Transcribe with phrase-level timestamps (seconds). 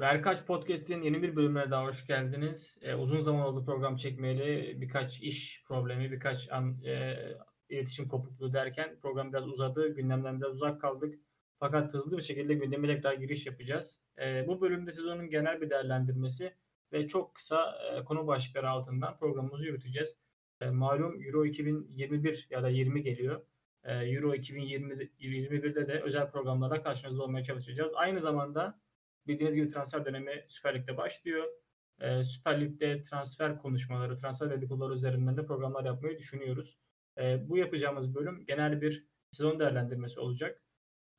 [0.00, 2.78] Verkaç Podcast'in yeni bir bölümüne daha hoş geldiniz.
[2.82, 4.80] Ee, uzun zaman oldu program çekmeyeli.
[4.80, 7.16] Birkaç iş problemi, birkaç an e,
[7.68, 9.88] iletişim kopukluğu derken program biraz uzadı.
[9.88, 11.14] Gündemden biraz uzak kaldık.
[11.58, 14.00] Fakat hızlı bir şekilde gündeme tekrar giriş yapacağız.
[14.18, 16.54] E, bu bölümde sezonun genel bir değerlendirmesi
[16.92, 20.16] ve çok kısa e, konu başlıkları altından programımızı yürüteceğiz.
[20.60, 23.42] E, malum Euro 2021 ya da 20 geliyor.
[23.84, 27.92] E, Euro 2021'de de özel programlara karşınızda olmaya çalışacağız.
[27.94, 28.80] Aynı zamanda
[29.26, 31.44] bildiğiniz gibi transfer dönemi Süper Lig'de başlıyor.
[32.00, 36.78] E, Süper Lig'de transfer konuşmaları, transfer dedikoduları üzerinden de programlar yapmayı düşünüyoruz.
[37.18, 40.62] E, bu yapacağımız bölüm genel bir sezon değerlendirmesi olacak.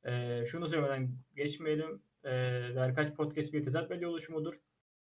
[0.04, 2.02] E, şunu söylemeden geçmeyelim.
[2.24, 2.32] E,
[2.74, 4.54] Verkaç Podcast bir tezat medya oluşumudur.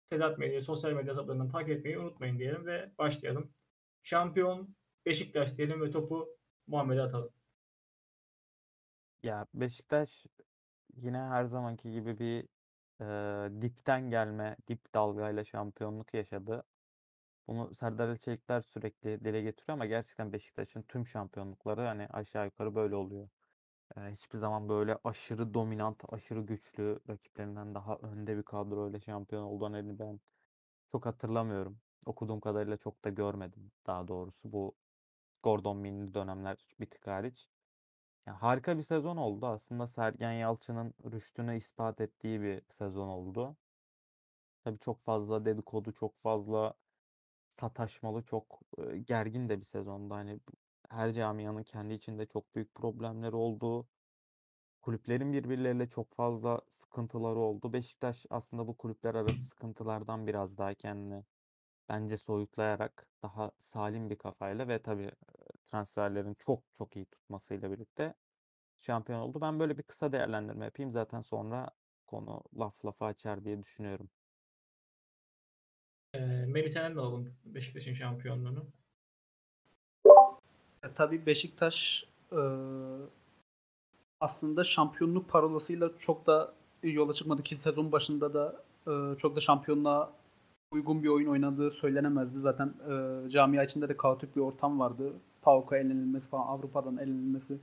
[0.10, 3.52] Tezat medya sosyal medya hesaplarından takip etmeyi unutmayın diyelim ve başlayalım.
[4.04, 4.76] Şampiyon
[5.06, 7.30] Beşiktaş diyelim ve topu Muhammed'e atalım.
[9.24, 10.26] Ya Beşiktaş
[10.96, 12.48] yine her zamanki gibi bir
[13.02, 13.06] e,
[13.62, 16.64] dipten gelme, dip dalgayla şampiyonluk yaşadı.
[17.48, 22.96] Bunu Serdar Çelikler sürekli dile getiriyor ama gerçekten Beşiktaş'ın tüm şampiyonlukları hani aşağı yukarı böyle
[22.96, 23.30] oluyor.
[23.98, 30.00] E, hiçbir zaman böyle aşırı dominant, aşırı güçlü rakiplerinden daha önde bir kadroyla şampiyon olduğunu
[30.00, 30.20] ben
[30.92, 31.80] çok hatırlamıyorum.
[32.06, 34.76] Okuduğum kadarıyla çok da görmedim daha doğrusu bu
[35.44, 37.50] Gordon Minli dönemler bir tık hariç.
[38.28, 39.46] Ya harika bir sezon oldu.
[39.48, 43.58] Aslında Sergen Yalçın'ın rüştünü ispat ettiği bir sezon oldu.
[44.64, 46.74] Tabii çok fazla dedikodu, çok fazla
[47.50, 48.62] sataşmalı, çok
[49.08, 50.14] gergin de bir sezondu.
[50.14, 50.40] Hani
[50.90, 53.88] her camianın kendi içinde çok büyük problemleri oldu.
[54.82, 57.74] Kulüplerin birbirleriyle çok fazla sıkıntıları oldu.
[57.74, 61.24] Beşiktaş aslında bu kulüpler arası sıkıntılardan biraz daha kendini
[61.90, 65.12] bence soyutlayarak daha salim bir kafayla ve tabii
[65.72, 68.14] transferlerin çok çok iyi tutmasıyla birlikte
[68.82, 69.42] şampiyon oldu.
[69.42, 70.92] Ben böyle bir kısa değerlendirme yapayım.
[70.92, 71.70] Zaten sonra
[72.08, 74.10] konu laf lafa açar diye düşünüyorum.
[76.14, 78.66] E, Melih senden de alalım Beşiktaş'ın şampiyonluğunu.
[80.84, 82.42] E, tabii Beşiktaş e,
[84.20, 90.14] aslında şampiyonluk parolasıyla çok da yola çıkmadı ki sezon başında da e, çok da şampiyonluğa
[90.72, 92.40] uygun bir oyun oynadığı söylenemezdi.
[92.40, 95.14] Zaten e, camia içinde de kaotik bir ortam vardı.
[95.42, 97.58] PAOK'a elenilmesi falan, Avrupa'dan elenilmesi,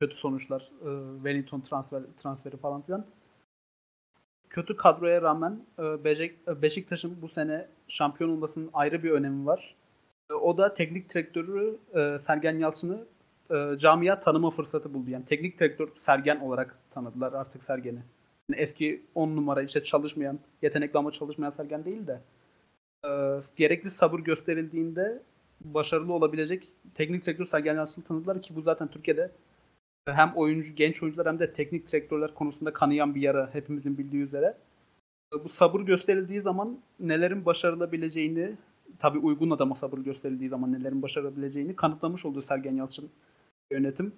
[0.00, 3.06] kötü sonuçlar, e, Wellington transfer, transferi falan filan.
[4.50, 9.76] Kötü kadroya rağmen e, Beşiktaş'ın bu sene şampiyon olmasının ayrı bir önemi var.
[10.30, 13.06] E, o da teknik direktörü e, Sergen Yalçın'ı
[13.50, 15.10] e, camia tanıma fırsatı buldu.
[15.10, 18.02] Yani teknik direktör Sergen olarak tanıdılar artık Sergen'i.
[18.48, 22.20] Yani eski 10 numara işte çalışmayan, yetenekli ama çalışmayan Sergen değil de
[23.04, 23.10] e,
[23.56, 25.22] gerekli sabır gösterildiğinde
[25.60, 29.30] başarılı olabilecek teknik Sergen Yalçın'ı tanıdılar ki bu zaten Türkiye'de
[30.06, 34.56] hem oyuncu genç oyuncular hem de teknik direktörler konusunda kanayan bir yara hepimizin bildiği üzere.
[35.44, 38.52] Bu sabır gösterildiği zaman nelerin başarılabileceğini
[38.98, 43.10] tabii uygun adama sabır gösterildiği zaman nelerin başarabileceğini kanıtlamış oldu Sergen Yalçın
[43.72, 44.12] yönetim.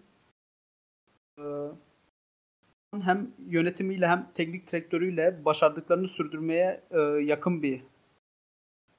[1.39, 1.43] Ee,
[3.03, 7.83] hem yönetimiyle hem teknik direktörüyle başardıklarını sürdürmeye e, yakın bir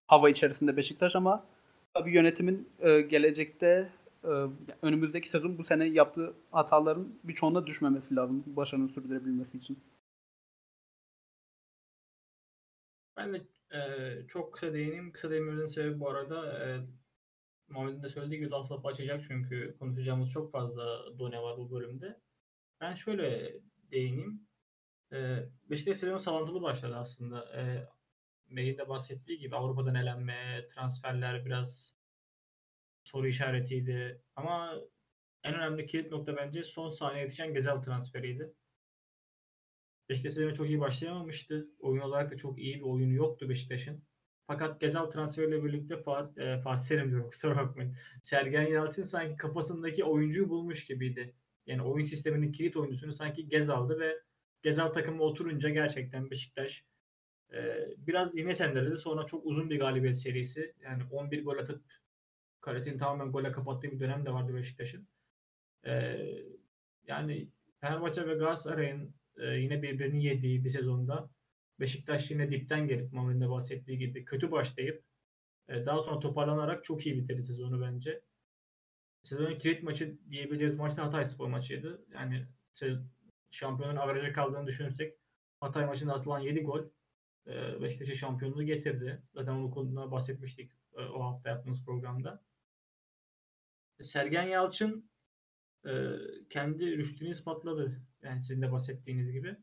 [0.08, 1.46] hava içerisinde Beşiktaş ama
[1.94, 3.90] tabii yönetimin e, gelecekte
[4.24, 4.32] e,
[4.82, 9.80] önümüzdeki sezon bu sene yaptığı hataların birçoğuna düşmemesi lazım başarının sürdürebilmesi için.
[13.18, 13.42] Ben de
[13.78, 13.80] e,
[14.28, 15.12] çok kısa değineyim.
[15.12, 16.82] Kısa değinmemizin sebebi bu arada e,
[17.70, 20.84] Muhammed'in de söylediği gibi laf açacak çünkü konuşacağımız çok fazla
[21.20, 22.20] done var bu bölümde.
[22.82, 23.54] Ben şöyle
[23.92, 24.48] değineyim.
[25.14, 27.62] E, Beşiktaş sezonu salantılı başladı aslında.
[27.62, 27.88] E,
[28.52, 31.96] Melih'in de bahsettiği gibi Avrupa'dan elenme, transferler biraz
[33.04, 34.22] soru işaretiydi.
[34.36, 34.82] Ama
[35.44, 38.54] en önemli kilit nokta bence son saniye yetişen Gezel transferiydi.
[40.10, 41.68] Beşiktaş sezonu çok iyi başlayamamıştı.
[41.80, 44.04] Oyun olarak da çok iyi bir oyunu yoktu Beşiktaş'ın.
[44.48, 47.96] Fakat Gezal transferiyle birlikte Fatih, e, Fatih Terim diyorum kusura bakmayın.
[48.22, 51.36] Sergen Yalçın sanki kafasındaki oyuncuyu bulmuş gibiydi.
[51.66, 54.22] Yani oyun sisteminin kilit oyuncusunu sanki Gezal'dı ve
[54.62, 56.86] Gezal takımı oturunca gerçekten Beşiktaş
[57.54, 58.98] e, biraz yine sendeledi.
[58.98, 60.74] Sonra çok uzun bir galibiyet serisi.
[60.84, 61.82] Yani 11 gol atıp
[62.62, 65.08] kalesini tamamen gole kapattığı bir dönem de vardı Beşiktaş'ın.
[65.86, 66.18] E,
[67.08, 67.50] yani
[67.82, 71.30] Fenerbahçe ve Galatasaray'ın e, yine birbirini yediği bir sezonda
[71.80, 75.04] Beşiktaş yine dipten gelip Mami'nin de bahsettiği gibi kötü başlayıp
[75.68, 78.22] e, daha sonra toparlanarak çok iyi bitirdi sezonu bence.
[79.22, 82.06] Sezonun kilit maçı diyebileceğiz maç da Hatay Spor maçıydı.
[82.14, 82.48] Yani
[83.52, 85.18] şampiyonun averaja kaldığını düşünürsek
[85.60, 86.84] Hatay maçında atılan 7 gol
[87.48, 89.24] e, Beşiktaş'a şampiyonluğu getirdi.
[89.34, 92.44] Zaten onun konuda bahsetmiştik e, o hafta yaptığımız programda.
[94.00, 95.12] Sergen Yalçın
[96.50, 98.02] kendi rüştünü ispatladı.
[98.22, 99.58] Yani sizin de bahsettiğiniz gibi.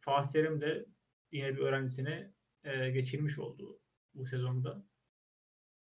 [0.00, 0.86] Fatih Terim de
[1.32, 2.32] yine bir öğrencisine
[2.64, 3.80] e, geçirmiş oldu
[4.14, 4.84] bu sezonda.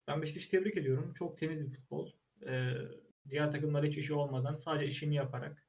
[0.08, 1.12] Ben Beşiktaş'ı tebrik ediyorum.
[1.14, 2.12] Çok temiz bir futbol.
[2.46, 2.75] E,
[3.28, 5.65] diğer takımlar hiç işi olmadan sadece işini yaparak.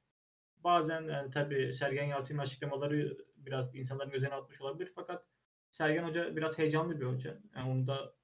[0.68, 5.26] Bazen yani tabii Sergen Yalçın'ın açıklamaları biraz insanların gözüne atmış olabilir fakat
[5.70, 7.38] Sergen Hoca biraz heyecanlı bir hoca.
[7.56, 8.14] Yani onda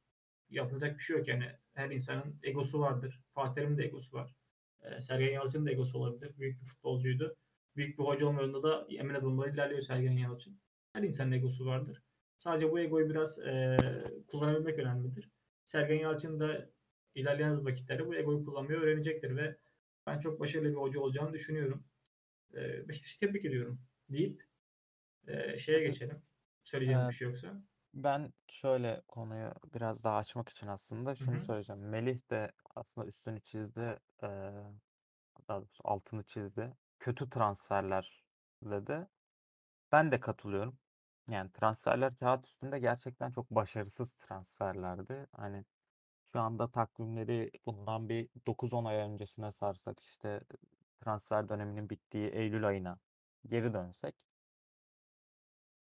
[0.50, 1.28] yapılacak bir şey yok.
[1.28, 3.20] Yani her insanın egosu vardır.
[3.34, 4.34] Fatih Terim'in de egosu var.
[4.82, 6.38] Ee, Sergen Yalçın'ın da egosu olabilir.
[6.38, 7.36] Büyük bir futbolcuydu.
[7.76, 10.60] Büyük bir hoca olma yolunda da emin adımlarla ilerliyor Sergen Yalçın.
[10.92, 12.02] Her insanın egosu vardır.
[12.36, 13.76] Sadece bu egoyu biraz e,
[14.26, 15.30] kullanabilmek önemlidir.
[15.64, 16.70] Sergen Yalçın da
[17.14, 19.56] ilerleyen vakitlerde bu egoyu kullanmayı öğrenecektir ve
[20.06, 21.84] ben çok başarılı bir hoca olacağını düşünüyorum.
[22.56, 23.80] E, Beşiktaş'ı tebrik ediyorum
[24.10, 24.42] deyip
[25.28, 26.22] e, şeye geçelim.
[26.64, 27.08] Söyleyeceğim Evet.
[27.08, 27.62] bir şey yoksa.
[27.94, 31.40] Ben şöyle konuyu biraz daha açmak için aslında şunu hı.
[31.40, 31.88] söyleyeceğim.
[31.88, 34.52] Melih de aslında üstünü çizdi, eee,
[35.48, 36.72] daha doğrusu altını çizdi.
[37.00, 38.24] Kötü transferler
[38.62, 39.08] dedi.
[39.92, 40.78] Ben de katılıyorum.
[41.30, 45.26] Yani transferler kağıt üstünde gerçekten çok başarısız transferlerdi.
[45.32, 45.64] Hani
[46.26, 50.40] şu anda takvimleri bundan bir 9-10 ay öncesine sarsak işte
[51.00, 52.98] transfer döneminin bittiği Eylül ayına
[53.46, 54.14] geri dönsek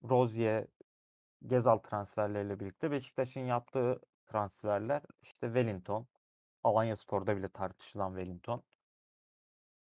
[0.04, 0.68] Rozier,
[1.46, 6.08] Gezal transferleriyle birlikte Beşiktaş'ın yaptığı transferler işte Wellington,
[6.64, 8.64] Alanyaspor'da bile tartışılan Wellington.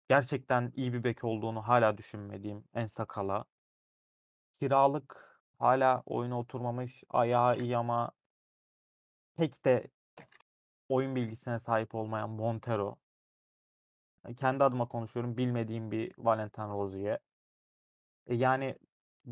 [0.08, 3.44] Gerçekten iyi bir bek olduğunu hala düşünmediğim Ensakala.
[4.60, 8.12] Kiralık hala oyuna oturmamış, ayağı iyi ama
[9.36, 9.88] pek de
[10.88, 12.96] oyun bilgisine sahip olmayan Montero.
[14.36, 15.36] Kendi adıma konuşuyorum.
[15.36, 17.18] Bilmediğim bir Valentin Rozier.
[18.26, 18.78] E yani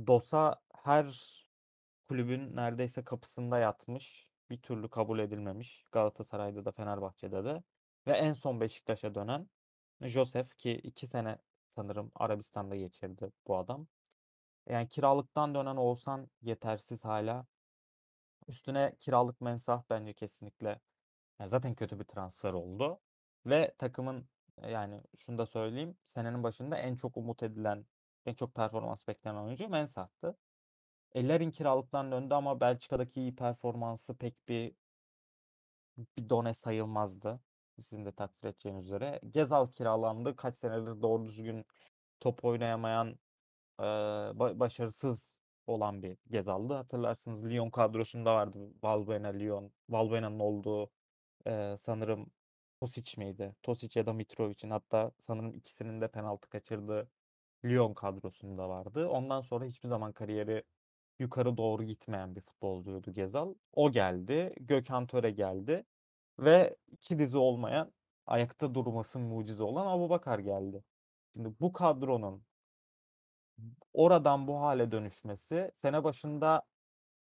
[0.06, 1.36] Dosa her
[2.08, 4.28] kulübün neredeyse kapısında yatmış.
[4.50, 5.84] Bir türlü kabul edilmemiş.
[5.92, 7.62] Galatasaray'da da Fenerbahçe'de de.
[8.06, 9.48] Ve en son Beşiktaş'a dönen
[10.00, 13.86] Josef ki iki sene sanırım Arabistan'da geçirdi bu adam.
[14.68, 17.46] Yani kiralıktan dönen olsan yetersiz hala.
[18.48, 20.80] Üstüne kiralık mensah bence kesinlikle
[21.40, 23.00] yani zaten kötü bir transfer oldu.
[23.46, 24.28] Ve takımın
[24.62, 25.96] yani şunu da söyleyeyim.
[26.02, 27.86] Senenin başında en çok umut edilen,
[28.26, 30.36] en çok performans beklenen oyuncu Mensah'tı.
[31.14, 34.74] Ellerin kiralıktan döndü ama Belçika'daki iyi performansı pek bir
[36.18, 37.40] bir done sayılmazdı.
[37.80, 39.20] Sizin de takdir edeceğiniz üzere.
[39.30, 40.36] Gezal kiralandı.
[40.36, 41.64] Kaç senedir doğru düzgün
[42.20, 43.18] top oynayamayan
[43.78, 45.36] ba- başarısız
[45.66, 46.74] olan bir Gezal'dı.
[46.74, 48.58] Hatırlarsınız Lyon kadrosunda vardı.
[48.82, 49.72] Valbuena, Lyon.
[49.88, 50.90] Valbuena'nın olduğu
[51.46, 52.30] eee, sanırım
[52.80, 53.54] Tosic miydi?
[53.62, 57.10] Tosic ya da Mitrovic'in hatta sanırım ikisinin de penaltı kaçırdığı
[57.64, 59.08] Lyon kadrosunda vardı.
[59.08, 60.64] Ondan sonra hiçbir zaman kariyeri
[61.18, 63.54] yukarı doğru gitmeyen bir futbolcuydu Gezal.
[63.72, 64.54] O geldi.
[64.60, 65.86] Gökhan Töre geldi.
[66.38, 67.92] Ve iki dizi olmayan
[68.26, 70.84] ayakta durması mucize olan Abubakar geldi.
[71.34, 72.44] Şimdi bu kadronun
[73.92, 76.62] oradan bu hale dönüşmesi sene başında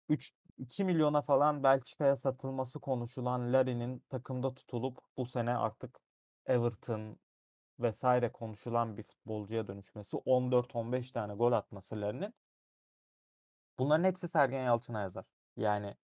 [0.08, 6.00] 3 2 milyona falan Belçika'ya satılması konuşulan Larin'in takımda tutulup bu sene artık
[6.46, 7.18] Everton
[7.78, 12.34] vesaire konuşulan bir futbolcuya dönüşmesi 14-15 tane gol atması Larin'in
[13.78, 15.24] bunların hepsi Sergen Yalçın'a yazar.
[15.56, 15.96] Yani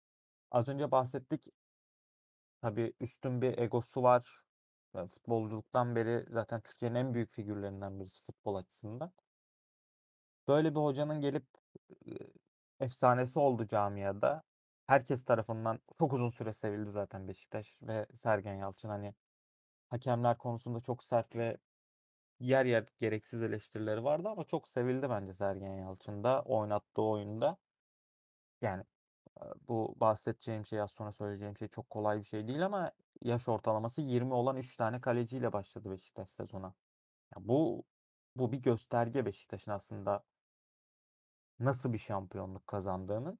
[0.50, 1.46] az önce bahsettik
[2.62, 4.42] tabii üstün bir egosu var.
[4.92, 9.12] Futbolculuktan beri zaten Türkiye'nin en büyük figürlerinden birisi futbol açısından.
[10.48, 11.46] Böyle bir hocanın gelip
[12.80, 14.42] efsanesi oldu camiada.
[14.86, 18.88] Herkes tarafından çok uzun süre sevildi zaten Beşiktaş ve Sergen Yalçın.
[18.88, 19.14] Hani
[19.90, 21.58] hakemler konusunda çok sert ve
[22.40, 27.56] yer yer gereksiz eleştirileri vardı ama çok sevildi bence Sergen Yalçın'da oynattığı oyunda.
[28.62, 28.84] Yani
[29.40, 32.92] e, bu bahsedeceğim şey az sonra söyleyeceğim şey çok kolay bir şey değil ama
[33.22, 36.74] yaş ortalaması 20 olan 3 tane kaleciyle başladı Beşiktaş sezona.
[37.36, 37.84] Ya bu
[38.36, 40.24] bu bir gösterge Beşiktaş'ın aslında
[41.60, 43.38] nasıl bir şampiyonluk kazandığının.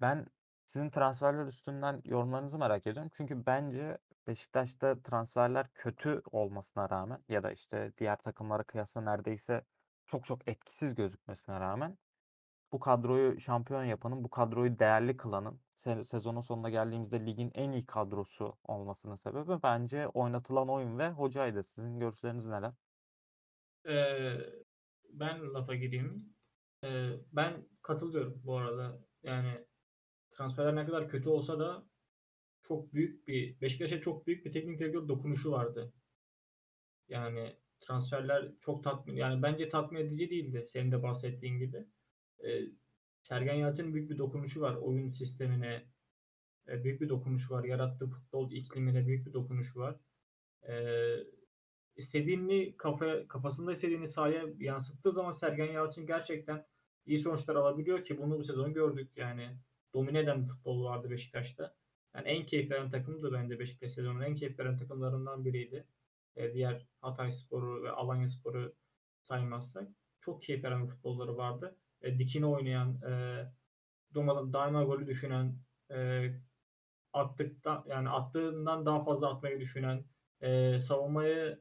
[0.00, 0.26] Ben
[0.64, 3.10] sizin transferler üstünden yorumlarınızı merak ediyorum.
[3.14, 9.64] Çünkü bence Beşiktaş'ta transferler kötü olmasına rağmen ya da işte diğer takımlara kıyasla neredeyse
[10.06, 11.98] çok çok etkisiz gözükmesine rağmen
[12.72, 17.86] bu kadroyu şampiyon yapanın, bu kadroyu değerli kılanın se- sezonun sonuna geldiğimizde ligin en iyi
[17.86, 21.64] kadrosu olmasının sebebi bence oynatılan oyun ve hocaydı.
[21.64, 22.72] Sizin görüşleriniz neler?
[23.88, 24.36] Ee,
[25.10, 26.34] ben lafa gireyim.
[26.84, 29.04] Ee, ben katılıyorum bu arada.
[29.22, 29.66] Yani
[30.30, 31.86] transferler ne kadar kötü olsa da
[32.62, 35.92] çok büyük bir Beşiktaş'a çok büyük bir teknik direktör dokunuşu vardı.
[37.08, 41.86] Yani transferler çok tatmin yani bence tatmin edici değildi senin de bahsettiğin gibi.
[42.44, 42.62] Ee,
[43.22, 45.86] Sergen Yalçın'ın büyük bir dokunuşu var oyun sistemine.
[46.68, 47.64] e, büyük bir dokunuş var.
[47.64, 49.96] Yarattığı futbol iklimine büyük bir dokunuşu var.
[50.68, 51.16] Ee,
[51.96, 56.66] istediğini kafa, kafasında istediğini sahaya yansıttığı zaman Sergen Yalçın gerçekten
[57.06, 59.56] iyi sonuçlar alabiliyor ki bunu bu sezon gördük yani.
[59.94, 61.74] Domine eden bir futbol vardı Beşiktaş'ta.
[62.14, 65.86] Yani en keyif veren takımdı bence Beşiktaş sezonun en keyif veren takımlarından biriydi.
[66.36, 68.74] E, diğer Hatay Sporu ve Alanya Sporu
[69.22, 69.88] saymazsak.
[70.20, 71.76] Çok keyif veren futbolları vardı.
[72.02, 73.44] E, dikine oynayan, e,
[74.14, 75.56] durmadan daima golü düşünen,
[75.90, 76.30] e,
[77.12, 80.04] attıktan yani attığından daha fazla atmayı düşünen,
[80.40, 81.60] e, savunmayı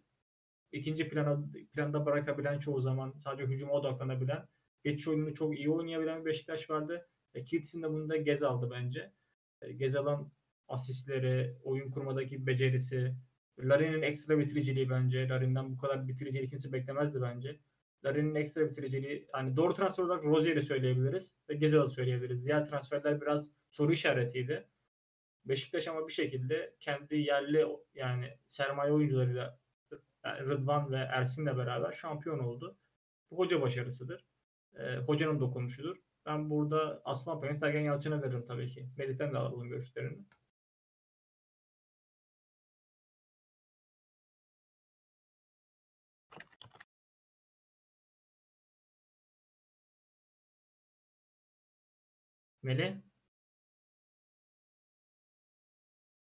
[0.72, 1.40] ikinci plana
[1.74, 4.48] planda bırakabilen çoğu zaman sadece hücuma odaklanabilen,
[4.84, 7.08] geçiş oyununu çok iyi oynayabilen bir Beşiktaş vardı.
[7.34, 9.14] E, Kirts'in de bunu da Gez aldı bence.
[9.62, 10.32] E, Gezal'ın
[10.68, 13.16] asistleri, oyun kurmadaki becerisi,
[13.60, 15.30] Larin'in ekstra bitiriciliği bence.
[15.30, 17.60] Larin'den bu kadar bitiriciliği kimse beklemezdi bence.
[18.06, 22.46] Larin'in ekstra bitiriciliği, hani doğru transfer olarak Rozier'i söyleyebiliriz ve Gezal'ı söyleyebiliriz.
[22.46, 24.68] Diğer transferler biraz soru işaretiydi.
[25.46, 29.60] Beşiktaş ama bir şekilde kendi yerli yani sermaye oyuncularıyla
[30.26, 32.78] yani Rıdvan ve Ersin'le beraber şampiyon oldu.
[33.32, 34.29] Bu hoca başarısıdır.
[34.76, 35.98] E, hocanın dokunuşudur.
[36.26, 38.90] Ben burada Aslan Payı'nı Sergen Yalçın'a veririm tabii ki.
[38.98, 40.18] Melih'ten de alalım görüşlerini.
[52.64, 53.02] Melih?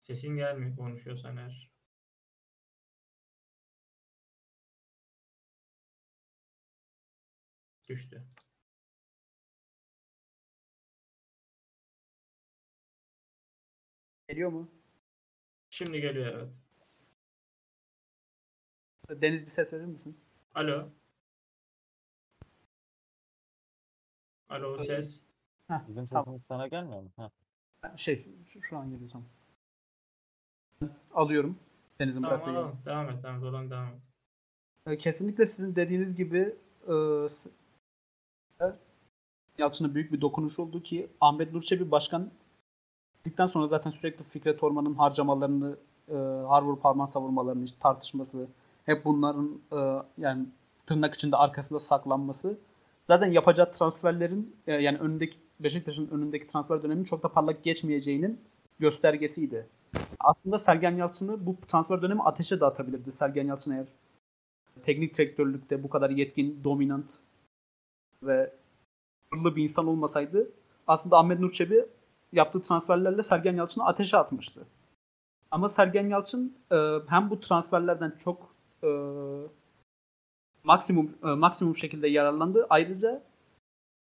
[0.01, 1.71] Sesin gelmiyor konuşuyorsan eğer.
[7.89, 8.23] Düştü.
[14.27, 14.67] Geliyor mu?
[15.69, 16.49] Şimdi geliyor evet.
[19.21, 20.17] Deniz bir ses verir misin?
[20.55, 20.89] Alo.
[24.49, 25.21] Alo ses.
[25.87, 26.25] Bizim Tamam.
[26.25, 27.11] sesimiz sana gelmiyor mu?
[27.17, 27.31] Ha.
[27.95, 29.27] Şey, şu, şu an geliyor tamam.
[31.13, 31.59] Alıyorum.
[31.99, 32.79] Deniz'in Tamam bıraktığı alalım.
[32.85, 33.21] Devam et.
[33.21, 34.01] Tamam Dolan devam et.
[34.87, 36.55] E, Kesinlikle sizin dediğiniz gibi
[36.87, 36.93] e,
[39.59, 42.31] Yalçın'a büyük bir dokunuş oldu ki Ahmet Nur Çebi başkan
[43.17, 46.13] gittikten sonra zaten sürekli Fikret Orman'ın harcamalarını e,
[46.47, 48.47] Harvard parman savurmalarını işte tartışması
[48.85, 49.77] hep bunların e,
[50.17, 50.45] yani
[50.85, 52.57] tırnak içinde arkasında saklanması
[53.07, 58.41] zaten yapacağı transferlerin e, yani önündeki Beşiktaş'ın önündeki transfer döneminin çok da parlak geçmeyeceğinin
[58.79, 59.67] göstergesiydi.
[60.19, 63.11] Aslında Sergen Yalçın'ı bu transfer dönemi ateşe de atabilirdi.
[63.11, 63.85] Sergen Yalçın eğer
[64.83, 67.19] teknik direktörlükte bu kadar yetkin, dominant
[68.23, 68.53] ve
[69.33, 70.51] hırlı bir insan olmasaydı
[70.87, 71.85] aslında Ahmet Nur Çebi
[72.31, 74.67] yaptığı transferlerle Sergen Yalçın'ı ateşe atmıştı.
[75.51, 76.75] Ama Sergen Yalçın e,
[77.07, 78.89] hem bu transferlerden çok e,
[80.63, 82.67] maksimum e, maksimum şekilde yararlandı.
[82.69, 83.23] Ayrıca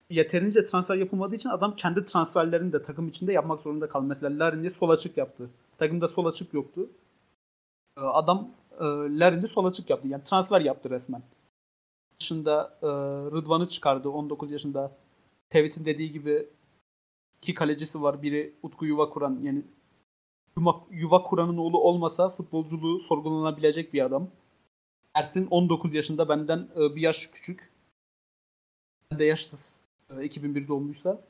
[0.09, 4.05] yeterince transfer yapılmadığı için adam kendi transferlerini de takım içinde yapmak zorunda kaldı.
[4.05, 5.49] Mesela Larin'i sol açık yaptı.
[5.77, 6.89] Takımda sol açık yoktu.
[7.97, 8.83] E, Adam e,
[9.19, 10.07] Larin'i sol açık yaptı.
[10.07, 11.23] Yani transfer yaptı resmen.
[12.19, 12.87] Dışında e,
[13.31, 14.09] Rıdvan'ı çıkardı.
[14.09, 14.91] 19 yaşında.
[15.49, 16.47] Tevhid'in dediği gibi
[17.41, 18.21] iki kalecisi var.
[18.21, 19.39] Biri Utku Yuva Kuran.
[19.41, 19.63] Yani
[20.57, 24.29] Yuva, Yuva Kuran'ın oğlu olmasa futbolculuğu sorgulanabilecek bir adam.
[25.13, 27.71] Ersin 19 yaşında benden e, bir yaş küçük.
[29.11, 29.77] Ben de yaşlıyız.
[30.19, 31.21] E, 2001 doğumluysa.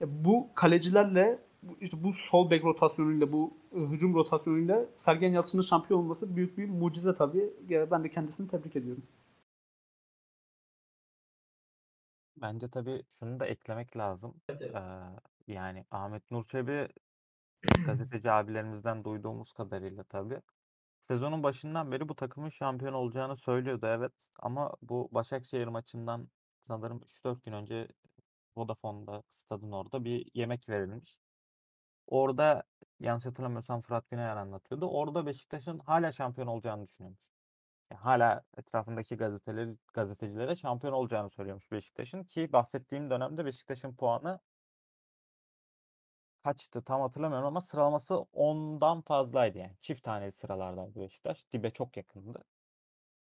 [0.00, 1.38] E, bu kalecilerle
[1.80, 7.14] işte bu sol bek rotasyonuyla bu hücum rotasyonuyla Sergen Yalçın'ın şampiyon olması büyük bir mucize
[7.14, 7.50] tabii.
[7.90, 9.02] Ben de kendisini tebrik ediyorum.
[12.42, 14.42] Bence tabii şunu da eklemek lazım.
[14.48, 14.76] Evet, evet.
[14.76, 16.88] Ee, yani Ahmet Nur Çebi
[17.86, 20.42] gazeteci abilerimizden duyduğumuz kadarıyla tabii
[21.02, 26.28] sezonun başından beri bu takımın şampiyon olacağını söylüyordu evet ama bu Başakşehir maçından
[26.60, 27.88] sanırım 3-4 gün önce
[28.56, 31.18] Vodafone'da stadın orada bir yemek verilmiş.
[32.06, 32.64] Orada
[33.00, 34.86] yanlış hatırlamıyorsam Fırat Güneyer anlatıyordu.
[34.88, 37.37] Orada Beşiktaş'ın hala şampiyon olacağını düşünüyormuş.
[37.90, 44.40] Yani hala etrafındaki gazeteleri, gazetecilere şampiyon olacağını söylüyormuş Beşiktaş'ın ki bahsettiğim dönemde Beşiktaş'ın puanı
[46.42, 49.76] kaçtı tam hatırlamıyorum ama sıralaması 10'dan fazlaydı yani.
[49.80, 51.52] Çift taneli sıralardaydı Beşiktaş.
[51.52, 52.44] Dibe çok yakındı.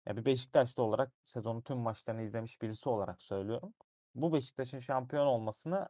[0.05, 3.73] Ya bir Beşiktaşlı olarak sezonun tüm maçlarını izlemiş birisi olarak söylüyorum.
[4.15, 5.89] Bu Beşiktaş'ın şampiyon olmasını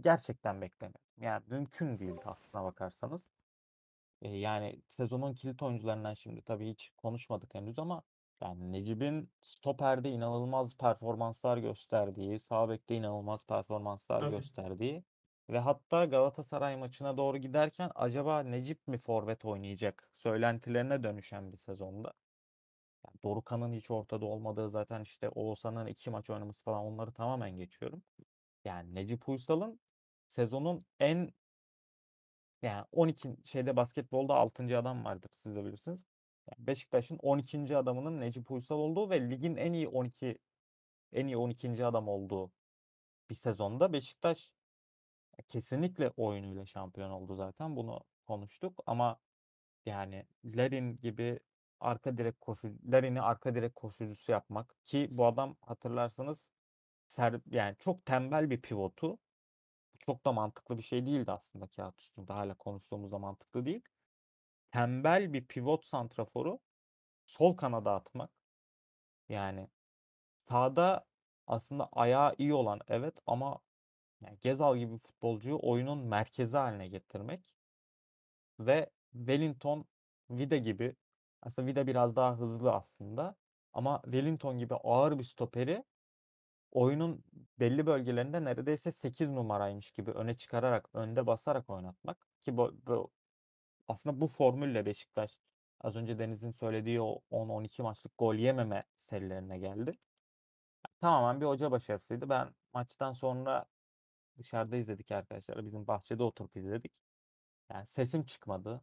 [0.00, 1.00] gerçekten beklemiyorum.
[1.18, 3.30] Yani mümkün değildi aslına bakarsanız.
[4.22, 8.02] E, yani sezonun kilit oyuncularından şimdi tabii hiç konuşmadık henüz ama
[8.42, 14.30] yani Necip'in stoperde inanılmaz performanslar gösterdiği, sağ bekte inanılmaz performanslar Tabii.
[14.30, 15.04] gösterdiği
[15.50, 22.12] ve hatta Galatasaray maçına doğru giderken acaba Necip mi forvet oynayacak söylentilerine dönüşen bir sezonda.
[23.06, 28.02] Yani Dorukhan'ın hiç ortada olmadığı zaten işte Oğuzhan'ın iki maç oynaması falan onları tamamen geçiyorum.
[28.64, 29.80] Yani Necip Uysal'ın
[30.28, 31.32] sezonun en
[32.62, 34.78] yani 12 şeyde basketbolda 6.
[34.78, 36.04] adam vardır siz de bilirsiniz.
[36.50, 37.76] Yani Beşiktaş'ın 12.
[37.76, 40.38] adamının Necip Uysal olduğu ve ligin en iyi 12
[41.12, 41.86] en iyi 12.
[41.86, 42.52] adam olduğu
[43.30, 44.50] bir sezonda Beşiktaş
[45.48, 47.76] kesinlikle oyunuyla şampiyon oldu zaten.
[47.76, 49.18] Bunu konuştuk ama
[49.86, 51.40] yani Larin gibi
[51.80, 56.50] arka direk koşu Larin'i arka direk koşucusu yapmak ki bu adam hatırlarsanız
[57.06, 59.18] ser, yani çok tembel bir pivotu.
[60.08, 62.32] Çok da mantıklı bir şey değildi aslında kağıt üstünde.
[62.32, 63.82] Hala konuştuğumuzda mantıklı değil.
[64.70, 66.60] Tembel bir pivot santraforu
[67.26, 68.30] sol kanada atmak.
[69.28, 69.68] Yani
[70.48, 71.06] sağda
[71.46, 73.58] aslında ayağı iyi olan evet ama
[74.20, 77.56] yani Gezal gibi bir futbolcuyu oyunun merkezi haline getirmek
[78.60, 79.86] ve Wellington,
[80.30, 80.96] Vida gibi
[81.42, 83.36] aslında Vida biraz daha hızlı aslında
[83.72, 85.84] ama Wellington gibi ağır bir stoperi
[86.72, 87.24] oyunun
[87.60, 93.10] belli bölgelerinde neredeyse 8 numaraymış gibi öne çıkararak, önde basarak oynatmak ki bu, bu
[93.88, 95.38] aslında bu formülle Beşiktaş
[95.80, 99.98] az önce Deniz'in söylediği o 10-12 maçlık gol yememe serilerine geldi.
[101.00, 102.28] Tamamen bir hoca başarısıydı.
[102.28, 103.66] Ben maçtan sonra
[104.38, 105.66] dışarıda izledik arkadaşlar.
[105.66, 106.92] Bizim bahçede oturup izledik.
[107.70, 108.82] Yani sesim çıkmadı.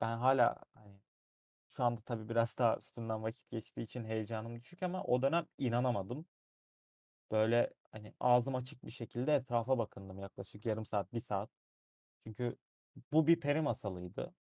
[0.00, 1.00] Ben hala hani
[1.68, 6.26] şu anda tabii biraz daha üstünden vakit geçtiği için heyecanım düşük ama o dönem inanamadım.
[7.30, 11.50] Böyle hani ağzım açık bir şekilde etrafa bakındım yaklaşık yarım saat, bir saat.
[12.26, 12.56] Çünkü
[13.12, 14.34] bu bir peri masalıydı.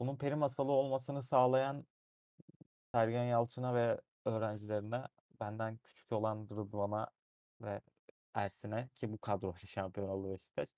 [0.00, 1.86] Bunun peri masalı olmasını sağlayan
[2.92, 5.04] Sergen Yalçın'a ve öğrencilerine
[5.40, 7.08] benden küçük olan Rıdvan'a
[7.60, 7.80] ve
[8.34, 10.68] Ersin'e ki bu kadroyla şampiyon oldu Beşiktaş.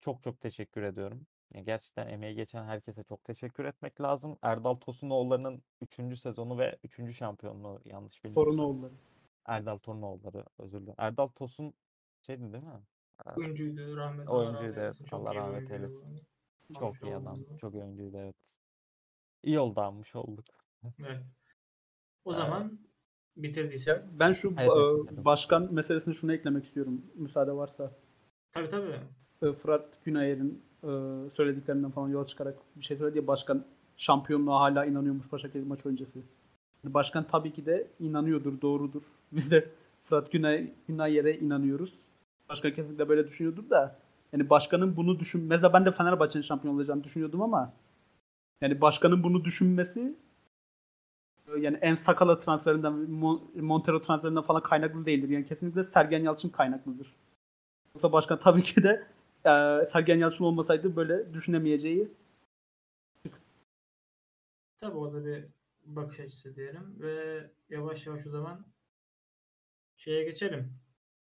[0.00, 1.26] Çok çok teşekkür ediyorum.
[1.54, 4.38] Ya gerçekten emeği geçen herkese çok teşekkür etmek lazım.
[4.42, 6.18] Erdal Tosunoğulları'nın 3.
[6.18, 7.16] sezonu ve 3.
[7.16, 8.56] şampiyonluğu yanlış bilmiyorsam.
[8.56, 8.94] Torunoğulları.
[9.46, 10.94] Erdal Torunoğulları özür dilerim.
[10.98, 11.74] Erdal Tosun
[12.20, 12.80] şeydi değil mi?
[13.36, 13.80] Oyuncuydu.
[13.80, 14.80] Oyuncuydu, rahmet eylesin.
[14.80, 15.06] evet.
[15.06, 16.20] Çok Allah rahmet oyuncuydu eylesin.
[16.74, 17.38] Çok iyi adam.
[17.50, 17.58] bu.
[17.58, 18.56] Çok iyi oyuncuydu evet.
[19.42, 20.44] İyi oldu almış olduk.
[20.98, 21.22] Evet.
[22.24, 22.78] O zaman
[23.36, 24.06] bitirdiyse.
[24.12, 27.92] Ben şu Evet, e, evet, başkan meselesine şunu eklemek istiyorum müsaade varsa.
[28.52, 29.00] Tabii tabii.
[29.54, 30.90] Fırat Günayer'in e,
[31.30, 33.64] söylediklerinden falan yola çıkarak bir şey söyledi ya başkan
[33.96, 36.22] şampiyonluğa hala inanıyormuş Başakşehir maç öncesi.
[36.84, 39.02] Başkan tabii ki de inanıyordur, doğrudur.
[39.32, 39.68] Biz de
[40.04, 41.94] Fırat Günay, Günayer'e inanıyoruz.
[42.48, 43.98] Başkan kesinlikle böyle düşünüyordur da
[44.32, 47.72] yani başkanın bunu düşün mesela ben de Fenerbahçe'nin şampiyon olacağını düşünüyordum ama
[48.60, 50.14] yani başkanın bunu düşünmesi
[51.58, 55.28] yani en sakala transferinden, Mon- Montero transferinden falan kaynaklı değildir.
[55.28, 57.14] Yani kesinlikle Sergen Yalçın kaynaklıdır.
[57.94, 59.06] Yoksa başkan tabii ki de
[59.44, 59.50] e,
[59.92, 62.08] Sergen Yalçın olmasaydı böyle düşünemeyeceği.
[64.80, 65.44] Tabii orada bir
[65.86, 68.66] bakış açısı diyelim ve yavaş yavaş o zaman
[69.96, 70.80] şeye geçelim.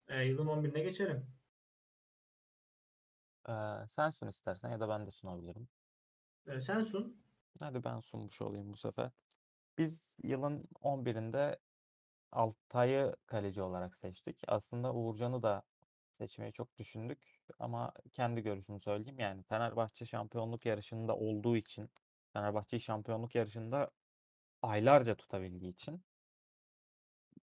[0.08, 1.26] Ee, yılın 11'ine geçelim.
[3.48, 3.52] Ee,
[3.88, 5.68] sen sun istersen ya da ben de sunabilirim.
[6.46, 7.22] Ee, sen sun.
[7.60, 9.10] Hadi ben sunmuş olayım bu sefer.
[9.78, 11.58] Biz yılın 11'inde
[12.32, 14.42] Altay'ı kaleci olarak seçtik.
[14.48, 15.62] Aslında Uğurcan'ı da
[16.12, 19.18] seçmeyi çok düşündük ama kendi görüşümü söyleyeyim.
[19.18, 21.90] Yani Fenerbahçe şampiyonluk yarışında olduğu için,
[22.32, 23.90] Fenerbahçe'yi şampiyonluk yarışında
[24.62, 26.02] aylarca tutabildiği için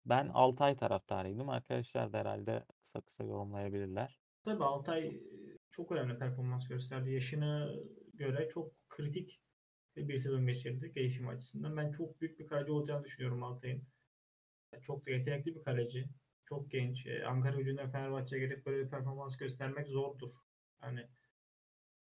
[0.07, 1.49] ben Altay taraftarıydım.
[1.49, 4.21] Arkadaşlar da herhalde kısa kısa yorumlayabilirler.
[4.45, 5.21] Tabii Altay
[5.71, 7.11] çok önemli performans gösterdi.
[7.11, 7.75] Yaşına
[8.15, 9.41] göre çok kritik
[9.97, 11.77] bir sezon geçirdi gelişim açısından.
[11.77, 13.83] Ben çok büyük bir kaleci olacağını düşünüyorum Altay'ın.
[14.83, 16.09] Çok da yetenekli bir kaleci.
[16.45, 17.07] Çok genç.
[17.27, 20.31] Ankara gücünden Fenerbahçe'ye gelip böyle bir performans göstermek zordur.
[20.83, 21.09] Yani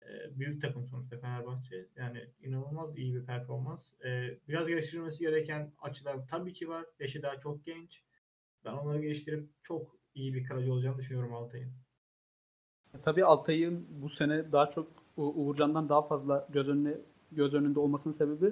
[0.09, 1.87] e, büyük takım sonuçta Fenerbahçe.
[1.95, 3.93] Yani inanılmaz iyi bir performans.
[4.05, 6.85] Ee, biraz geliştirilmesi gereken açılar tabii ki var.
[6.99, 8.03] Yaşı daha çok genç.
[8.65, 11.71] Ben onları geliştirip çok iyi bir kaleci olacağını düşünüyorum Altay'ın.
[13.03, 14.87] Tabii Altay'ın bu sene daha çok
[15.17, 16.97] Uğurcan'dan daha fazla göz önüne
[17.31, 18.45] göz önünde olmasının sebebi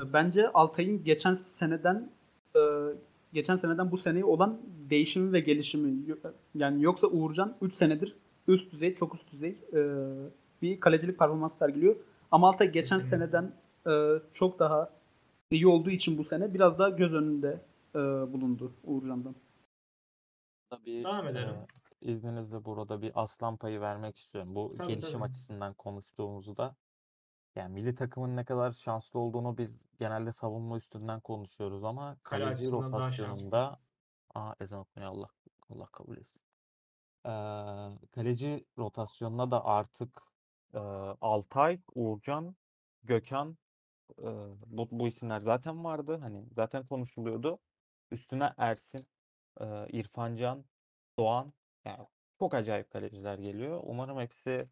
[0.00, 2.12] e, bence Altay'ın geçen seneden
[2.56, 2.60] e,
[3.32, 6.16] geçen seneden bu seneye olan değişimi ve gelişimi.
[6.54, 8.16] Yani yoksa Uğurcan 3 senedir
[8.48, 9.80] üst düzey, çok üst düzey e,
[10.62, 11.96] bir kalecilik performansı sergiliyor.
[12.30, 13.26] Ama Altay geçen Kesinlikle.
[13.30, 13.54] seneden
[13.86, 14.90] e, çok daha
[15.50, 17.60] iyi olduğu için bu sene biraz daha göz önünde
[17.94, 17.98] e,
[18.32, 19.34] bulundu Uğurcan'dan.
[20.70, 21.54] Tabii Devam edelim.
[22.02, 24.54] e, izninizle burada bir aslan payı vermek istiyorum.
[24.54, 25.24] Bu Tabii, gelişim tabii.
[25.30, 26.76] açısından konuştuğumuzda
[27.56, 32.70] yani milli takımın ne kadar şanslı olduğunu biz genelde savunma üstünden konuşuyoruz ama Kale kaleci
[32.72, 33.78] rotasyonunda
[34.34, 35.28] Aa ezan okunuyor Allah
[35.70, 36.40] Allah kabul etsin.
[37.26, 37.30] Ee,
[38.12, 40.22] kaleci rotasyonuna da artık
[40.74, 40.78] e,
[41.20, 42.56] Altay, Uğurcan,
[43.02, 43.58] Gökhan
[44.18, 44.24] e,
[44.66, 46.18] bu, bu isimler zaten vardı.
[46.22, 47.58] Hani zaten konuşuluyordu.
[48.10, 49.06] Üstüne Ersin,
[49.60, 50.64] e, İrfan Can,
[51.18, 51.52] Doğan
[51.84, 52.06] yani
[52.38, 53.80] çok acayip kaleciler geliyor.
[53.84, 54.68] Umarım hepsi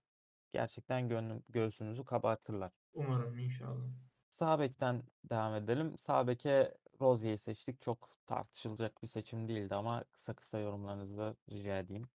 [0.52, 2.72] gerçekten gönlüm, göğsümüzü kabartırlar.
[2.94, 3.90] Umarım inşallah.
[4.28, 5.98] Sağ bekten devam edelim.
[5.98, 7.80] Sağ beke Rozier'i seçtik.
[7.80, 12.08] Çok tartışılacak bir seçim değildi ama kısa kısa yorumlarınızı rica edeyim.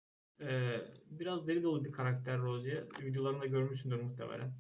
[0.43, 2.85] Ee, biraz deli dolu bir karakter Rozier.
[3.01, 4.53] Videolarında görmüşsündür muhtemelen.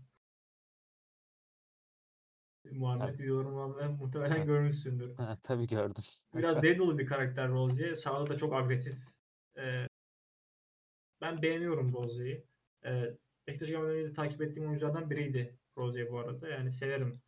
[2.70, 5.16] Muhammed videolarında muhtemelen görmüşsündür.
[5.42, 6.04] Tabii gördüm.
[6.34, 7.94] Biraz deli dolu bir karakter Rozier.
[7.94, 8.98] Sahada da çok agresif.
[9.56, 9.86] Ee,
[11.20, 12.44] ben beğeniyorum Rozier'i.
[12.84, 13.16] Ee,
[13.46, 16.48] Beşiktaş gelmeden önce takip ettiğim oyunculardan biriydi Rozier bu arada.
[16.48, 17.20] Yani severim.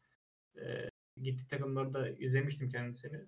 [0.57, 0.91] Ee,
[1.23, 3.25] gittiği takımlarda izlemiştim kendisini.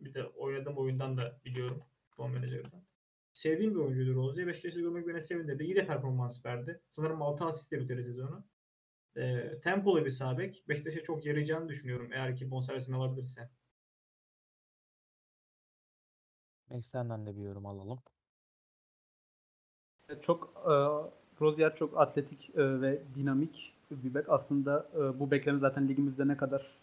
[0.00, 1.82] Bir de oynadığım oyundan da biliyorum.
[2.08, 2.82] Futbol menajerden.
[3.32, 4.46] Sevdiğim bir oyuncuydu Rozier.
[4.46, 5.64] Beşiktaş'ta görmek beni sevindirdi.
[5.64, 6.80] İyi de performans verdi.
[6.90, 8.44] Sanırım 6 asistle bitirdi sezonu.
[9.16, 10.64] Ee, tempolu bir sağ bek.
[10.68, 13.50] Beşiktaş'a çok yarayacağını düşünüyorum eğer ki bonservisini alabilirse.
[16.70, 18.02] Melih senden de bir yorum alalım.
[20.20, 20.74] Çok e,
[21.40, 24.28] Rozier çok atletik e, ve dinamik bir bek.
[24.28, 26.78] Aslında e, bu beklerin zaten ligimizde ne kadar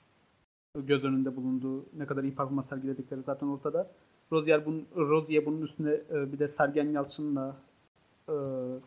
[0.75, 3.91] göz önünde bulunduğu, ne kadar iyi performans sergiledikleri zaten ortada.
[4.31, 7.55] Rozier bunun, Rozier bunun üstüne e, bir de Sergen Yalçın'la
[8.27, 8.33] e,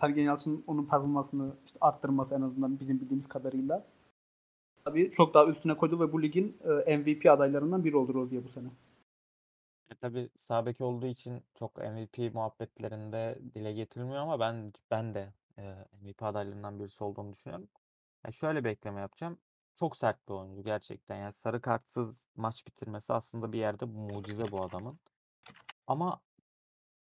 [0.01, 3.85] Sergen Yalçın onun performansını işte arttırması en azından bizim bildiğimiz kadarıyla.
[4.85, 8.49] Tabii çok daha üstüne koydu ve bu ligin e, MVP adaylarından biri oldu Rozier bu
[8.49, 8.69] sene.
[9.91, 15.33] E, tabii sağ bek olduğu için çok MVP muhabbetlerinde dile getirilmiyor ama ben ben de
[15.59, 17.69] e, MVP adaylarından birisi olduğunu düşünüyorum.
[18.25, 19.39] Yani şöyle bir ekleme yapacağım.
[19.75, 21.17] Çok sert bir oyuncu gerçekten.
[21.17, 24.99] Yani sarı kartsız maç bitirmesi aslında bir yerde mucize bu adamın.
[25.87, 26.21] Ama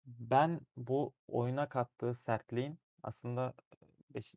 [0.05, 3.53] ben bu oyuna kattığı sertliğin aslında
[4.15, 4.35] beş-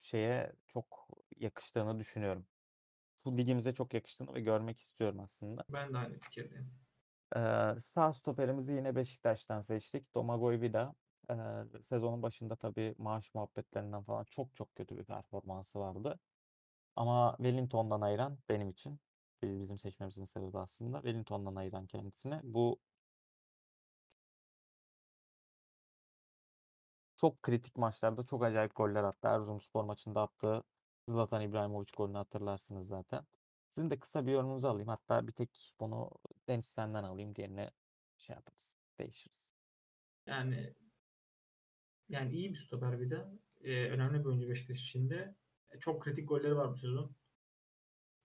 [0.00, 1.08] şeye çok
[1.38, 2.46] yakıştığını düşünüyorum.
[3.24, 5.64] Bu ligimize çok yakıştığını ve görmek istiyorum aslında.
[5.68, 6.70] Ben de aynı fikirdeyim.
[7.36, 10.14] Ee, sağ stoperimizi yine Beşiktaş'tan seçtik.
[10.14, 10.94] Domagoj Vida.
[11.30, 11.34] Ee,
[11.82, 16.20] sezonun başında tabii maaş muhabbetlerinden falan çok çok kötü bir performansı vardı.
[16.96, 19.00] Ama Wellington'dan ayıran benim için
[19.42, 22.40] bi- bizim seçmemizin sebebi aslında Wellington'dan ayıran kendisini.
[22.42, 22.80] Bu
[27.22, 29.28] çok kritik maçlarda çok acayip goller attı.
[29.28, 30.62] Erzurumspor maçında attığı
[31.08, 33.24] Zlatan İbrahimovic golünü hatırlarsınız zaten.
[33.68, 34.88] Sizin de kısa bir yorumunuzu alayım.
[34.88, 36.10] Hatta bir tek bunu
[36.48, 37.34] Deniz senden alayım.
[37.34, 37.70] Diğerine
[38.18, 38.78] şey yaparız.
[38.98, 39.48] Değişiriz.
[40.26, 40.74] Yani
[42.08, 43.26] yani iyi bir stoper bir de.
[43.60, 45.34] Ee, önemli bir oyuncu Beşiktaş için de.
[45.70, 47.16] E, Çok kritik golleri var bu sezon.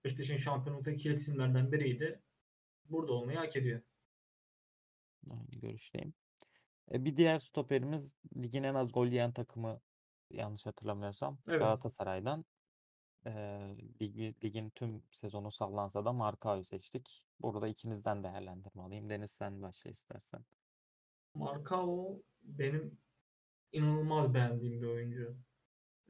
[0.04, 2.22] Beşiktaş'ın şampiyonluktaki kilit isimlerden biriydi.
[2.84, 3.80] Burada olmayı hak ediyor.
[5.30, 6.14] Aynı görüşteyim.
[6.92, 9.80] E, bir diğer stoperimiz ligin en az gol yiyen takımı
[10.30, 11.60] yanlış hatırlamıyorsam Evet.
[11.60, 12.44] Galatasaray'dan.
[13.26, 13.30] E,
[14.00, 17.24] ligi- ligin tüm sezonu sallansa da Markao'yu seçtik.
[17.40, 19.10] Burada ikinizden değerlendirme alayım.
[19.10, 20.44] Deniz sen başla istersen.
[21.34, 22.98] Marcao benim
[23.72, 25.36] inanılmaz beğendiğim bir oyuncu.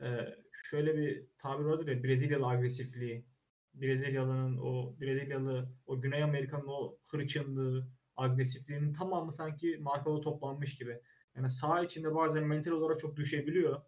[0.03, 3.27] Ee, şöyle bir tabir vardır ya Brezilyalı agresifliği.
[3.75, 11.01] Brezilyalı'nın o Brezilyalı o Güney Amerika'nın o hırçınlığı, agresifliğinin tamamı sanki Marcao'da toplanmış gibi.
[11.37, 13.83] Yani saha içinde bazen mental olarak çok düşebiliyor.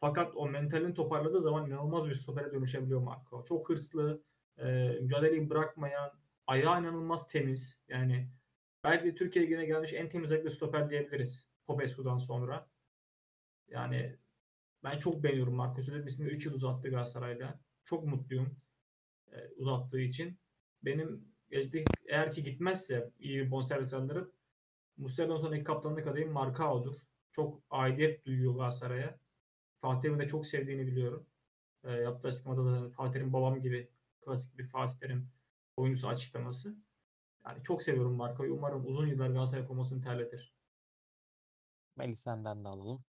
[0.00, 3.44] Fakat o mentalini toparladığı zaman inanılmaz bir stopere dönüşebiliyor Marco.
[3.44, 4.22] Çok hırslı,
[4.58, 4.64] e,
[5.00, 6.10] mücadeleyi bırakmayan,
[6.46, 7.80] ayağı inanılmaz temiz.
[7.88, 8.28] Yani
[8.84, 11.48] belki de Türkiye Ligi'ne gelmiş en temiz ayaklı stoper diyebiliriz.
[11.66, 12.68] Popescu'dan sonra.
[13.68, 14.16] Yani
[14.84, 17.60] ben çok beğeniyorum Marco Sözleşmesini 3 yıl uzattı Galatasaray'la.
[17.84, 18.56] Çok mutluyum
[19.32, 20.38] e, uzattığı için.
[20.82, 21.31] Benim
[22.06, 24.32] eğer ki gitmezse iyi bir bonservis alınırıp
[24.96, 26.96] Muslera'dan sonraki kaptanlık adayım Marcao'dur.
[27.32, 29.18] Çok aidiyet duyuyor Galatasaray'a.
[29.80, 31.26] Fatih'in de çok sevdiğini biliyorum.
[31.84, 33.88] E, yaptığı açıklamada da Fatih'in babam gibi
[34.24, 35.28] klasik bir Fatih Terim
[35.76, 36.76] oyuncusu açıklaması.
[37.46, 38.54] Yani çok seviyorum Marcao'yu.
[38.54, 40.52] Umarım uzun yıllar Galatasaray formasını terletir.
[41.96, 43.04] Melih senden de alalım.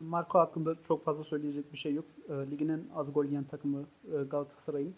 [0.00, 2.06] Marco hakkında çok fazla söyleyecek bir şey yok.
[2.28, 4.96] E, ligin en az gol yiyen takımı e, Galatasaray'ın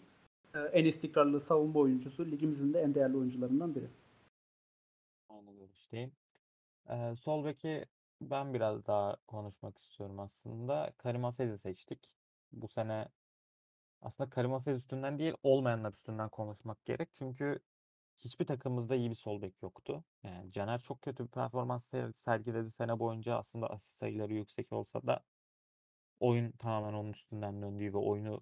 [0.53, 2.25] en istikrarlı savunma oyuncusu.
[2.31, 3.89] Ligimizin de en değerli oyuncularından biri.
[5.29, 6.11] Aynı görüşteyim.
[6.89, 7.85] Ee, sol beki
[8.21, 10.93] ben biraz daha konuşmak istiyorum aslında.
[10.97, 12.11] Karim Afez'i seçtik.
[12.51, 13.07] Bu sene
[14.01, 17.09] aslında Karim Afez üstünden değil olmayanlar üstünden konuşmak gerek.
[17.13, 17.59] Çünkü
[18.17, 20.03] hiçbir takımımızda iyi bir sol bek yoktu.
[20.23, 23.37] Yani Caner çok kötü bir performans ser- sergiledi sene boyunca.
[23.37, 25.23] Aslında asist sayıları yüksek olsa da
[26.19, 28.41] oyun tamamen onun üstünden döndüğü ve oyunu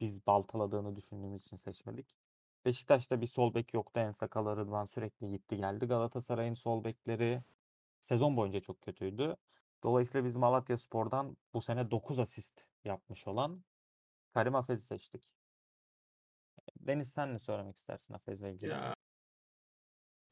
[0.00, 2.16] biz baltaladığını düşündüğümüz için seçmedik.
[2.64, 4.00] Beşiktaş'ta bir sol bek yoktu.
[4.00, 5.86] En Sakala Rıdvan sürekli gitti geldi.
[5.86, 7.42] Galatasaray'ın sol bekleri
[8.00, 9.36] sezon boyunca çok kötüydü.
[9.82, 13.64] Dolayısıyla biz Malatyaspor'dan bu sene 9 asist yapmış olan
[14.34, 15.30] Karim Afez'i seçtik.
[16.80, 18.70] Deniz sen ne söylemek istersin Afez'le ilgili?
[18.70, 18.94] Ya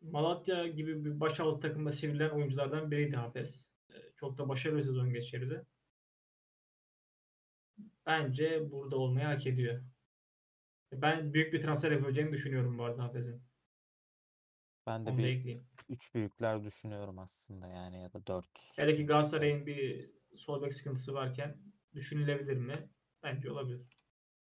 [0.02, 3.68] Malatya gibi bir başaltı takımda sivrilen oyunculardan biriydi Hafez.
[3.90, 5.66] Ee, Çok da başarılı bir sezon geçirdi.
[8.08, 9.82] Bence burada olmayı hak ediyor.
[10.92, 13.42] Ben büyük bir transfer yapabileceğini düşünüyorum bu arada Hafez'in.
[14.86, 15.60] Ben de Onu bir.
[15.88, 18.46] 3 büyükler düşünüyorum aslında yani ya da 4.
[18.76, 21.56] Hele ki Galatasaray'ın bir sol bek sıkıntısı varken
[21.94, 22.88] düşünülebilir mi?
[23.22, 23.80] Bence olabilir.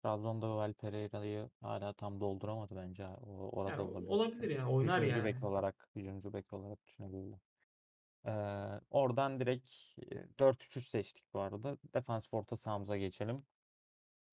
[0.04, 3.08] Trabzon'da Val Pereira'yı hala tam dolduramadı bence.
[3.08, 4.10] O, orada Yani olabilir.
[4.10, 4.69] olabilir ya.
[4.69, 5.36] Oynar Hücumcu yani.
[5.36, 7.39] bek olarak, hücumcu bek olarak düşünebilirler.
[8.26, 8.32] Ee,
[8.92, 9.72] oradan direkt
[10.12, 11.78] e, 4-3-3 seçtik bu arada.
[11.94, 13.46] Defans orta sahamıza geçelim.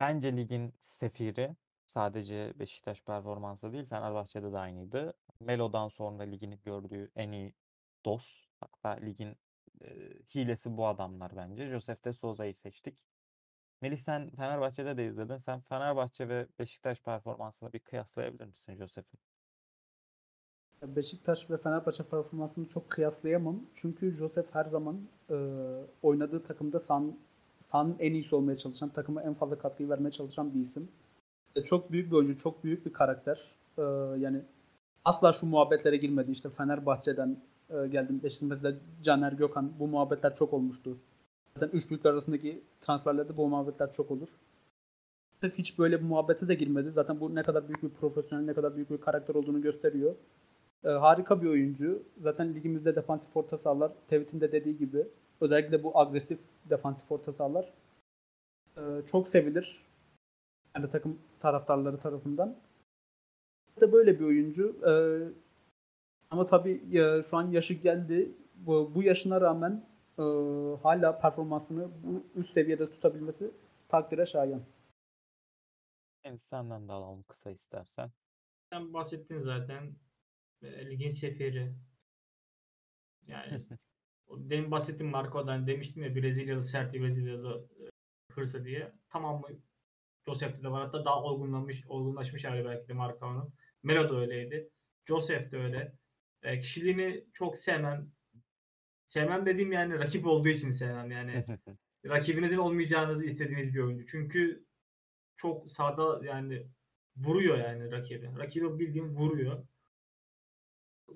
[0.00, 5.14] Bence ligin sefiri sadece Beşiktaş performansı değil Fenerbahçe'de de aynıydı.
[5.40, 7.54] Melo'dan sonra ligin gördüğü en iyi
[8.04, 8.48] dos.
[8.60, 9.36] Hatta ligin
[9.82, 9.88] e,
[10.34, 11.70] hilesi bu adamlar bence.
[11.70, 13.04] Josef de Souza'yı seçtik.
[13.80, 15.38] Melih sen Fenerbahçe'de de izledin.
[15.38, 19.20] Sen Fenerbahçe ve Beşiktaş performansını bir kıyaslayabilir misin Josef'in?
[20.82, 23.60] Beşiktaş ve Fenerbahçe performansını çok kıyaslayamam.
[23.74, 25.36] Çünkü Josef her zaman e,
[26.02, 27.14] oynadığı takımda san,
[27.60, 30.88] sahanın en iyisi olmaya çalışan, takıma en fazla katkıyı vermeye çalışan bir isim.
[31.56, 33.54] E, çok büyük bir oyuncu, çok büyük bir karakter.
[33.78, 33.82] E,
[34.18, 34.42] yani
[35.04, 36.30] asla şu muhabbetlere girmedi.
[36.30, 37.36] İşte Fenerbahçe'den
[37.70, 38.20] e, geldim.
[38.24, 40.98] İşte mesela Caner Gökhan bu muhabbetler çok olmuştu.
[41.54, 44.28] Zaten üç büyükler arasındaki transferlerde bu muhabbetler çok olur.
[45.42, 46.90] Hiç böyle bir muhabbete de girmedi.
[46.90, 50.14] Zaten bu ne kadar büyük bir profesyonel, ne kadar büyük bir karakter olduğunu gösteriyor.
[50.84, 52.02] E, harika bir oyuncu.
[52.20, 55.06] Zaten ligimizde defansif orta sahalar, Tevit'in de dediği gibi
[55.40, 57.72] özellikle bu agresif defansif orta sahalar
[58.76, 59.84] e, çok sevilir.
[60.76, 62.56] Yani takım taraftarları tarafından.
[63.80, 64.76] De böyle bir oyuncu.
[64.86, 64.92] E,
[66.30, 68.32] ama tabii ya, şu an yaşı geldi.
[68.54, 69.84] Bu, bu yaşına rağmen
[70.18, 70.22] e,
[70.82, 73.50] hala performansını bu üst seviyede tutabilmesi
[73.88, 74.62] takdire şayan.
[76.24, 78.10] Enis senden de alalım kısa istersen.
[78.72, 79.92] Sen bahsettin zaten.
[80.62, 81.74] Ligin seferi.
[83.26, 83.64] Yani
[84.30, 87.84] demin bahsettiğim Marco'dan demiştim ya Brezilyalı sert bir Brezilyalı e,
[88.34, 88.92] hırsı diye.
[89.10, 89.48] Tamam mı?
[90.26, 90.82] Josef'te de var.
[90.82, 93.52] Hatta daha olgunlanmış, olgunlaşmış hali belki de Marco'nun.
[93.82, 94.70] Melo da öyleydi.
[95.08, 95.92] Josef de öyle.
[96.42, 98.10] E, kişiliğini çok sevmem.
[99.06, 101.44] Sevmem dediğim yani rakip olduğu için sevmem yani.
[102.06, 104.06] rakibinizin olmayacağınızı istediğiniz bir oyuncu.
[104.06, 104.64] Çünkü
[105.36, 106.66] çok sağda yani
[107.16, 108.38] vuruyor yani rakibi.
[108.38, 109.66] Rakibi bildiğim vuruyor.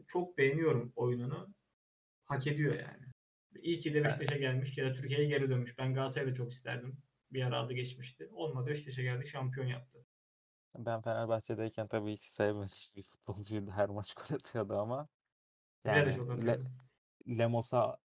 [0.07, 1.49] Çok beğeniyorum oyununu.
[2.25, 3.07] Hak ediyor yani.
[3.61, 5.79] İyi ki de Beşiktaş'a gelmiş ya da Türkiye'ye geri dönmüş.
[5.79, 6.97] Ben Galatasaray'da çok isterdim.
[7.33, 8.29] Bir ara adı geçmişti.
[8.33, 10.07] Olmadı Beşiktaş'a geldi şampiyon yaptı.
[10.79, 13.71] Ben Fenerbahçe'deyken tabii hiç sevmediğim bir futbolcuydu.
[13.71, 15.09] Her maç gol atıyordu ama.
[15.87, 16.61] De Yani çok Le-.
[17.29, 17.99] Lemos'a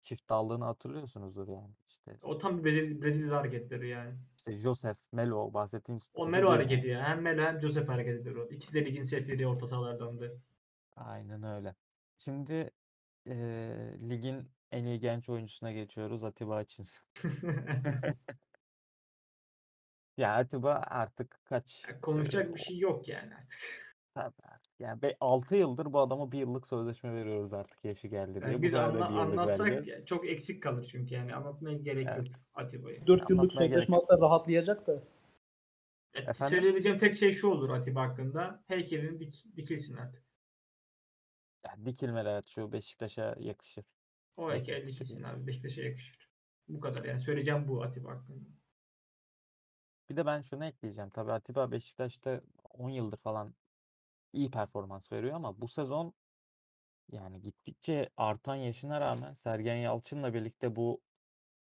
[0.00, 1.74] çift daldığını hatırlıyorsunuzdur yani.
[1.88, 4.14] İşte, O tam bir Brezilya, Brezilya hareketleri yani.
[4.38, 7.08] işte Josef, Melo bahsettiğimiz O Melo hareketi ya.
[7.08, 8.48] Hem Melo hem Josep hareketidir o.
[8.48, 10.40] İkisi de ligin sefiri orta sahalardandı.
[11.04, 11.74] Aynen öyle.
[12.16, 12.70] Şimdi
[13.26, 16.24] eee, ligin en iyi genç oyuncusuna geçiyoruz.
[16.24, 17.04] Atiba Hutchinson.
[20.16, 21.84] Ya Atiba artık kaç?
[21.88, 23.58] Ya konuşacak bir şey yok yani artık.
[24.14, 24.72] tabii artık.
[24.80, 28.44] Yani 6 yıldır bu adama bir yıllık sözleşme veriyoruz artık yaşı geldi diye.
[28.50, 30.06] Yani Bu biz sene de anla- bir yıllık anlatsak vereceğiz.
[30.06, 32.36] çok eksik kalır çünkü yani anlatmaya gerek yok Evet.
[32.54, 33.06] Atiba'yı.
[33.06, 34.04] 4 yıllık Anlatmaya gerek sözleşme yok.
[34.10, 34.92] alsa rahatlayacak da.
[36.14, 36.34] E, Efendim?
[36.48, 38.64] Söyleyebileceğim tek şey şu olur Atiba hakkında.
[38.68, 40.22] Heykelini dik, dikilsin artık.
[41.68, 43.84] Yani dikilmeli hayat şu Beşiktaş'a yakışır.
[44.36, 45.36] O yakışır dikilsin yani.
[45.36, 45.46] abi.
[45.46, 46.28] Beşiktaş'a yakışır.
[46.68, 47.20] Bu kadar yani.
[47.20, 48.48] Söyleyeceğim bu Atiba hakkında.
[50.10, 51.10] Bir de ben şunu ekleyeceğim.
[51.10, 52.40] Tabii Atiba Beşiktaş'ta
[52.74, 53.54] 10 yıldır falan
[54.32, 56.14] iyi performans veriyor ama bu sezon
[57.12, 61.00] yani gittikçe artan yaşına rağmen Sergen Yalçın'la birlikte bu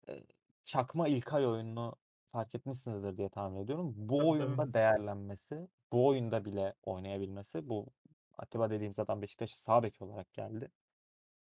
[0.09, 0.23] e,
[0.65, 3.93] çakma İlkay oyununu fark etmişsinizdir diye tahmin ediyorum.
[3.97, 4.73] Bu Tabii, oyunda tabii.
[4.73, 7.87] değerlenmesi, bu oyunda bile oynayabilmesi, bu
[8.37, 10.71] Atiba dediğimiz adam Beşiktaş'a sağ bek olarak geldi.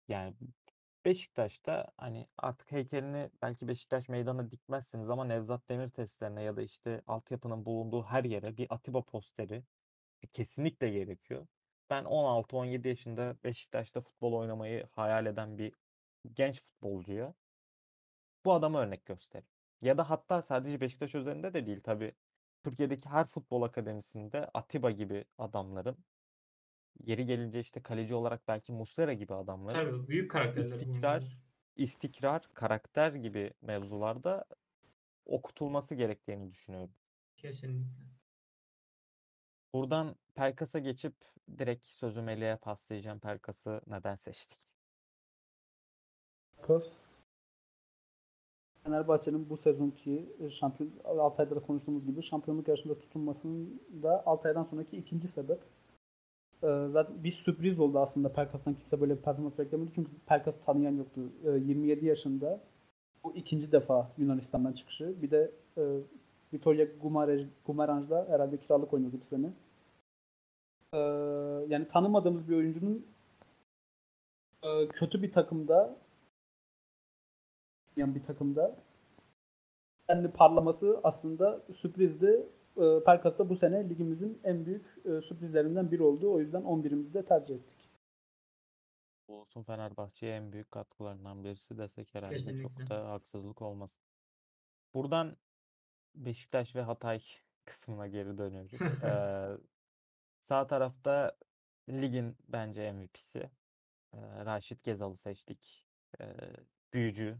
[0.09, 0.35] Yani
[1.05, 7.03] Beşiktaş'ta hani artık heykelini belki Beşiktaş meydana dikmezsiniz ama Nevzat Demir testlerine ya da işte
[7.07, 9.65] altyapının bulunduğu her yere bir Atiba posteri
[10.33, 11.47] kesinlikle gerekiyor.
[11.91, 15.73] Ben 16-17 yaşında Beşiktaş'ta futbol oynamayı hayal eden bir
[16.35, 17.35] genç futbolcuya
[18.45, 19.49] bu adama örnek gösterin.
[19.83, 22.13] Ya da hatta sadece Beşiktaş üzerinde de değil tabii.
[22.65, 25.97] Türkiye'deki her futbol akademisinde Atiba gibi adamların
[27.05, 31.41] yeri gelince işte kaleci olarak belki Muslera gibi adamların Tabii büyük karakterler istikrar, bunlar.
[31.77, 34.45] istikrar, karakter gibi mevzularda
[35.27, 36.95] okutulması gerektiğini düşünüyorum.
[37.37, 38.07] Kesinlikle.
[39.75, 41.15] Buradan Pelkas'a geçip
[41.59, 43.19] direkt sözü Melih'e paslayacağım.
[43.19, 44.61] Pelkas'ı neden seçtik?
[46.63, 47.17] Kos.
[48.85, 55.29] Fenerbahçe'nin bu sezonki e, şampiyon Altay'da da konuştuğumuz gibi şampiyonluk yarışında tutunmasında Altay'dan sonraki ikinci
[55.29, 55.61] sebep.
[56.63, 60.93] Ee, zaten bir sürpriz oldu aslında Pelkas'tan kimse böyle bir performans beklemedi çünkü Pelkas'ı tanıyan
[60.97, 61.21] yoktu.
[61.45, 62.61] Ee, 27 yaşında
[63.25, 65.23] bu ikinci defa Yunanistan'dan çıkışı.
[65.23, 65.83] Bir de e,
[66.53, 66.87] Vitoria
[67.67, 69.53] Gumaranj'da herhalde kiralık oynuyordu bu sene.
[70.93, 70.99] e,
[71.69, 73.07] yani tanımadığımız bir oyuncunun
[74.63, 75.97] e, kötü bir takımda
[77.97, 78.77] yani bir takımda
[80.09, 82.47] kendi parlaması aslında sürprizdi.
[82.77, 86.33] E, Pelkas da bu sene ligimizin en büyük e, sürprizlerinden biri oldu.
[86.33, 87.91] O yüzden 11'imizi de tercih ettik.
[89.29, 92.63] Bu olsun Fenerbahçe'ye en büyük katkılarından birisi desek herhalde Kesinlikle.
[92.63, 94.05] çok da haksızlık olmasın.
[94.95, 95.37] Buradan
[96.15, 97.21] Beşiktaş ve Hatay
[97.65, 98.73] kısmına geri dönüyoruz.
[99.05, 99.49] Ee,
[100.41, 101.37] sağ tarafta
[101.89, 103.51] ligin bence MVP'si.
[104.15, 105.87] Ee, Raşit Gezal'ı seçtik.
[106.21, 106.25] Ee,
[106.93, 107.39] büyücü.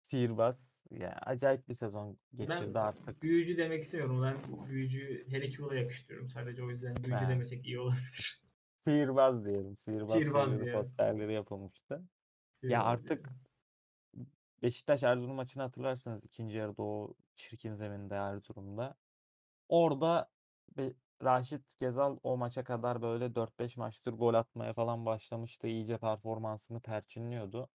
[0.00, 0.79] Sihirbaz.
[0.90, 3.22] Yani acayip bir sezon geçirdi Ben artık.
[3.22, 4.22] büyücü demek istemiyorum.
[4.22, 4.36] Ben
[4.68, 6.62] büyücü Harry Kewell'a yakıştırıyorum sadece.
[6.62, 7.28] O yüzden büyücü Ha.
[7.28, 8.42] demesek iyi olabilir.
[8.84, 9.76] Sihirbaz diyelim.
[9.76, 10.72] Sihirbaz, Sihirbaz diyelim.
[10.72, 11.94] posterleri yapılmıştı.
[11.94, 12.02] Ya
[12.50, 13.40] Sihirbaz artık diyelim.
[14.62, 18.94] Beşiktaş Erzurum maçını hatırlarsanız ikinci yarıda o çirkin zeminde Erzurum'da.
[19.68, 20.30] Orada
[21.24, 25.66] Raşit Gezal o maça kadar böyle 4-5 maçtır gol atmaya falan başlamıştı.
[25.68, 27.68] İyice performansını perçinliyordu.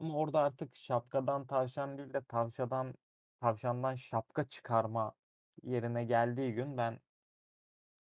[0.00, 2.94] Ama orada artık şapkadan tavşan değil de tavşadan
[3.40, 5.14] tavşandan şapka çıkarma
[5.62, 7.00] yerine geldiği gün ben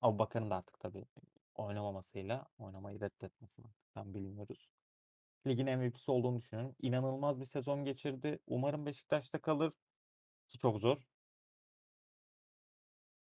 [0.01, 1.05] Abubakar'ın da artık tabii
[1.55, 4.69] oynamamasıyla oynamayı reddetmesini artık bilmiyoruz.
[5.47, 6.75] Ligin MVP'si olduğunu düşünüyorum.
[6.81, 8.39] İnanılmaz bir sezon geçirdi.
[8.47, 9.73] Umarım Beşiktaş'ta kalır
[10.49, 11.07] ki çok zor.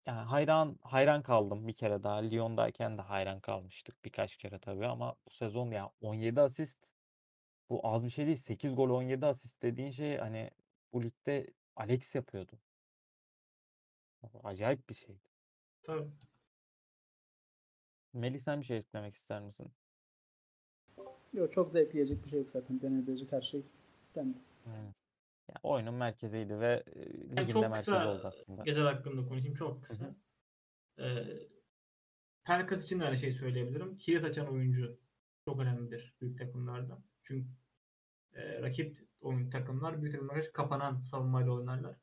[0.06, 2.16] Yani hayran hayran kaldım bir kere daha.
[2.16, 6.95] Lyon'dayken de hayran kalmıştık birkaç kere tabii ama bu sezon ya 17 asist
[7.70, 8.38] bu az bir şey değil.
[8.38, 10.52] 8 gol 17 asist dediğin şey hani
[10.94, 12.60] bu ligde Alex yapıyordu.
[14.44, 15.20] Acayip bir şeydi.
[15.84, 16.10] Tabii.
[18.14, 19.72] Melih sen bir şey eklemek ister misin?
[21.34, 22.82] Yok çok da ekleyecek bir şey yok zaten.
[22.82, 23.66] Denebilecek her şey
[24.16, 24.38] dendi.
[24.64, 24.74] Hmm.
[25.50, 28.64] Ya oyunun merkeziydi ve e, ligin de çok merkezi kısa oldu aslında.
[28.64, 30.06] Gezel hakkında konuşayım çok kısa.
[30.06, 30.16] hı.
[31.00, 31.48] Ee,
[32.44, 33.98] Pelkas için de aynı şey söyleyebilirim.
[33.98, 35.00] Kilit açan oyuncu
[35.46, 37.04] çok önemlidir büyük takımlarda.
[37.26, 37.50] Çünkü
[38.34, 41.96] e, rakip oyun takımlar büyük takımlara kapanan savunmayla oynarlar.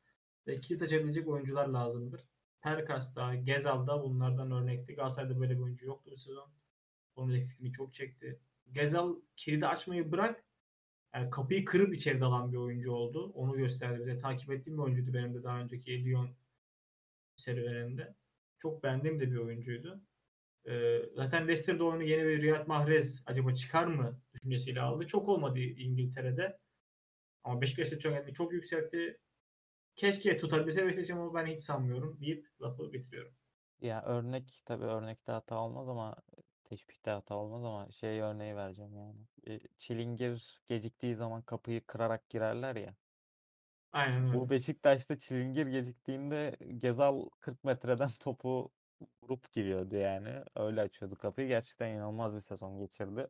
[0.47, 2.29] Ve kilit açabilecek oyuncular lazımdır.
[2.63, 4.95] Pelkas da Gezal da bunlardan örnekti.
[4.95, 6.51] Galatasaray'da böyle bir oyuncu yoktu bu sezon.
[7.17, 8.41] Onun eksikliğini çok çekti.
[8.73, 10.45] Gezal kilidi açmayı bırak
[11.15, 13.33] yani kapıyı kırıp içeri dalan bir oyuncu oldu.
[13.35, 14.19] Onu gösterdi bize.
[14.19, 16.31] Takip ettiğim bir oyuncuydu benim de daha önceki Lyon
[17.37, 18.15] serüveninde.
[18.59, 20.01] Çok beğendiğim de bir oyuncuydu.
[20.69, 25.07] Ee, zaten Leicester'da oyunu yeni bir Riyad Mahrez acaba çıkar mı düşüncesiyle aldı.
[25.07, 26.59] Çok olmadı İngiltere'de.
[27.45, 29.19] Ama Beşiktaş'ta çok, çok yükseltti.
[29.97, 33.33] Keşke tutabilse Beşiktaş ama ben hiç sanmıyorum deyip lafı bitiriyorum.
[33.81, 36.17] Ya örnek tabii örnekte hata olmaz ama
[36.65, 39.21] teşbihte hata olmaz ama şey örneği vereceğim yani.
[39.47, 42.95] E, Çilingir geciktiği zaman kapıyı kırarak girerler ya.
[43.93, 44.35] Aynen öyle.
[44.35, 48.73] Bu Beşiktaş'ta Çilingir geciktiğinde Gezal 40 metreden topu
[49.23, 50.45] vurup giriyordu yani.
[50.57, 51.49] Öyle açıyordu kapıyı.
[51.49, 53.29] Gerçekten inanılmaz bir sezon geçirdi.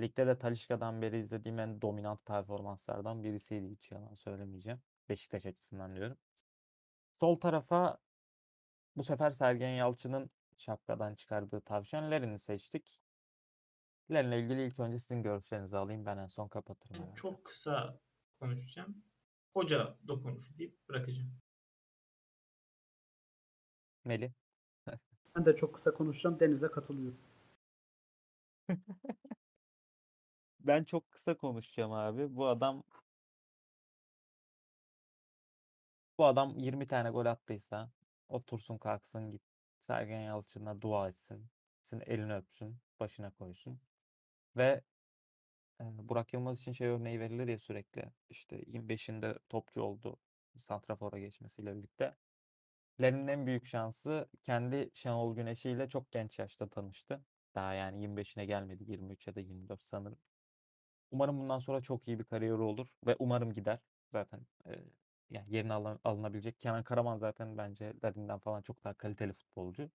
[0.00, 4.82] Ligde de Talisca'dan beri izlediğim en dominant performanslardan birisiydi hiç yalan söylemeyeceğim.
[5.08, 6.16] Beşiktaş açısından diyorum.
[7.20, 7.98] Sol tarafa
[8.96, 13.00] bu sefer Sergen Yalçın'ın şapkadan çıkardığı tavşan Larin'i seçtik.
[14.10, 16.06] Larin'le ilgili ilk önce sizin görüşlerinizi alayım.
[16.06, 16.96] Ben en son kapatırım.
[16.96, 17.14] Herhalde.
[17.14, 18.00] çok kısa
[18.40, 19.04] konuşacağım.
[19.54, 21.40] Hoca dokunuş deyip bırakacağım.
[24.04, 24.32] Melih.
[25.36, 26.40] Ben de çok kısa konuşacağım.
[26.40, 27.18] Deniz'e katılıyorum.
[30.60, 32.36] Ben çok kısa konuşacağım abi.
[32.36, 32.82] Bu adam
[36.18, 37.90] bu adam 20 tane gol attıysa
[38.28, 39.42] otursun kalksın git
[39.78, 41.46] Sergen Yalçın'a dua etsin.
[41.74, 43.80] Gitsin elini öpsün, başına koysun.
[44.56, 44.82] Ve
[45.80, 48.04] e, Burak Yılmaz için şey örneği verilir ya sürekli.
[48.30, 50.16] İşte 25'inde topçu oldu.
[50.56, 52.16] Santrafor'a geçmesiyle birlikte.
[53.00, 57.24] Larin'in en büyük şansı kendi Şenol Güneş'i ile çok genç yaşta tanıştı.
[57.54, 58.84] Daha yani 25'ine gelmedi.
[58.92, 60.18] 23 ya da 24 sanırım.
[61.10, 63.78] Umarım bundan sonra çok iyi bir kariyeri olur ve umarım gider.
[64.12, 64.70] Zaten e,
[65.30, 66.60] yani yerine alın- alınabilecek.
[66.60, 69.90] Kenan Karaman zaten bence Larin'den falan çok daha kaliteli futbolcu.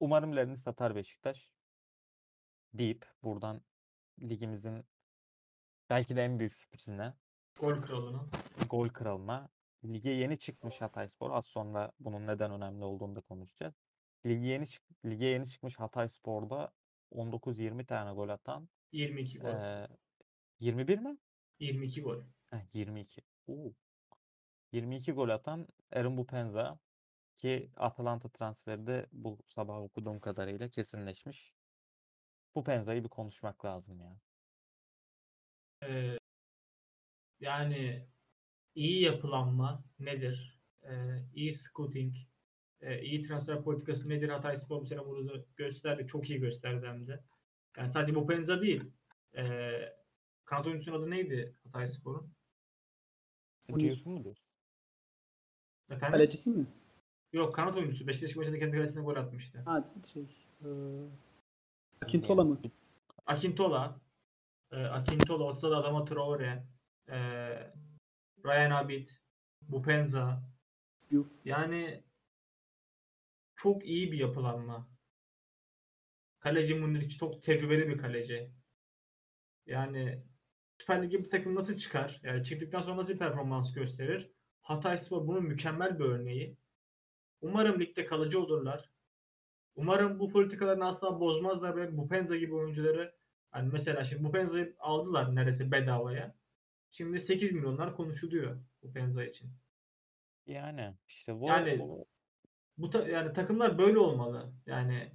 [0.00, 1.52] Umarım Larin'i satar Beşiktaş
[2.74, 3.60] deyip buradan
[4.22, 4.84] ligimizin
[5.90, 7.14] belki de en büyük sürprizine
[7.60, 8.24] Gol kralına.
[8.70, 9.48] gol kralına
[9.84, 11.30] lige yeni çıkmış Hatayspor.
[11.30, 13.74] Az sonra bunun neden önemli olduğunu da konuşacağız.
[14.26, 14.64] Lige yeni
[15.04, 16.72] lige yeni çıkmış Hatayspor'da
[17.12, 19.48] 19-20 tane gol atan 22 gol.
[19.48, 19.88] eee
[20.60, 21.18] 21 mi?
[21.58, 22.22] 22 gol.
[22.50, 23.22] Heh, 22.
[23.46, 23.72] Oo.
[24.72, 26.78] 22 gol atan Aaron Bupenza
[27.36, 31.54] ki Atalanta transferi de bu sabah okuduğum kadarıyla kesinleşmiş.
[32.56, 34.20] Bupenza'yı bir konuşmak lazım ya.
[35.82, 36.18] Ee,
[37.40, 38.08] yani
[38.74, 40.60] iyi yapılanma nedir?
[40.82, 42.16] Ee, iyi scouting,
[42.80, 46.06] e, iyi transfer politikası nedir Hatay Spor bu sene bunu gösterdi.
[46.06, 47.24] Çok iyi gösterdi hem de.
[47.76, 48.84] Yani sadece Bopenza değil.
[49.36, 49.72] E,
[50.44, 52.32] kanat oyuncusunun adı neydi Hatay Spor'un?
[53.78, 54.44] Diyorsun mu diyorsun?
[55.90, 56.12] Efendim?
[56.12, 56.66] Kalecisi mi?
[57.32, 58.06] Yok kanat oyuncusu.
[58.06, 59.62] Beşiktaş maçında kendi kalesine gol atmıştı.
[59.64, 60.22] Ha şey.
[60.64, 60.68] E,
[62.02, 62.60] Akintola mı?
[63.26, 64.00] Akintola,
[64.72, 66.64] e, Akintola, ortada da Adama Traore,
[67.08, 67.16] e,
[68.44, 69.08] Ryan Abid,
[69.62, 70.42] Bupenza.
[71.44, 72.04] Yani
[73.56, 74.88] çok iyi bir yapılanma.
[76.40, 78.50] Kaleci Muniric çok tecrübeli bir kaleci.
[79.66, 80.24] Yani
[80.78, 82.20] Süper Lig'e bir takım nasıl çıkar?
[82.22, 84.30] Yani çıktıktan sonra nasıl bir performans gösterir?
[84.62, 86.56] Hatayspor bunun mükemmel bir örneği.
[87.40, 88.90] Umarım ligde kalıcı olurlar.
[89.76, 93.14] Umarım bu politikalarını asla bozmazlar ve Bupenza gibi oyuncuları
[93.50, 96.34] hani mesela şimdi Bupenza'yı aldılar neredeyse bedavaya.
[96.96, 99.50] Şimdi 8 milyonlar konuşuluyor Bupenza için.
[100.46, 102.06] Yani işte bu, Yani- bu-
[102.78, 104.52] Bu ta- yani takımlar böyle olmalı.
[104.66, 105.12] Yani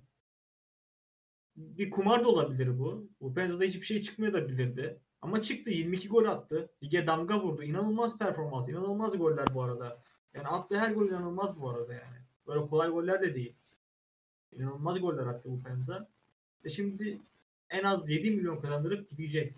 [1.56, 3.10] bir kumar da olabilir bu.
[3.22, 5.00] Bupenza'da hiçbir şey çıkmayabilirdi.
[5.22, 6.70] Ama çıktı 22 gol attı.
[6.84, 7.64] Lige damga vurdu.
[7.64, 8.70] İnanılmaz performans.
[8.70, 10.04] inanılmaz goller bu arada.
[10.34, 12.18] Yani attığı her gol inanılmaz bu arada yani.
[12.48, 13.54] Böyle kolay goller de değil.
[14.52, 16.10] İnanılmaz goller attı Bupenza.
[16.66, 17.22] Ve şimdi
[17.70, 19.56] en az 7 milyon kazandırıp gidecek.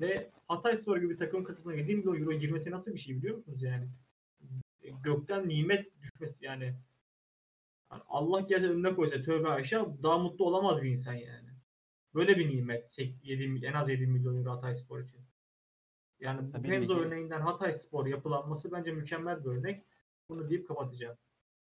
[0.00, 3.62] Ve Hatayspor gibi bir takım kasasına 7 milyon euro girmesi nasıl bir şey biliyor musunuz
[3.62, 3.88] yani?
[5.02, 6.64] Gökten nimet düşmesi yani.
[7.92, 11.48] Yani Allah gelse önüne koysa tövbe aşağı daha mutlu olamaz bir insan yani.
[12.14, 12.90] Böyle bir nimet.
[12.90, 15.20] Sek- 7, en az 7 milyon euro Hatayspor için.
[16.20, 19.84] Yani Tabii ligi- örneğinden Hatayspor yapılanması bence mükemmel bir örnek.
[20.28, 21.18] Bunu deyip kapatacağım.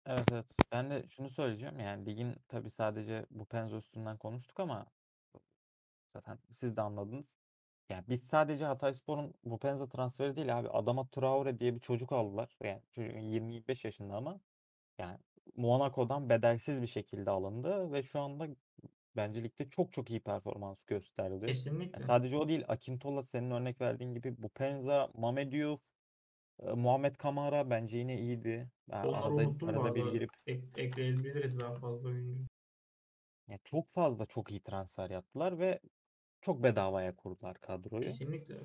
[0.06, 0.46] evet evet.
[0.72, 4.86] Ben de şunu söyleyeceğim yani ligin tabii sadece bu Penzo üstünden konuştuk ama
[6.06, 7.38] zaten siz de anladınız.
[7.88, 10.68] Yani biz sadece Hatayspor'un bu Penza transferi değil abi.
[10.68, 12.56] Adama Traore diye bir çocuk aldılar.
[12.62, 14.40] Yani çocuk 20-25 yaşında ama
[14.98, 15.18] yani
[15.56, 18.48] Monaco'dan bedelsiz bir şekilde alındı ve şu anda
[19.16, 21.46] bence ligde çok çok iyi performans gösterdi.
[21.46, 21.98] Kesinlikle.
[21.98, 22.64] Ya sadece o değil.
[22.68, 25.80] Akintola senin örnek verdiğin gibi Bupenza, Mamed Diouf,
[26.62, 28.68] e, Muhammed Kamara bence yine iyiydi.
[28.90, 32.42] Ben Onları arada, arada bir girip Ek, ekleyebiliriz daha fazla oyuncu.
[33.48, 35.80] ya çok fazla çok iyi transfer yaptılar ve
[36.40, 38.02] çok bedavaya kurdular kadroyu.
[38.02, 38.56] Kesinlikle.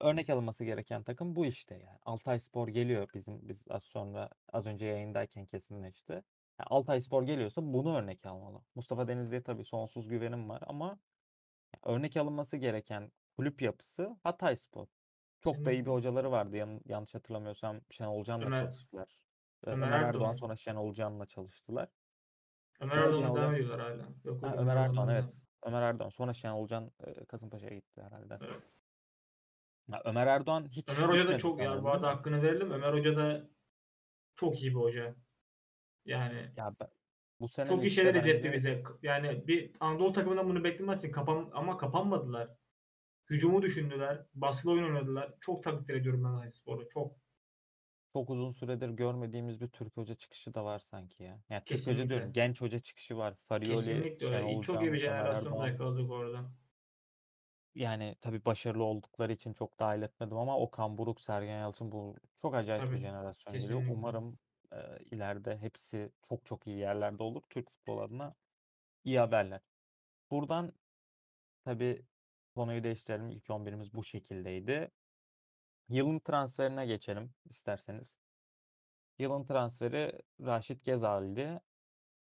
[0.00, 1.98] Örnek alınması gereken takım bu işte yani.
[2.02, 6.12] Altayspor geliyor bizim biz az sonra az önce yayındayken kesinleşti.
[6.12, 8.60] Yani Altayspor geliyorsa bunu örnek almalı.
[8.74, 10.98] Mustafa Denizli'ye tabii sonsuz güvenim var ama
[11.82, 14.86] örnek alınması gereken kulüp yapısı Hatayspor.
[15.40, 16.56] Çok da iyi bir hocaları vardı.
[16.56, 19.18] Yan- yanlış hatırlamıyorsam Şenol Can'la Ömer- çalıştılar.
[19.64, 20.34] Ömer Ömer Erdoğan Erdoğan.
[20.34, 21.88] sonra Şenol Can'la çalıştılar.
[22.80, 24.08] Ömer devam Hoca- ediyorlar hala.
[24.24, 25.40] Yok, Ha, Ömer Erdoğan evet.
[25.64, 26.08] Ömer Erdoğan.
[26.08, 28.38] Sonra Şenol Can e, Kasımpaşa'ya gitti herhalde.
[28.40, 28.62] Evet.
[29.88, 32.70] Ya Ömer Erdoğan hiç Ömer Hoca da çok yani bu arada hakkını verelim.
[32.70, 33.48] Ömer Hoca da
[34.34, 35.14] çok iyi bir hoca.
[36.04, 36.88] Yani Ya ben,
[37.40, 38.82] bu sene çok iyi şeyler izletti bize.
[39.02, 41.12] Yani bir Anadolu takımından bunu beklemezsin.
[41.12, 42.50] Kapan ama kapanmadılar.
[43.30, 44.26] Hücumu düşündüler.
[44.34, 45.34] Baskılı oyun oynadılar.
[45.40, 46.88] Çok takdir ediyorum ben Hatayspor'u.
[46.88, 47.23] Çok.
[48.14, 51.42] Çok uzun süredir görmediğimiz bir Türk hoca çıkışı da var sanki ya.
[51.50, 52.08] Yani Türk hoca Kesinlikle.
[52.08, 52.32] diyorum.
[52.32, 53.34] Genç hoca çıkışı var.
[53.42, 54.36] Farioli, Kesinlikle öyle.
[54.36, 55.68] Şenol Çok iyi bir Ömer jenerasyon da Erdoğan.
[55.68, 56.54] yakaladık orada.
[57.74, 62.54] Yani tabii başarılı oldukları için çok dahil etmedim ama Okan Buruk, Sergen Yalçın bu çok
[62.54, 63.82] acayip bir Tabii, jenerasyon geliyor.
[63.82, 63.92] kesinlikle.
[63.92, 64.38] Umarım
[64.72, 67.42] e, ileride hepsi çok çok iyi yerlerde olur.
[67.50, 68.30] Türk futbol adına
[69.04, 69.60] iyi haberler.
[70.30, 70.72] Buradan
[71.64, 72.06] tabii
[72.54, 73.30] konuyu değiştirelim.
[73.30, 74.90] İlk 11'imiz bu şekildeydi.
[75.88, 78.18] Yılın transferine geçelim isterseniz.
[79.18, 81.60] Yılın transferi Raşit Gezal'di.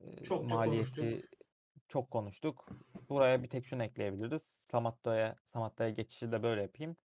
[0.00, 1.30] Çok çok maliyeti konuştuk.
[1.88, 2.68] çok konuştuk.
[3.08, 4.42] Buraya bir tek şunu ekleyebiliriz.
[4.42, 6.96] Samatta'ya Samatta'ya geçişi de böyle yapayım.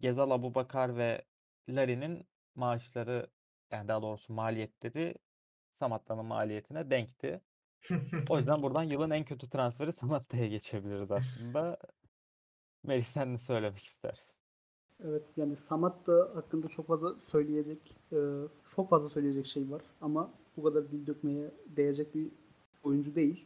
[0.00, 1.24] Gezal, Abubakar ve
[1.68, 3.30] Larin'in maaşları
[3.70, 5.14] yani daha doğrusu maliyetleri
[5.74, 7.40] Samatta'nın maliyetine denkti.
[8.28, 11.78] O yüzden buradan yılın en kötü transferi Samatta'ya geçebiliriz aslında.
[12.82, 14.37] Melih sen ne söylemek istersin?
[15.04, 18.16] Evet yani Samat da hakkında çok fazla söyleyecek e,
[18.76, 22.28] çok fazla söyleyecek şey var ama bu kadar dil dökmeye değecek bir
[22.82, 23.44] oyuncu değil.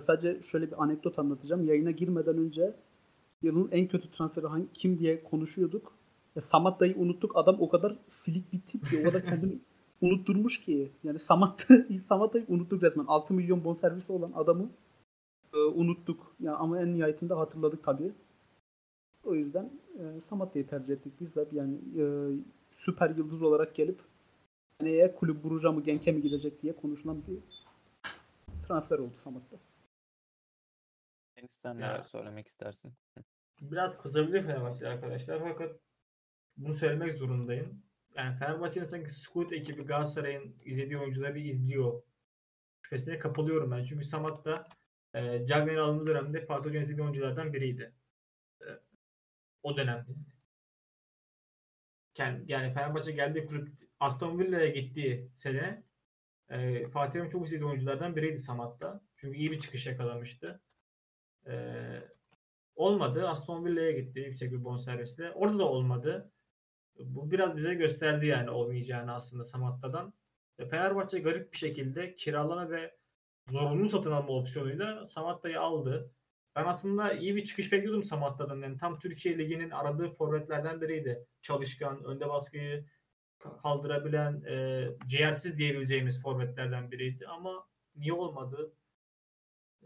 [0.00, 1.64] Sadece şöyle bir anekdot anlatacağım.
[1.64, 2.74] Yayına girmeden önce
[3.42, 5.92] yılın en kötü transferi hangi, kim diye konuşuyorduk.
[6.36, 7.36] E, Samat dayı unuttuk.
[7.36, 9.58] Adam o kadar silik bir tip ki o kadar kendini
[10.00, 10.92] unutturmuş ki.
[11.04, 11.68] Yani Samat,
[12.08, 13.04] Samat dayı unuttuk resmen.
[13.04, 14.70] 6 milyon bonservisi olan adamı
[15.54, 16.36] e, unuttuk.
[16.40, 18.12] Yani ama en nihayetinde hatırladık tabii.
[19.24, 21.48] O yüzden e, Samatta'yı tercih ettik biz de.
[21.52, 22.04] Yani e,
[22.72, 24.00] süper yıldız olarak gelip
[24.80, 27.38] seneye kulüp Bruja mı Genk'e mi gidecek diye konuşulan bir
[28.66, 29.56] transfer oldu Samatta.
[31.50, 32.92] Sen neler söylemek istersin?
[33.60, 35.80] Biraz kızabilir Fenerbahçe arkadaşlar fakat
[36.56, 37.82] bunu söylemek zorundayım.
[38.16, 42.02] yani Fenerbahçe'nin sanki scout ekibi Galatasaray'ın izlediği oyuncuları izliyor.
[42.82, 43.84] Şüphesine kapılıyorum ben.
[43.84, 44.68] Çünkü Samat da
[45.14, 47.92] e, Cagney'in alındığı dönemde Fatih Hoca'nın izlediği oyunculardan biriydi.
[49.64, 50.10] O dönemde.
[52.18, 53.68] Yani, yani Fenerbahçe geldiği kulüp
[54.00, 55.82] Aston Villa'ya gittiği sene
[56.48, 59.00] e, Fatih Hoca'nın çok istediği oyunculardan biriydi Samat'ta.
[59.16, 60.60] Çünkü iyi bir çıkış yakalamıştı.
[61.46, 61.54] E,
[62.74, 63.28] olmadı.
[63.28, 65.30] Aston Villa'ya gitti yüksek bir bonservisle.
[65.30, 66.30] Orada da olmadı.
[66.98, 70.14] Bu biraz bize gösterdi yani olmayacağını aslında Samatta'dan.
[70.58, 72.96] Ve Fenerbahçe garip bir şekilde kiralama ve
[73.48, 76.10] zorunlu satın alma opsiyonuyla Samatta'yı aldı.
[76.56, 78.62] Ben aslında iyi bir çıkış bekliyordum Samatta'dan.
[78.62, 81.26] Yani tam Türkiye Ligi'nin aradığı forvetlerden biriydi.
[81.42, 82.86] Çalışkan, önde baskıyı
[83.62, 87.26] kaldırabilen, e, ciğersiz diyebileceğimiz forvetlerden biriydi.
[87.26, 88.72] Ama niye olmadı?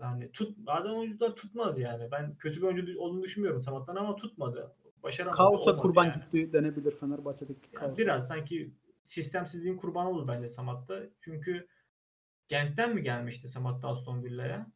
[0.00, 2.10] Yani tut bazen oyuncular tutmaz yani.
[2.10, 4.74] Ben kötü bir oyuncu olduğunu düşünmüyorum Samat'tan ama tutmadı.
[5.02, 5.36] Başaramadı.
[5.36, 6.14] Kaosa kurban yani.
[6.14, 11.02] gitti denebilir Fenerbahçe'deki Yani biraz sanki sistemsizliğin kurbanı olur bence Samat'ta.
[11.20, 11.68] Çünkü
[12.48, 14.66] Gent'ten mi gelmişti Samat'ta Aston Villa'ya?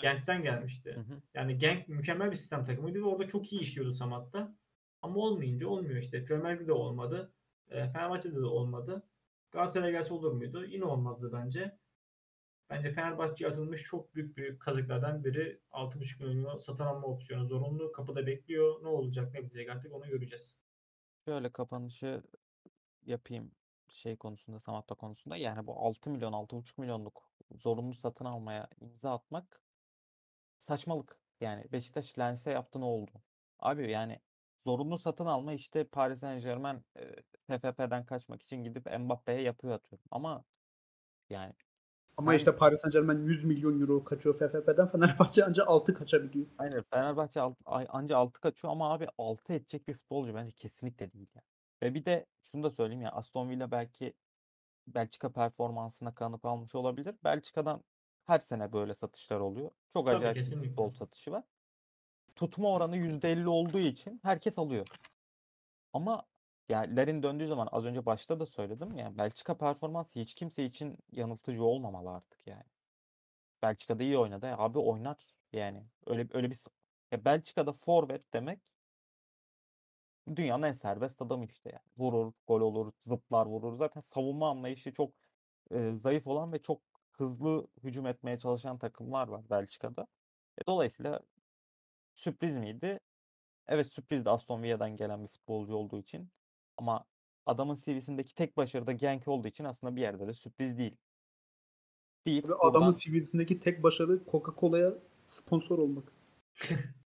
[0.00, 0.92] Gent'ten gelmişti.
[0.94, 1.22] Hı hı.
[1.34, 4.54] Yani Genk mükemmel bir sistem takımıydı ve orada çok iyi işliyordu Samat'ta.
[5.02, 6.24] Ama olmayınca olmuyor işte.
[6.24, 7.32] Premier Lig'de de olmadı.
[7.68, 9.02] E, Fenerbahçe'de de olmadı.
[9.50, 10.64] Galatasaray'a gelse olur muydu?
[10.64, 11.78] Yine olmazdı bence.
[12.70, 17.92] Bence Fenerbahçe'ye atılmış çok büyük büyük kazıklardan biri 6,5 milyon satın alma opsiyonu zorunlu.
[17.92, 18.84] Kapıda bekliyor.
[18.84, 20.58] Ne olacak ne bitecek artık onu göreceğiz.
[21.24, 22.22] Şöyle kapanışı
[23.06, 23.52] yapayım
[23.88, 25.36] şey konusunda, Samatta konusunda.
[25.36, 29.60] Yani bu 6 milyon, 6,5 milyonluk zorunlu satın almaya imza atmak
[30.60, 31.16] saçmalık.
[31.40, 33.10] Yani Beşiktaş Lens'e yaptı ne oldu?
[33.58, 34.20] Abi yani
[34.58, 40.04] zorunlu satın alma işte Paris Saint-Germain e, TFF'den kaçmak için gidip Mbappe'ye yapıyor atıyorum.
[40.10, 40.44] Ama
[41.30, 41.52] yani
[42.16, 46.46] Ama sen- işte Paris Saint Germain 100 milyon euro kaçıyor FFP'den Fenerbahçe ancak 6 kaçabiliyor.
[46.58, 51.12] Aynen Fenerbahçe alt, ay- anca 6 kaçıyor ama abi 6 edecek bir futbolcu bence kesinlikle
[51.12, 51.44] değil yani.
[51.82, 54.14] Ve bir de şunu da söyleyeyim ya Aston Villa belki
[54.86, 57.14] Belçika performansına kanıp almış olabilir.
[57.24, 57.84] Belçika'dan
[58.30, 59.70] her sene böyle satışlar oluyor.
[59.90, 60.68] Çok Tabii, acayip bir kesinlikle.
[60.68, 61.44] futbol satışı var.
[62.36, 64.86] Tutma oranı %50 olduğu için herkes alıyor.
[65.92, 66.24] Ama
[66.68, 70.98] yani Larin döndüğü zaman az önce başta da söyledim ya Belçika performansı hiç kimse için
[71.12, 72.64] yanıltıcı olmamalı artık yani.
[73.62, 74.46] Belçika'da iyi oynadı.
[74.46, 75.18] E, Abi oynar
[75.52, 75.84] yani.
[76.06, 76.58] Öyle öyle bir
[77.12, 78.60] ya Belçika'da forvet demek
[80.36, 81.82] dünyanın en serbest adamı işte yani.
[81.98, 83.76] Vurur, gol olur, zıplar vurur.
[83.76, 85.12] Zaten savunma anlayışı çok
[85.70, 86.89] e, zayıf olan ve çok
[87.20, 90.06] hızlı hücum etmeye çalışan takımlar var Belçika'da.
[90.58, 91.20] E, dolayısıyla
[92.14, 93.00] sürpriz miydi?
[93.68, 96.30] Evet sürpriz de Aston Villa'dan gelen bir futbolcu olduğu için.
[96.76, 97.04] Ama
[97.46, 100.96] adamın CV'sindeki tek başarı da Genk olduğu için aslında bir yerde de sürpriz değil.
[102.26, 104.94] Deyip Ve adamın buradan CV'sindeki tek başarı Coca-Cola'ya
[105.28, 106.12] sponsor olmak.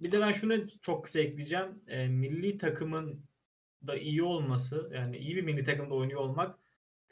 [0.00, 1.82] Bir de ben şunu çok kısa ekleyeceğim.
[1.86, 3.24] E, milli takımın
[3.86, 6.58] da iyi olması, yani iyi bir milli takımda oynuyor olmak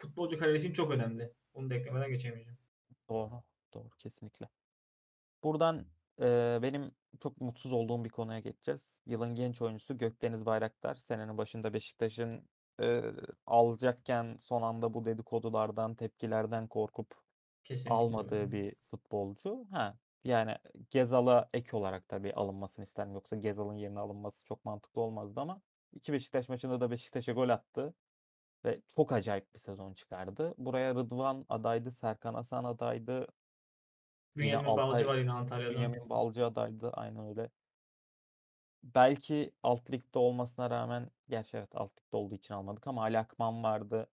[0.00, 1.32] futbolcu kariyeri için çok önemli.
[1.52, 2.58] Onu da eklemeden geçemeyeceğim.
[3.10, 3.42] Doğru,
[3.74, 4.48] doğru kesinlikle.
[5.44, 5.86] Buradan
[6.20, 8.96] eee, benim çok mutsuz olduğum bir konuya geçeceğiz.
[9.06, 10.94] Yılın genç oyuncusu Gökdeniz Bayraktar.
[10.94, 13.14] Senenin başında Beşiktaş'ın eee,
[13.46, 17.14] alacakken son anda bu dedikodulardan, tepkilerden korkup
[17.64, 18.16] Kesinlikle.
[18.16, 19.66] almadığı bir futbolcu.
[19.72, 20.56] Ha, yani
[20.90, 23.14] Gezal'a ek olarak tabii alınmasını isterim.
[23.14, 27.94] Yoksa Gezal'ın yerine alınması çok mantıklı olmazdı ama iki Beşiktaş maçında da Beşiktaş'a gol attı.
[28.64, 30.54] Ve çok acayip bir sezon çıkardı.
[30.58, 33.26] Buraya Rıdvan adaydı, Serkan Hasan adaydı.
[34.36, 35.74] Yine Bünyamin Balcı var yine Antalya'da.
[35.74, 36.90] Bünyamin Balcı adaydı.
[36.90, 37.50] Aynen öyle.
[38.82, 43.62] Belki alt ligde olmasına rağmen, gerçi evet alt ligde olduğu için almadık ama Ali Akman
[43.62, 44.06] vardı.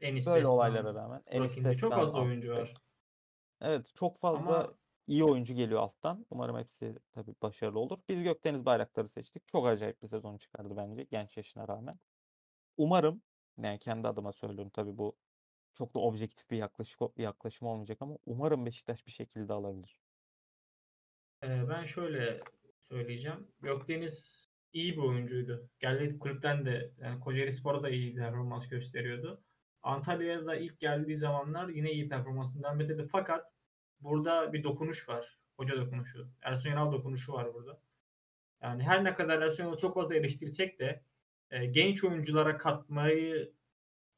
[0.00, 1.74] Enis Böyle Destan, olaylara rağmen Enis İnce.
[1.74, 2.74] Çok Destan fazla oyuncu var.
[3.60, 4.74] Evet çok fazla Ama
[5.06, 6.26] iyi oyuncu geliyor alttan.
[6.30, 7.98] Umarım hepsi tabii başarılı olur.
[8.08, 9.48] Biz Gökdeniz Bayraktar'ı seçtik.
[9.48, 11.94] Çok acayip bir sezon çıkardı bence genç yaşına rağmen.
[12.76, 13.22] Umarım,
[13.62, 15.16] yani kendi adıma söylüyorum tabii bu
[15.74, 20.00] çok da objektif bir yaklaşık, yaklaşım olmayacak ama umarım Beşiktaş bir şekilde alabilir.
[21.44, 22.40] e, ben şöyle
[22.80, 23.48] söyleyeceğim.
[23.60, 24.40] Gökdeniz
[24.72, 25.70] iyi bir oyuncuydu.
[25.78, 29.44] Geldiği kulüpten de yani Kocaeli Spor'da da iyi performans gösteriyordu.
[29.82, 33.08] Antalya'ya da ilk geldiği zamanlar yine iyi performansını devam.
[33.12, 33.52] Fakat
[34.00, 35.38] burada bir dokunuş var.
[35.56, 36.30] Hoca dokunuşu.
[36.42, 37.80] Ersun Yanal dokunuşu var burada.
[38.62, 41.04] Yani her ne kadar Ersun Yanal'ı çok fazla eleştirsek de
[41.50, 43.52] e, genç oyunculara katmayı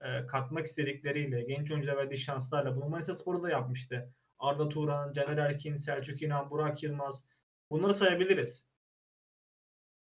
[0.00, 4.14] e, katmak istedikleriyle, genç oyunculara verdiği şanslarla bunu Manisa Spor'da da yapmıştı.
[4.38, 7.24] Arda Turan, Caner Erkin, Selçuk İnan, Burak Yılmaz
[7.70, 8.64] bunları sayabiliriz.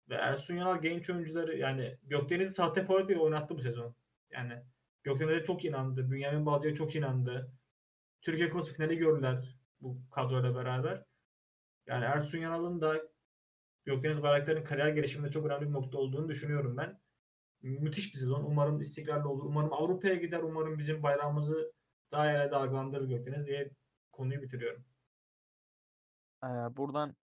[0.08, 3.94] Ve Ersun Yanal genç oyuncuları yani Gökdeniz'i sahte forvet bir oynattı bu sezon.
[4.30, 4.62] Yani
[5.04, 6.10] Gökdeniz'e çok inandı.
[6.10, 7.52] Bünyamin Balcı'ya çok inandı.
[8.22, 11.04] Türkiye Kupası finali gördüler bu kadroyla beraber.
[11.86, 13.02] Yani Ersun Yanal'ın da
[13.84, 17.00] Gökdeniz Bayraktar'ın kariyer gelişiminde çok önemli bir nokta olduğunu düşünüyorum ben.
[17.68, 18.44] Müthiş bir sezon.
[18.44, 19.44] Umarım istikrarlı olur.
[19.44, 20.42] Umarım Avrupa'ya gider.
[20.42, 21.72] Umarım bizim bayrağımızı
[22.12, 23.70] daha yere dalgalandırır Gökdeniz diye
[24.12, 24.84] konuyu bitiriyorum.
[26.44, 27.16] Ee, buradan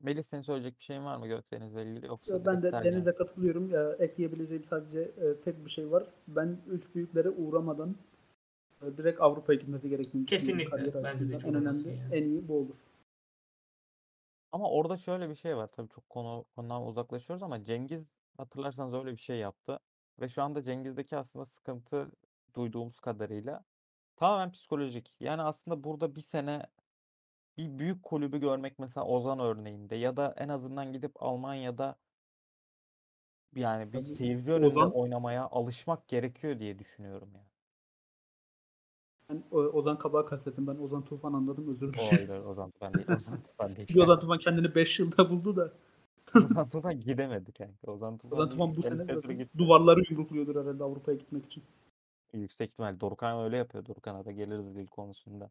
[0.00, 2.72] Melih senin söyleyecek bir şeyin var mı Gökdeniz'le ilgili yoksa Ben de?
[2.72, 3.70] Deniz'e katılıyorum.
[3.70, 6.06] Ya, ekleyebileceğim sadece e, tek bir şey var.
[6.28, 7.96] Ben üç büyüklere uğramadan
[8.82, 10.26] e, direkt Avrupa'ya gitmesi gerektiğini.
[10.26, 11.04] Kesinlikle.
[11.04, 12.14] Bence de çok en önemli, yani.
[12.14, 12.74] en iyi bu olur.
[14.52, 15.66] Ama orada şöyle bir şey var.
[15.66, 19.78] Tabii çok konu konudan uzaklaşıyoruz ama Cengiz hatırlarsanız öyle bir şey yaptı.
[20.20, 22.10] Ve şu anda Cengiz'deki aslında sıkıntı
[22.56, 23.64] duyduğumuz kadarıyla
[24.16, 25.16] tamamen psikolojik.
[25.20, 26.66] Yani aslında burada bir sene
[27.58, 31.96] bir büyük kulübü görmek mesela Ozan örneğinde ya da en azından gidip Almanya'da
[33.54, 37.46] yani bir Tabii seyirci önünde Ozan- oynamaya alışmak gerekiyor diye düşünüyorum yani.
[39.30, 40.66] Ben o- Ozan Kabak'ı kastettim.
[40.66, 41.68] Ben Ozan Tufan anladım.
[41.74, 42.18] Özür O dilerim.
[42.32, 43.06] ayrı Ozan Tufan değil.
[43.10, 43.98] Ozan Tufan değil.
[43.98, 45.72] Ozan Tufan kendini 5 yılda buldu da.
[46.44, 47.92] Ozan Tufan gidemedi kanka.
[47.92, 51.64] Ozan Tufan, Ozan Tufan bu sene duvarları yumrukluyordur herhalde Avrupa'ya gitmek için.
[52.32, 53.86] Yüksek ihtimal Dorukhan öyle yapıyor.
[53.86, 55.50] Dorukhan'a da geliriz dil konusunda.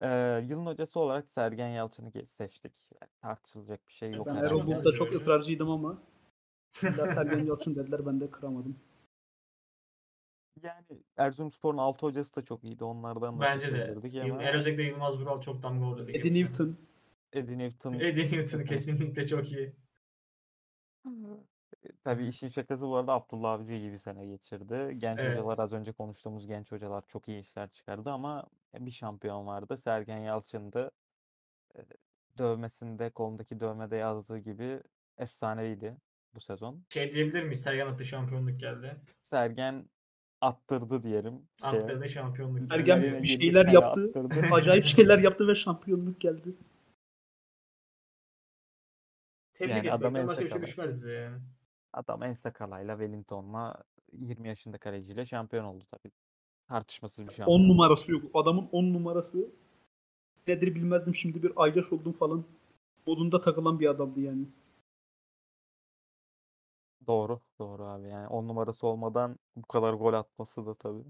[0.00, 2.72] Ee, yılın hocası olarak Sergen Yalçın'ı seçtik.
[3.00, 4.26] Yani tartışılacak bir şey yok.
[4.26, 4.34] Ben.
[4.34, 5.98] Erol Çok Bulut'ta çok ısrarcıydım ama
[6.74, 8.76] Sergen Yalçın dediler ben de kıramadım.
[10.62, 10.84] Yani
[11.16, 12.84] Erzurumspor'un altı hocası da çok iyiydi.
[12.84, 14.22] Onlardan da Bence de.
[14.22, 16.34] ama özellikle Yılmaz Vural çok damga lige Eddie.
[16.34, 16.76] Newton.
[17.32, 19.72] Eddie Newton Eddie Newton kesinlikle çok iyi.
[22.04, 24.94] Tabii işin şakası bu arada Abdullah Avcı gibi sene geçirdi.
[24.98, 25.38] Genç Evet.
[25.38, 28.46] hocalar az önce konuştuğumuz genç hocalar çok iyi işler çıkardı ama
[28.78, 29.76] bir şampiyon vardı.
[29.76, 30.90] Sergen Yalçın'dı.
[31.76, 31.80] E,
[32.38, 34.80] Dövmesinde, kolundaki dövmede yazdığı gibi
[35.18, 35.96] efsaneviydi
[36.34, 36.82] bu sezon.
[36.88, 37.60] Şey diyebilir miyiz?
[37.60, 38.96] Sergen attı şampiyonluk geldi.
[39.22, 39.88] Sergen
[40.40, 41.42] attırdı diyelim.
[41.62, 41.82] şeye.
[41.82, 42.68] Attırdı şampiyonluk geldi.
[42.70, 44.06] Sergen Yine bir girdi, şeyler kale yaptı.
[44.08, 44.34] attırdı.
[44.54, 46.54] Acayip şeyler yaptı ve şampiyonluk geldi.
[49.54, 51.40] Tebrik Yani etmekten adam en başka bir şey düşmez bize yani.
[51.92, 56.12] Adam en sakalayla Wellington'la 20 yaşında kaleciyle şampiyon oldu tabii.
[56.68, 57.68] Tartışmasız bir 10 şampiyon.
[57.68, 58.22] numarası yok.
[58.34, 59.48] Adamın 10 numarası
[60.46, 62.44] nedir bilmezdim şimdi bir ayyaş oldum falan
[63.06, 64.46] modunda takılan bir adamdı yani.
[67.06, 68.08] Doğru, doğru abi.
[68.08, 71.04] Yani 10 numarası olmadan bu kadar gol atması da tabii.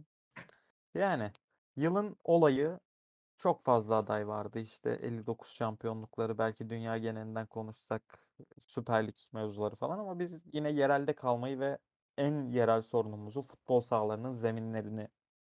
[0.94, 1.30] Yani
[1.76, 2.80] yılın olayı
[3.38, 4.58] çok fazla aday vardı.
[4.58, 8.02] İşte 59 şampiyonlukları belki dünya genelinden konuşsak
[8.58, 11.78] Süper Lig mevzuları falan ama biz yine yerelde kalmayı ve
[12.18, 15.08] en yerel sorunumuzu futbol sahalarının zeminlerini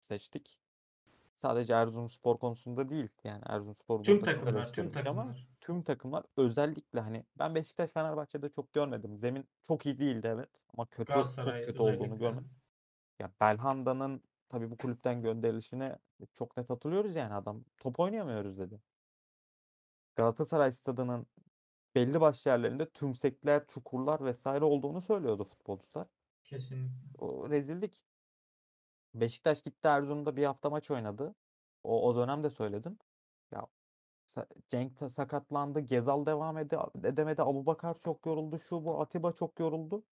[0.00, 0.58] seçtik.
[1.36, 3.08] Sadece Erzurumspor konusunda değil.
[3.24, 5.48] Yani Erzurumspor Tüm takımlar, tüm eleştirdik ama takımlar.
[5.60, 9.16] tüm takımlar özellikle hani ben Beşiktaş Fenerbahçe'de çok görmedim.
[9.18, 12.16] Zemin çok iyi değildi evet ama kötü çok kötü olduğunu özellikle.
[12.16, 12.50] görmedim.
[13.18, 15.96] Ya Belhanda'nın tabii bu kulüpten gönderilişini
[16.34, 18.80] çok net hatırlıyoruz yani adam top oynayamıyoruz dedi.
[20.16, 21.26] Galatasaray stadının
[21.94, 26.06] belli başlı yerlerinde tümsekler, çukurlar vesaire olduğunu söylüyordu futbolcular.
[26.42, 27.18] Kesinlikle.
[27.18, 28.02] O rezillik.
[29.14, 31.34] Beşiktaş gitti Erzurum'da bir hafta maç oynadı.
[31.84, 32.98] O, o dönem de söyledim.
[33.52, 33.66] Ya
[34.68, 35.80] Cenk sakatlandı.
[35.80, 37.42] Gezal devam ede edemedi.
[37.42, 38.58] Abubakar çok yoruldu.
[38.58, 40.04] Şu bu Atiba çok yoruldu.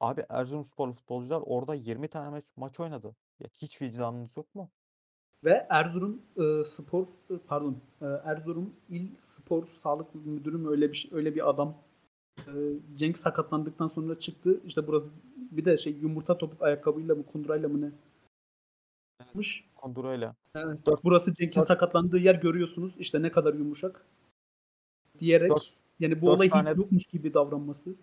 [0.00, 3.16] Abi Erzurumsporlu futbolcular orada 20 tane maç, maç oynadı.
[3.40, 4.70] Ya hiç vicdanınız yok mu?
[5.44, 7.06] Ve Erzurum e, Spor
[7.46, 11.78] pardon e, Erzurum İl Spor Sağlık Müdürü mü öyle bir öyle bir adam.
[12.38, 12.52] E,
[12.94, 14.60] Cenk sakatlandıktan sonra çıktı.
[14.64, 17.90] İşte burası bir de şey yumurta topuk ayakkabıyla mı kundurayla mı ne?
[19.20, 19.64] yapmış.
[19.76, 20.34] Kondurayla.
[20.54, 20.86] Evet.
[20.86, 22.92] Dört- Burası Cenk'in dört- sakatlandığı yer görüyorsunuz.
[22.98, 24.06] İşte ne kadar yumuşak.
[25.18, 27.94] Diyerek Dört- yani bu olay hiç yokmuş gibi davranması.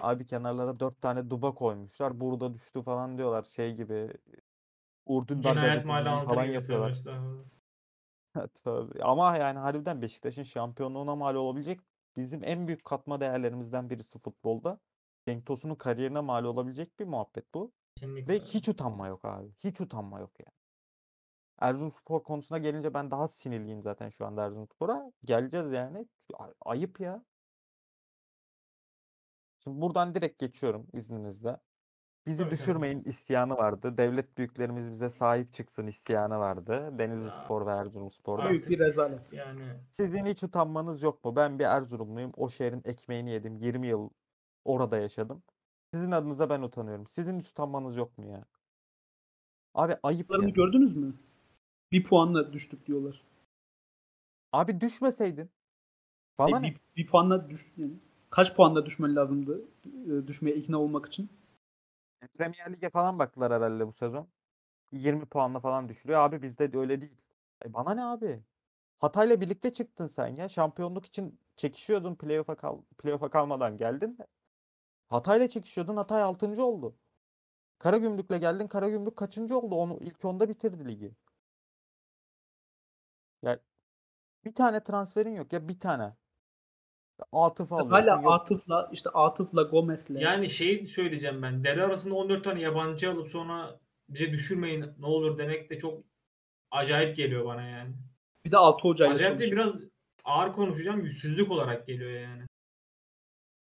[0.00, 2.20] Abi kenarlara 4 tane duba koymuşlar.
[2.20, 3.42] Burada düştü falan diyorlar.
[3.42, 4.12] Şey gibi
[5.06, 6.92] Urdundar Cinayet mahalli falan yapıyorlar.
[6.92, 7.44] söylüyorlar.
[8.64, 9.02] Tabii.
[9.02, 11.80] Ama yani harbiden Beşiktaş'ın şampiyonluğuna mal olabilecek
[12.16, 14.78] bizim en büyük katma değerlerimizden birisi futbolda.
[15.26, 17.72] Cenk Tosun'un kariyerine mal olabilecek bir muhabbet bu.
[17.96, 18.32] Kesinlikle.
[18.34, 19.48] Ve hiç utanma yok abi.
[19.64, 20.54] Hiç utanma yok yani.
[21.60, 25.12] Erzurumspor konusuna gelince ben daha sinirliyim zaten şu anda Erzurumspor'a.
[25.24, 26.08] Geleceğiz yani.
[26.34, 27.24] Ay- Ayıp ya.
[29.64, 31.56] Şimdi buradan direkt geçiyorum izninizle.
[32.26, 32.58] Bizi Tabii, tabii.
[32.58, 33.98] düşürmeyin isyanı vardı.
[33.98, 36.98] Devlet büyüklerimiz bize sahip çıksın isyanı vardı.
[36.98, 38.50] Denizli Ya, Spor ve Erzurumspor'da.
[38.50, 39.32] Büyük bir rezalet.
[39.32, 39.60] Yani
[39.90, 41.36] Sizin hiç utanmanız yok mu?
[41.36, 42.32] Ben bir Erzurumluyum.
[42.36, 43.56] O şehrin ekmeğini yedim.
[43.56, 44.10] 20 yıl
[44.64, 45.42] orada yaşadım.
[45.94, 47.06] Sizin adınıza ben utanıyorum.
[47.06, 48.44] Sizin hiç utanmanız yok mu ya?
[49.74, 50.48] Abi ayıp ya.
[50.48, 51.14] Gördünüz mü?
[51.92, 53.22] Bir puanla düştük diyorlar.
[54.52, 55.50] Abi düşmeseydin.
[56.38, 56.66] Bana E, ne?
[56.70, 57.94] bir, bir puanla düş yani
[58.32, 61.30] kaç puanla düşmen lazımdı e, düşmeye ikna olmak için?
[62.34, 64.28] Premier Lig'e falan baktılar herhalde bu sezon.
[64.92, 66.20] 20 puanla falan düşürüyor.
[66.20, 67.22] Abi bizde de öyle değil.
[67.66, 68.42] E bana ne abi?
[68.98, 70.48] Hatay'la birlikte çıktın sen ya.
[70.48, 72.14] Şampiyonluk için çekişiyordun.
[72.14, 74.18] Playoff'a kal playoff'a kalmadan geldin.
[75.08, 75.96] Hatay'la çekişiyordun.
[75.96, 76.64] Hatay 6.
[76.64, 76.96] oldu.
[77.78, 78.68] Karagümrük'le geldin.
[78.68, 79.74] Karagümrük kaçıncı oldu?
[79.74, 81.14] Onu ilk onda bitirdi ligi.
[83.42, 83.60] Ya
[84.44, 86.16] bir tane transferin yok ya bir tane.
[87.32, 87.90] Atıf alıyorsun.
[87.90, 91.64] Hala yok Atıf'la işte Atıf'la Gomez'le Yani şey söyleyeceğim ben.
[91.64, 96.04] Devre arasında 14 tane yabancı alıp sonra bize düşürmeyin ne olur demek de çok
[96.70, 97.94] acayip geliyor bana yani.
[98.44, 99.74] bir de Altı Hoca'yla Acayip de biraz
[100.24, 101.00] ağır konuşacağım.
[101.00, 102.42] Yüzsüzlük olarak geliyor yani.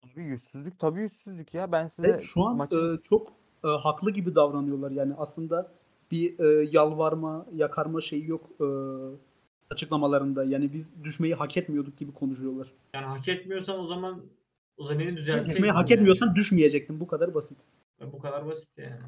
[0.01, 1.71] Tabii yüzsüzlük tabii yüzsüzlük ya.
[1.71, 3.33] Ben size şu an maçın e, çok
[3.63, 5.71] e, haklı gibi davranıyorlar yani aslında
[6.11, 8.65] bir e, yalvarma, yakarma şeyi yok e,
[9.71, 10.43] açıklamalarında.
[10.43, 12.73] Yani biz düşmeyi hak etmiyorduk gibi konuşuyorlar.
[12.93, 14.23] Yani hak etmiyorsan o zaman
[14.77, 15.51] o zaman beni düzeltseydin.
[15.51, 15.99] Düşmeyi hak yani.
[15.99, 16.99] etmiyorsan düşmeyecektin.
[16.99, 17.57] Bu kadar basit.
[18.01, 18.99] Bu kadar basit yani.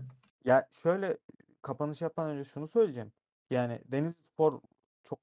[0.46, 1.18] Ya şöyle
[1.62, 3.12] kapanış yapmadan önce şunu söyleyeceğim.
[3.50, 4.62] Yani Denizlispor
[5.04, 5.20] çok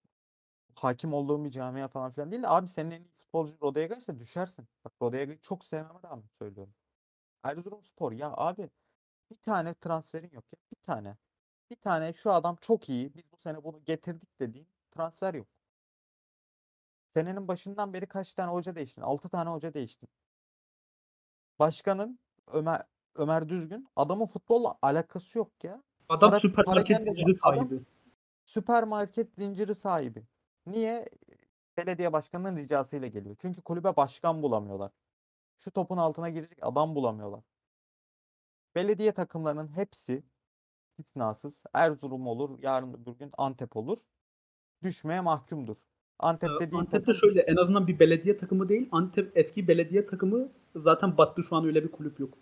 [0.74, 4.18] hakim olduğum bir camia falan filan değil de abi senin en iyi futbolcu Rodega ise
[4.18, 4.68] düşersin.
[4.84, 6.74] Bak Rodega'yı çok sevmeme rağmen söylüyorum.
[7.42, 8.70] Erzurumspor ya abi
[9.30, 11.16] bir tane transferin yok ya bir tane.
[11.70, 14.68] Bir tane şu adam çok iyi biz bu sene bunu getirdik dediğin
[15.00, 15.46] transfer yok.
[17.06, 19.02] Senenin başından beri kaç tane hoca değiştin?
[19.02, 20.08] 6 tane hoca değiştin.
[21.58, 22.18] Başkanın
[22.52, 22.82] Ömer
[23.16, 25.82] Ömer Düzgün adamın futbolla alakası yok ya.
[26.08, 27.80] Adam Para- süpermarket zinciri adam- sahibi.
[28.44, 30.24] süpermarket zinciri sahibi.
[30.66, 31.08] Niye?
[31.76, 33.36] Belediye başkanının ricasıyla geliyor.
[33.38, 34.92] Çünkü kulübe başkan bulamıyorlar.
[35.58, 37.44] Şu topun altına girecek adam bulamıyorlar.
[38.74, 40.22] Belediye takımlarının hepsi
[40.98, 43.98] istisnasız Erzurum olur, yarın öbür gün Antep olur.
[44.82, 45.76] Düşmeye mahkumdur.
[46.18, 48.88] Antep Ee, dediğin Antep'te şöyle en azından bir belediye takımı değil.
[48.92, 52.34] Antep eski belediye takımı zaten battı şu an öyle bir kulüp yok.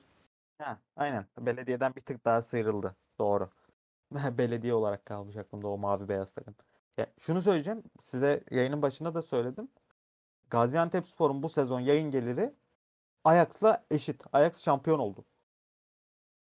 [0.59, 1.26] Ha, aynen.
[1.39, 2.97] Belediyeden bir tık daha sıyrıldı.
[3.18, 3.51] Doğru.
[4.39, 6.55] Belediye olarak kalmış aklımda o mavi beyaz takım.
[6.99, 7.82] Ya şunu söyleyeceğim.
[8.01, 9.68] Size yayının başında da söyledim.
[10.51, 12.55] Gaziantepspor'un bu sezon yayın geliri
[13.24, 14.24] Ajax'la eşit.
[14.32, 15.24] Ajax şampiyon oldu.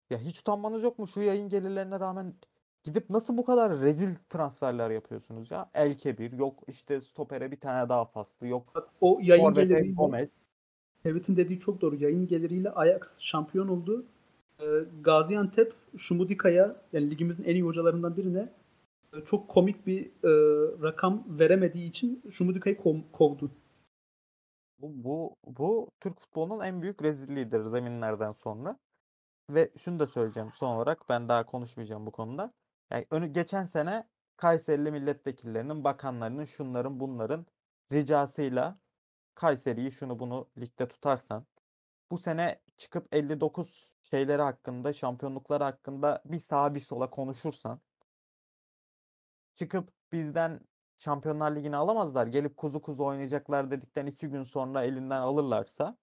[0.09, 2.33] Ya hiç utanmanız yok mu şu yayın gelirlerine rağmen
[2.83, 5.69] gidip nasıl bu kadar rezil transferler yapıyorsunuz ya?
[5.73, 8.91] El Kebir yok işte stopere bir tane daha faslı yok.
[9.01, 10.29] O yayın Forvet'e geliriyle Gomez.
[11.03, 11.95] Tevhid'in dediği çok doğru.
[11.95, 14.05] Yayın geliriyle Ajax şampiyon oldu.
[14.59, 14.65] Ee,
[15.01, 18.49] Gaziantep Şumudika'ya yani ligimizin en iyi hocalarından birine
[19.13, 20.31] e, çok komik bir e,
[20.83, 23.51] rakam veremediği için Şumudika'yı kov- kovdu.
[24.79, 28.77] Bu, bu, bu Türk futbolunun en büyük rezilliğidir zeminlerden sonra.
[29.49, 32.53] Ve şunu da söyleyeceğim son olarak ben daha konuşmayacağım bu konuda.
[32.91, 37.45] Yani önü, geçen sene Kayserili milletvekillerinin, bakanlarının, şunların bunların
[37.91, 38.79] ricasıyla
[39.35, 41.45] Kayseri'yi şunu bunu ligde tutarsan
[42.11, 47.81] bu sene çıkıp 59 şeyleri hakkında, şampiyonlukları hakkında bir sağa bir sola konuşursan
[49.55, 50.59] çıkıp bizden
[50.97, 52.27] Şampiyonlar Ligi'ni alamazlar.
[52.27, 55.97] Gelip kuzu kuzu oynayacaklar dedikten iki gün sonra elinden alırlarsa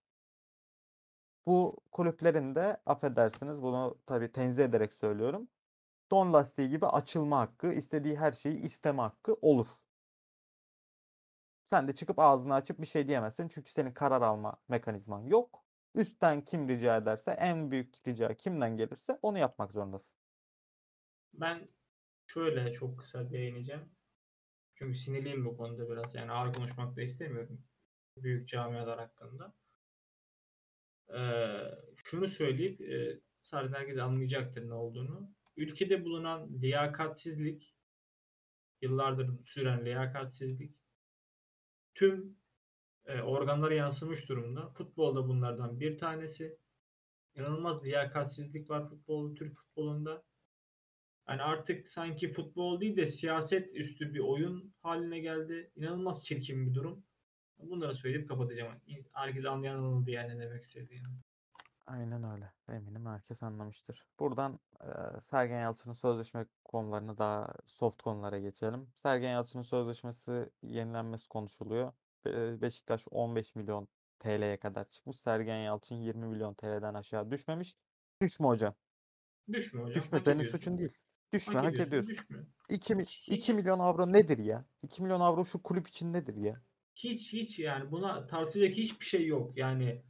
[1.47, 5.49] bu kulüplerin de affedersiniz bunu tabii tenzih ederek söylüyorum.
[6.11, 9.67] Don lastiği gibi açılma hakkı, istediği her şeyi isteme hakkı olur.
[11.71, 13.49] Sen de çıkıp ağzını açıp bir şey diyemezsin.
[13.49, 15.65] Çünkü senin karar alma mekanizman yok.
[15.95, 20.19] Üstten kim rica ederse, en büyük rica kimden gelirse onu yapmak zorundasın.
[21.35, 21.69] Ben
[22.27, 23.93] şöyle çok kısa değineceğim.
[24.75, 26.15] Çünkü sinirliyim bu konuda biraz.
[26.15, 27.65] Yani ağır konuşmak da istemiyorum.
[28.17, 29.55] Büyük camialar hakkında.
[31.15, 31.57] Ee,
[32.05, 35.38] şunu söyleyip e, zaten herkes anlayacaktır ne olduğunu.
[35.59, 37.75] Ülkede bulunan liyakatsizlik
[38.81, 40.75] yıllardır süren liyakatsizlik
[41.95, 42.37] tüm
[43.07, 44.69] e, organlara yansımış durumda.
[44.69, 46.59] Futbolda bunlardan bir tanesi.
[47.35, 50.25] İnanılmaz liyakatsizlik var futbol, Türk futbolunda.
[51.29, 55.71] Yani artık sanki futbol değil de siyaset üstü bir oyun haline geldi.
[55.77, 57.05] İnanılmaz çirkin bir durum.
[57.59, 58.81] Bunları söyleyip kapatacağım.
[59.13, 61.09] Herkes anlayan anladı yani ne demek istediğimi.
[61.89, 62.53] Aynen öyle.
[62.69, 64.07] Eminim herkes anlamıştır.
[64.21, 68.89] Buradan eee Sergen Yalçın'ın sözleşme konularına daha soft konulara geçelim.
[68.95, 71.93] Sergen Yalçın'ın sözleşmesi yenilenmesi konuşuluyor.
[72.25, 75.17] Be- Beşiktaş 15 milyon TL'ye kadar çıkmış.
[75.17, 77.77] Sergen Yalçın 20 milyon TL'den aşağı düşmemiş.
[78.23, 78.75] Düşme hocam.
[79.53, 79.95] Düşme hocam.
[79.97, 80.59] Düşme hak senin ediyorsun.
[80.59, 80.93] suçun değil.
[81.33, 82.11] Düşme Hak hak ediyorsun.
[82.13, 82.47] Düşme.
[82.69, 84.65] 2, mi- Hiç- 2 milyon avro nedir ya?
[84.83, 86.63] 2 milyon avro şu kulüp için nedir ya?
[86.95, 89.57] Hiç hiç yani buna tartışacak hiçbir şey yok.
[89.57, 90.05] Yani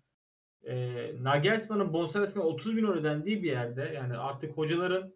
[0.68, 5.14] e, Nagelsmann'ın bonservisine 30 milyon ödendiği bir yerde yani artık hocaların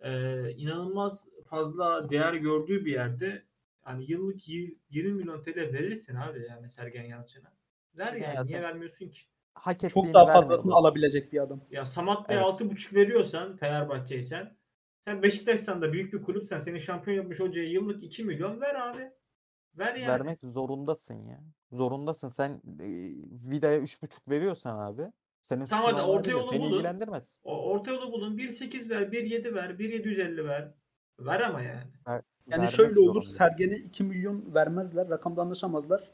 [0.00, 0.10] e,
[0.50, 3.42] inanılmaz fazla değer gördüğü bir yerde
[3.86, 7.52] yani yıllık y- 20 milyon TL verirsin abi yani Sergen Yalçın'a.
[7.98, 9.20] Ver yani niye vermiyorsun ki?
[9.54, 11.60] Hak Çok ettiğini daha fazlasını alabilecek bir adam.
[11.70, 12.60] Ya Samatta'ya Evet.
[12.60, 14.56] 6,5 veriyorsan Fenerbahçe'ysen
[15.00, 19.10] sen Beşiktaş'san da büyük bir kulüpsen seni şampiyon yapmış hocaya yıllık 2 milyon ver abi.
[19.80, 20.08] Ver yani.
[20.08, 21.40] Vermek zorundasın ya.
[21.72, 22.28] Zorundasın.
[22.28, 22.50] Sen
[22.80, 22.86] e,
[23.50, 25.12] Vida'ya 3,5 veriyorsan abi
[25.42, 26.34] Senin Tamam suçun hadi olmayabilir.
[26.34, 26.72] orta yolu Beni bulun.
[26.74, 27.36] ilgilendirmez.
[27.44, 28.36] O orta yolu bulun.
[28.38, 30.74] 1.8 ver, 1.7 ver, 1.750 ver.
[31.20, 31.80] Ver ama yani.
[32.06, 33.22] Yani Vermek şöyle olur.
[33.22, 33.38] zorunda.
[33.38, 35.08] Sergen'e 2 milyon vermezler.
[35.10, 36.10] Rakamda anlaşamazlar.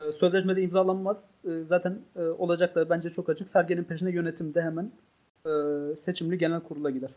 [0.00, 1.30] Ee, Sözleşmede imzalanmaz.
[1.44, 3.48] Ee, Zaten e, olacaklar bence çok açık.
[3.48, 4.92] Sergen'in peşine yönetimde hemen
[5.46, 5.50] e,
[5.96, 7.10] seçimli genel kurula gider.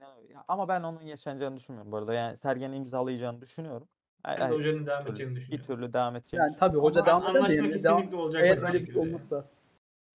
[0.00, 2.14] Ya Ama ben onun yaşanacağını düşünmüyorum bu arada.
[2.14, 3.88] Yani Sergen'in imzalayacağını düşünüyorum.
[4.24, 5.66] De ay, hocanın devam bir türlü- edeceğini bir düşünüyorum.
[5.66, 8.42] türlü devam edeceğini Yani tabii hoca Ama devam eder de anlaşma yani kesinlikle devam, olacak
[8.44, 9.08] eğer bir böyle bir şey yani.
[9.14, 9.50] olmazsa.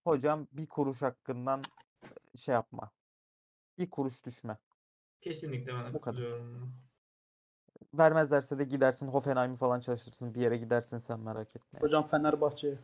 [0.03, 1.62] Hocam bir kuruş hakkından
[2.38, 2.91] şey yapma.
[3.78, 4.57] Bir kuruş düşme.
[5.22, 6.24] Kesinlikle ben Bu kadar.
[7.93, 10.34] Vermezlerse de gidersin Hoffenheim'i falan çalışırsın.
[10.34, 11.80] Bir yere gidersin sen merak etme.
[11.80, 12.80] Hocam Fenerbahçe'ye.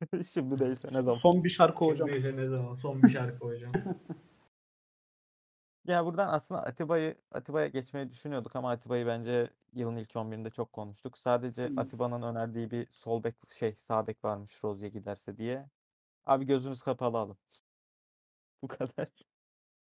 [0.32, 1.18] Şimdi değilse ne zaman.
[1.18, 2.08] Son bir şarkı hocam.
[2.08, 2.74] Şimdiyse ne zaman?
[2.74, 3.72] Son bir şarkı hocam.
[5.86, 11.18] Ya buradan aslında Atiba'yı Atiba'ya geçmeyi düşünüyorduk ama Atiba'yı bence yılın ilk 11'inde çok konuştuk.
[11.18, 11.78] Sadece Hmm.
[11.78, 15.70] Atiba'nın önerdiği bir sol bek şey sağ bek varmış Rozier giderse diye.
[16.26, 17.36] Abi gözünüz kapalı alın.
[18.62, 19.08] Bu kadar.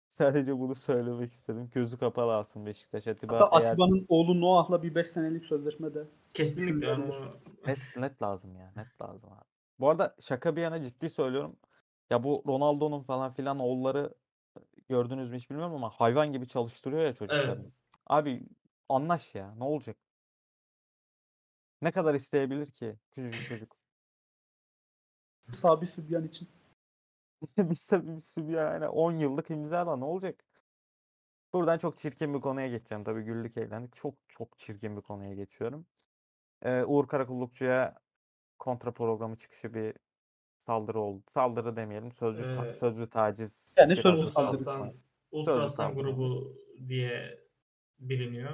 [0.09, 1.69] Sadece bunu söylemek istedim.
[1.73, 3.07] Gözü kapalı alsın Beşiktaş.
[3.07, 6.07] Atiba Hatta eğer Atiba'nın oğlu Noah'la bir 5 senelik sözleşme de.
[6.33, 8.73] Kesinlikle onu net net lazım ya.
[8.75, 9.45] Net lazım abi.
[9.79, 11.55] Bu arada şaka bir yana ciddi söylüyorum.
[12.09, 14.13] Ya bu Ronaldo'nun falan filan oğulları
[14.89, 17.71] gördünüz mü hiç bilmiyorum ama hayvan gibi çalıştırıyor ya çocuklarını.
[18.07, 18.43] Abi
[18.89, 19.55] anlaş ya.
[19.55, 19.97] Ne olacak?
[21.81, 23.77] Ne kadar isteyebilir ki küçücük çocuk?
[25.55, 26.49] Sabi Sübyan için.
[27.57, 30.43] Biz tabii bir yani 10 yıllık imza da ne olacak?
[31.53, 33.03] Buradan çok çirkin bir konuya geçeceğim.
[33.03, 33.95] Tabii güldük eğlendik.
[33.95, 35.85] Çok çok çirkin bir konuya geçiyorum.
[36.61, 37.95] Ee, Uğur Karakullukçu'ya
[38.59, 39.93] kontra programı çıkışı bir
[40.63, 41.23] saldırı oldu.
[41.27, 42.11] Saldırı demeyelim.
[42.11, 43.75] Sözcü ta- Ee, sözlü taciz.
[43.77, 44.59] yani biraz sözlü da saldırı.
[44.61, 44.93] Ultras'tan,
[45.31, 46.57] Ultras'tan saldırı grubu
[46.87, 47.39] diye
[47.99, 48.51] biliniyor.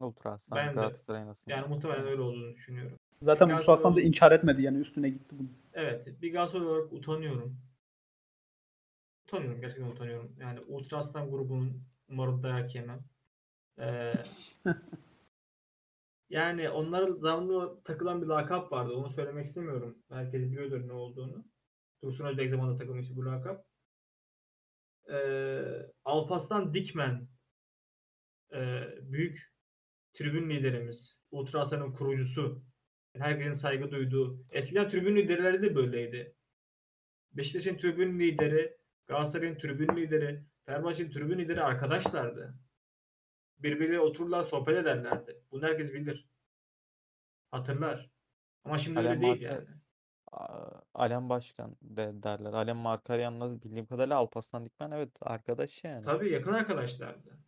[0.00, 1.56] Ultra Aslan Ben de- Galatasaray'ın aslında.
[1.56, 2.98] Yani muhtemelen öyle olduğunu düşünüyorum.
[3.22, 5.52] Zaten Galatasaray Musa Aslan da inkar etmedi yani üstüne gitti bunun.
[5.72, 7.58] Evet, bir Galatasaray olarak utanıyorum.
[9.24, 10.36] Utanıyorum, gerçekten utanıyorum.
[10.40, 13.00] Yani Ultra Aslan grubunun umarım dayak yemem.
[13.78, 14.12] Ee,
[16.30, 18.92] yani onların zamanında takılan bir lakap vardı.
[18.92, 19.98] Onu söylemek istemiyorum.
[20.08, 21.44] Herkes biliyordur ne olduğunu.
[22.02, 23.66] Dursun Özbek zamanında takılmıştı bu lakap.
[25.12, 25.62] Ee,
[26.04, 27.28] Alpaslan Dikmen
[28.54, 29.52] e, büyük
[30.14, 31.20] tribün liderimiz.
[31.30, 32.62] Ultra Aslan'ın kurucusu.
[33.16, 34.44] Herkesin saygı duyduğu.
[34.50, 36.36] Eskiden tribün liderleri de böyleydi.
[37.32, 42.54] Beşiktaş'ın tribün lideri, Galatasaray'ın tribün lideri, Fenerbahçe'nin tribün lideri arkadaşlardı.
[43.58, 45.42] Birbiriyle otururlar, sohbet ederlerdi.
[45.50, 46.28] Bunu herkes bilir.
[47.50, 48.10] Hatırlar.
[48.64, 49.66] Ama şimdi öyle Alem değil Marka- yani.
[50.94, 52.52] Alem Başkan de derler.
[52.52, 56.04] Alem Markaryan'la bildiğim kadarıyla Alparslan Dikmen evet arkadaş yani.
[56.04, 57.38] Tabii yakın arkadaşlardı.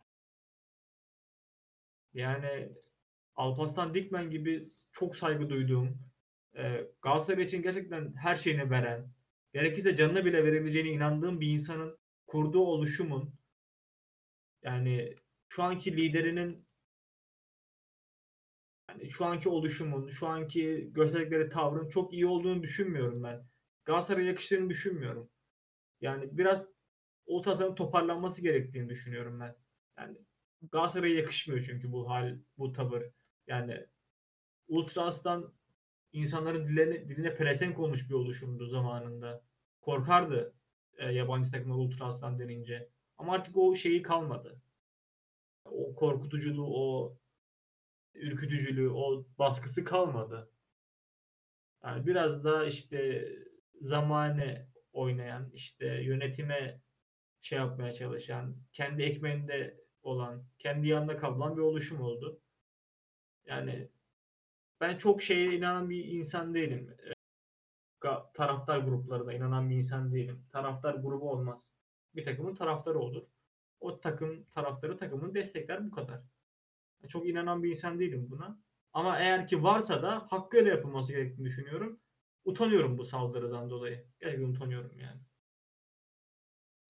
[2.13, 2.69] Yani
[3.35, 5.97] Alparslan Dikmen gibi çok saygı duyduğum,
[6.57, 9.09] e, Galatasaray için gerçekten her şeyini veren,
[9.53, 13.33] gerekirse canını bile verebileceğine inandığım bir insanın kurduğu oluşumun
[14.63, 15.15] yani
[15.49, 16.69] şu anki liderinin
[18.89, 23.47] yani şu anki oluşumun, şu anki gösterdikleri tavrın çok iyi olduğunu düşünmüyorum ben.
[23.85, 25.29] Galatasaray'a yakıştığını düşünmüyorum.
[26.01, 26.67] Yani biraz
[27.25, 29.55] o tasarım toparlanması gerektiğini düşünüyorum ben.
[29.97, 30.17] Yani
[30.71, 33.03] Galatasaray'a yakışmıyor çünkü bu hal, bu tavır.
[33.47, 33.85] Yani
[34.67, 35.53] Ultra Aslan
[36.13, 39.43] insanların diline, diline pelesenk olmuş bir oluşumdu zamanında.
[39.81, 40.53] Korkardı
[40.97, 42.89] e, yabancı takımlar Ultra Aslan denince.
[43.17, 44.61] Ama artık o şeyi kalmadı.
[45.71, 47.17] O korkutuculuğu, o
[48.13, 50.51] ürkütücülüğü, o baskısı kalmadı.
[51.83, 53.29] Yani biraz da işte
[53.81, 56.81] zamane oynayan, işte yönetime
[57.41, 62.41] şey yapmaya çalışan, kendi ekmeğinde olan, kendi yanında kalan bir oluşum oldu.
[63.45, 63.89] Yani
[64.81, 66.97] ben çok şeye inanan bir insan değilim.
[68.33, 70.45] Taraftar gruplarına inanan bir insan değilim.
[70.51, 71.71] Taraftar grubu olmaz.
[72.15, 73.23] Bir takımın taraftarı olur.
[73.79, 76.21] O takım taraftarı takımını destekler bu kadar.
[77.07, 78.59] Çok inanan bir insan değilim buna.
[78.93, 81.99] Ama eğer ki varsa da hakkıyla yapılması gerektiğini düşünüyorum.
[82.45, 84.05] Utanıyorum bu saldırıdan dolayı.
[84.19, 85.19] Gerçekten utanıyorum yani.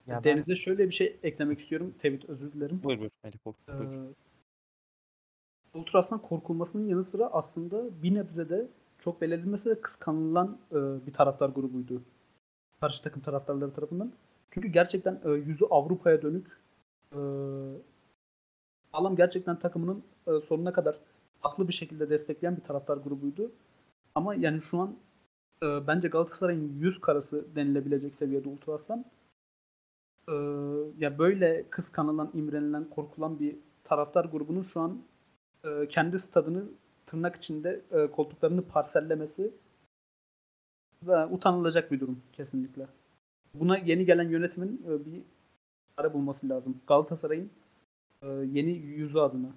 [0.06, 1.94] Ya ben- Deniz'e şöyle bir şey eklemek istiyorum.
[1.98, 2.82] Tevhid özür dilerim.
[2.84, 3.90] Buyur buyur buyur.
[3.90, 4.10] buyur.
[4.10, 4.14] Ee,
[5.74, 8.68] Ultra Aslan korkulmasının yanı sıra aslında bir nebze de
[8.98, 12.02] çok belirlenmesi de kıskanılan e, bir taraftar grubuydu.
[12.80, 14.12] Karşı takım taraftarları tarafından.
[14.50, 16.59] Çünkü gerçekten e, yüzü Avrupa'ya dönük
[17.14, 17.18] e,
[18.92, 21.00] Alam gerçekten takımının e, sonuna kadar
[21.40, 23.52] haklı bir şekilde destekleyen bir taraftar grubuydu.
[24.14, 24.96] Ama yani şu an
[25.62, 29.04] e, bence Galatasaray'ın yüz karası denilebilecek seviyede Ultra Aslan.
[30.28, 30.34] E,
[30.98, 35.02] ya böyle kıskanılan, imrenilen, korkulan bir taraftar grubunun şu an
[35.64, 36.64] e, kendi stadını
[37.06, 39.52] tırnak içinde e, koltuklarını parsellemesi
[41.02, 42.86] Ve utanılacak bir durum kesinlikle.
[43.54, 45.22] Buna yeni gelen yönetimin e, bir
[46.00, 46.80] ara bulması lazım.
[46.86, 47.50] Galatasaray'ın
[48.22, 49.54] e, yeni yüzü adına.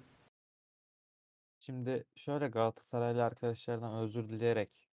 [1.58, 4.90] Şimdi şöyle Galatasaraylı arkadaşlardan özür dileyerek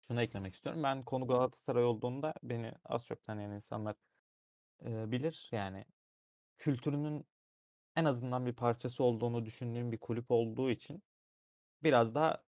[0.00, 0.82] şunu eklemek istiyorum.
[0.82, 3.96] Ben konu Galatasaray olduğunda beni az çok tanıyan insanlar
[4.84, 5.48] e, bilir.
[5.52, 5.84] Yani
[6.56, 7.26] kültürünün
[7.96, 11.02] en azından bir parçası olduğunu düşündüğüm bir kulüp olduğu için
[11.82, 12.44] biraz daha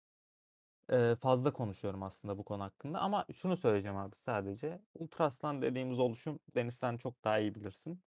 [0.92, 3.00] e, fazla konuşuyorum aslında bu konu hakkında.
[3.00, 4.82] Ama şunu söyleyeceğim abi sadece.
[4.94, 8.04] Ultraslan dediğimiz oluşum Deniz sen çok daha iyi bilirsin.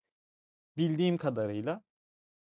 [0.77, 1.83] Bildiğim kadarıyla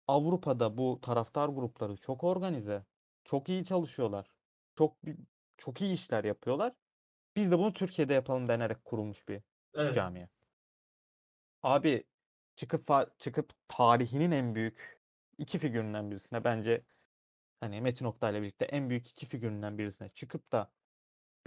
[0.08, 2.86] Avrupa'da bu taraftar grupları çok organize,
[3.24, 4.30] çok iyi çalışıyorlar.
[4.76, 4.96] Çok
[5.58, 6.72] çok iyi işler yapıyorlar.
[7.36, 9.42] Biz de bunu Türkiye'de yapalım denerek kurulmuş bir
[9.74, 9.94] Evet.
[9.94, 10.28] camiye.
[11.62, 12.04] Abi
[12.54, 15.00] çıkıp çıkıp tarihinin en büyük
[15.38, 16.84] iki figüründen birisine bence
[17.60, 20.70] hani Metin Oktay'la birlikte en büyük iki figüründen birisine çıkıp da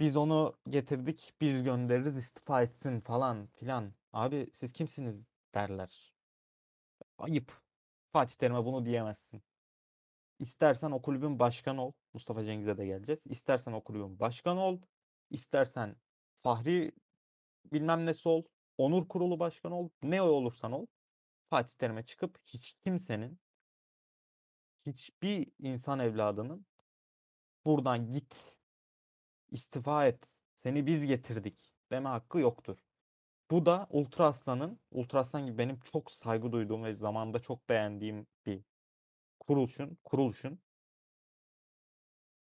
[0.00, 3.94] biz onu getirdik, biz göndeririz istifa etsin falan filan.
[4.12, 5.22] Abi siz kimsiniz
[5.54, 6.14] derler.
[7.18, 7.62] Ayıp.
[8.12, 9.42] Fatih Terim'e bunu diyemezsin.
[10.38, 11.92] İstersen o kulübün başkanı ol.
[12.12, 13.20] Mustafa Cengiz'e de geleceğiz.
[13.26, 14.80] İstersen o kulübün başkanı ol.
[15.30, 15.96] İstersen
[16.34, 16.92] Fahri
[17.72, 18.44] bilmem nesi ol.
[18.78, 19.88] Onur kurulu başkanı ol.
[20.02, 20.86] Ne olursan ol.
[21.50, 23.40] Fatih Terim'e çıkıp hiç kimsenin
[24.86, 26.66] hiçbir insan evladının
[27.64, 28.58] buradan git
[29.50, 32.78] istifa et seni biz getirdik deme hakkı yoktur.
[33.50, 38.26] Bu da Ultra Aslan'ın, Ultra Aslan gibi benim çok saygı duyduğum ve zamanında çok beğendiğim
[38.46, 38.62] bir
[39.40, 40.60] kuruluşun, kuruluşun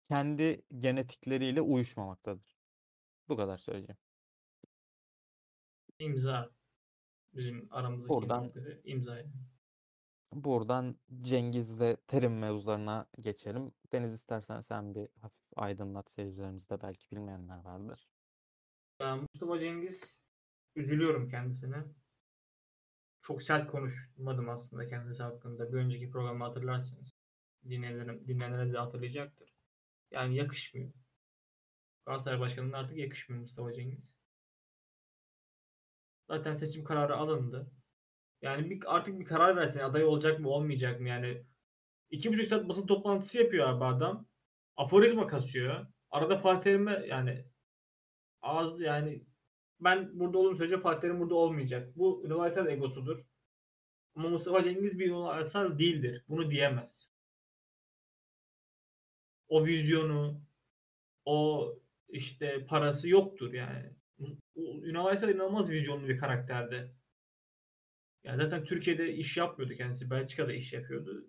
[0.09, 2.59] kendi genetikleriyle uyuşmamaktadır.
[3.29, 3.99] Bu kadar söyleyeceğim.
[5.99, 6.51] İmza.
[7.35, 9.25] Bizim aramızdaki muhabbeti imza.
[10.33, 13.73] Buradan Cengiz ve Terim mevzularına geçelim.
[13.93, 18.09] Deniz istersen sen bir hafif aydınlat seyircilerimizde belki bilmeyenler vardır.
[19.01, 20.23] Mustafa Cengiz
[20.77, 21.85] üzülüyorum kendisine.
[23.23, 25.73] Çok sert konuşmadım aslında kendisi hakkında.
[25.73, 27.13] Bir önceki programı hatırlarsınız.
[27.65, 29.55] Dinleyenler, dinleyenler de hatırlayacaktır.
[30.11, 30.93] Yani yakışmıyor.
[32.07, 34.17] Galatasaray Başkanı'na artık yakışmıyor Mustafa Cengiz.
[36.29, 37.73] Zaten seçim kararı alındı.
[38.43, 39.81] Yani bir, artık bir karar versin.
[39.81, 41.09] Aday olacak mı olmayacak mı?
[41.09, 41.45] Yani
[42.11, 44.27] iki buçuk saat basın toplantısı yapıyor abi adam.
[44.77, 45.87] Aforizma kasıyor.
[46.11, 46.79] Arada Fatih
[47.09, 47.45] yani
[48.43, 49.25] ağız yani
[49.81, 51.97] ben burada olduğum sürece Fatih burada olmayacak.
[51.97, 53.25] Bu üniversal egosudur.
[54.15, 56.25] Ama Mustafa Cengiz bir üniversal değildir.
[56.29, 57.11] Bunu diyemez.
[59.49, 60.41] O vizyonu,
[61.25, 61.69] o
[62.09, 63.91] işte parası yoktur yani.
[64.57, 66.95] Üniversal inanılmaz vizyonlu bir karakterdi.
[68.25, 70.11] Yani zaten Türkiye'de iş yapmıyordu kendisi.
[70.11, 71.27] Belçika'da iş yapıyordu.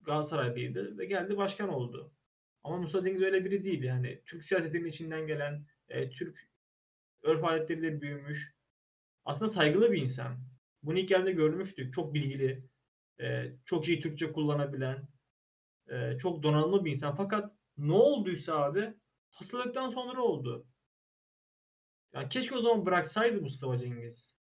[0.00, 2.12] Galatasaraylıydı ve geldi başkan oldu.
[2.64, 4.22] Ama Mustafa Cengiz öyle biri değil yani.
[4.26, 6.50] Türk siyasetinin içinden gelen, e, Türk
[7.22, 8.54] örf adetleriyle büyümüş.
[9.24, 10.38] Aslında saygılı bir insan.
[10.82, 11.94] Bunu ilk geldiğinde görmüştük.
[11.94, 12.68] Çok bilgili,
[13.20, 15.08] e, çok iyi Türkçe kullanabilen,
[15.88, 17.14] e, çok donanımlı bir insan.
[17.16, 18.94] Fakat ne olduysa abi
[19.32, 20.66] hastalıktan sonra oldu.
[22.12, 24.39] Ya keşke o zaman bıraksaydı Mustafa Cengiz.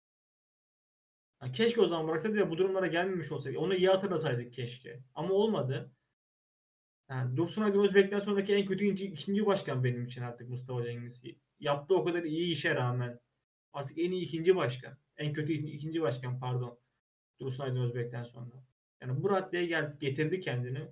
[1.44, 3.60] Ya keşke o zaman bıraksaydı ya bu durumlara gelmemiş olsaydı.
[3.60, 5.00] Onu iyi hatırlasaydık keşke.
[5.16, 5.92] Ama olmadı.
[7.10, 11.24] Yani Dursun Aydın Özbek'ten sonraki en kötü ikinci başkan benim için artık Mustafa Cengiz.
[11.60, 13.20] Yaptığı o kadar iyi işe rağmen
[13.74, 14.98] artık en iyi ikinci başkan.
[15.18, 16.80] En kötü ikinci başkan pardon.
[17.40, 18.66] Dursun Aydın Özbek'ten sonra.
[19.02, 20.88] Yani bu raddeye geldi, getirdi kendini.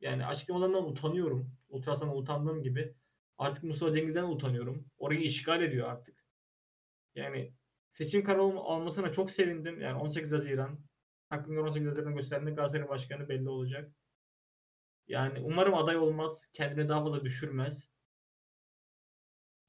[0.00, 1.50] Yani açıklamalarından utanıyorum.
[1.68, 2.94] Ultrasan'a utandığım gibi.
[3.38, 4.86] Artık Mustafa Cengiz'den utanıyorum.
[4.98, 6.24] Orayı işgal ediyor artık.
[7.14, 7.52] Yani
[7.94, 9.80] seçim kararı almasına çok sevindim.
[9.80, 10.78] Yani 18 Haziran.
[11.28, 13.92] Hakkında 18 Haziran gösterdiğinde Galatasaray Başkanı belli olacak.
[15.06, 16.48] Yani umarım aday olmaz.
[16.52, 17.88] Kendini daha fazla düşürmez.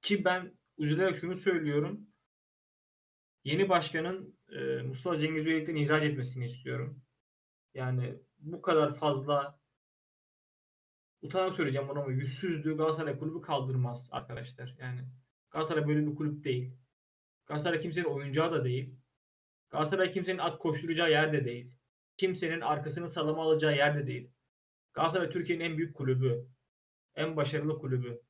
[0.02, 2.08] Ki ben üzülerek şunu söylüyorum.
[3.44, 7.02] Yeni başkanın e, Mustafa Cengiz Üyelik'ten ihraç etmesini istiyorum.
[7.74, 9.60] Yani bu kadar fazla
[11.22, 14.76] utanarak söyleyeceğim bunu ama yüzsüzlüğü Galatasaray kulübü kaldırmaz arkadaşlar.
[14.80, 15.02] Yani
[15.52, 16.85] Galatasaray böyle bir kulüp değil.
[17.46, 18.96] Galatasaray kimsenin oyuncağı da değil.
[19.70, 21.72] Galatasaray kimsenin at koşturacağı yer de değil.
[22.18, 24.32] Kimsenin arkasını sallama alacağı yer de değil.
[24.94, 26.48] Galatasaray Türkiye'nin en büyük kulübü.
[27.16, 28.22] En başarılı kulübü.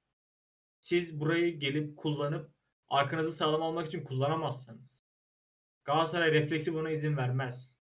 [0.79, 2.51] Siz burayı gelip kullanıp
[2.87, 5.03] arkanızı sağlam almak için kullanamazsınız.
[5.83, 7.79] Galatasaray refleksi buna izin vermez.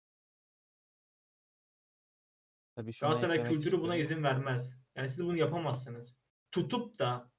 [2.77, 4.77] Tabii Galatasaray kültürü buna izin vermez.
[4.95, 6.17] Yani siz bunu yapamazsınız.
[6.53, 7.31] Tutup da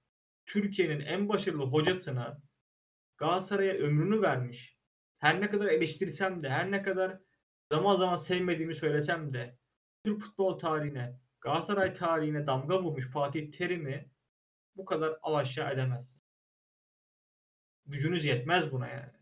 [0.45, 2.41] Türkiye'nin en başarılı hocasına
[3.21, 4.77] Galatasaray'a ömrünü vermiş.
[5.17, 7.19] Her ne kadar eleştirsem de, her ne kadar
[7.71, 9.57] zaman zaman sevmediğimi söylesem de
[10.03, 14.09] Türk futbol tarihine, Galatasaray tarihine damga vurmuş Fatih Terim'i
[14.75, 16.21] bu kadar alaşağı edemezsin.
[17.85, 19.13] Gücünüz yetmez buna yani.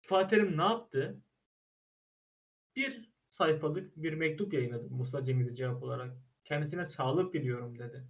[0.00, 1.22] Fatih Terim ne yaptı?
[2.76, 6.16] Bir sayfalık bir mektup yayınladı Musa Cengiz'e cevap olarak.
[6.44, 8.08] Kendisine sağlık diliyorum dedi.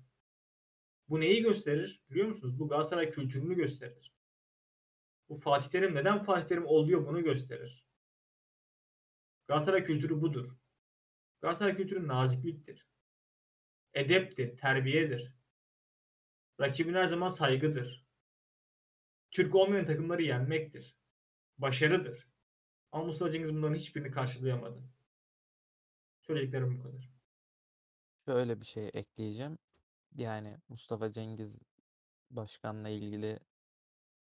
[1.09, 2.59] Bu neyi gösterir biliyor musunuz?
[2.59, 4.16] Bu Galatasaray kültürünü gösterir.
[5.29, 7.85] Bu Fatih Terim neden Fatih Terim oluyor bunu gösterir.
[9.49, 10.57] Galatasaray kültürü budur.
[11.41, 12.87] Galatasaray kültürü nazikliktir.
[13.95, 15.33] Edeptir, terbiyedir.
[16.61, 18.07] Rakibine her zaman saygıdır.
[19.31, 20.97] Türk olmayan takımları yenmektir.
[21.59, 22.29] Başarıdır.
[22.93, 24.83] Ama Mustafa Cengiz bunların hiçbirini karşılayamadı.
[26.21, 27.11] Söyleyeceklerim bu kadar.
[28.27, 29.59] Şöyle bir şey ekleyeceğim.
[30.15, 31.63] Yani Mustafa Cengiz
[32.31, 33.39] Başkan'la ilgili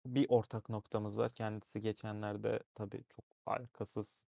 [0.06, 1.34] bir ortak noktamız var.
[1.34, 4.24] Kendisi geçenlerde tabii çok alakasız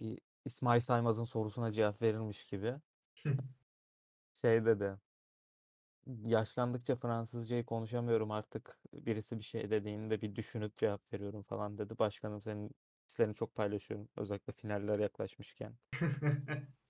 [0.00, 2.74] bir İsmail Saymaz'ın sorusuna cevap verilmiş gibi.
[4.32, 4.98] Şey dedi.
[6.06, 8.78] Yaşlandıkça Fransızcayı konuşamıyorum artık.
[8.92, 11.98] Birisi bir şey dediğinde bir düşünüp cevap veriyorum falan dedi.
[11.98, 12.70] Başkanım senin
[13.08, 14.08] hislerini çok paylaşıyorum.
[14.16, 15.78] Özellikle finaller yaklaşmışken.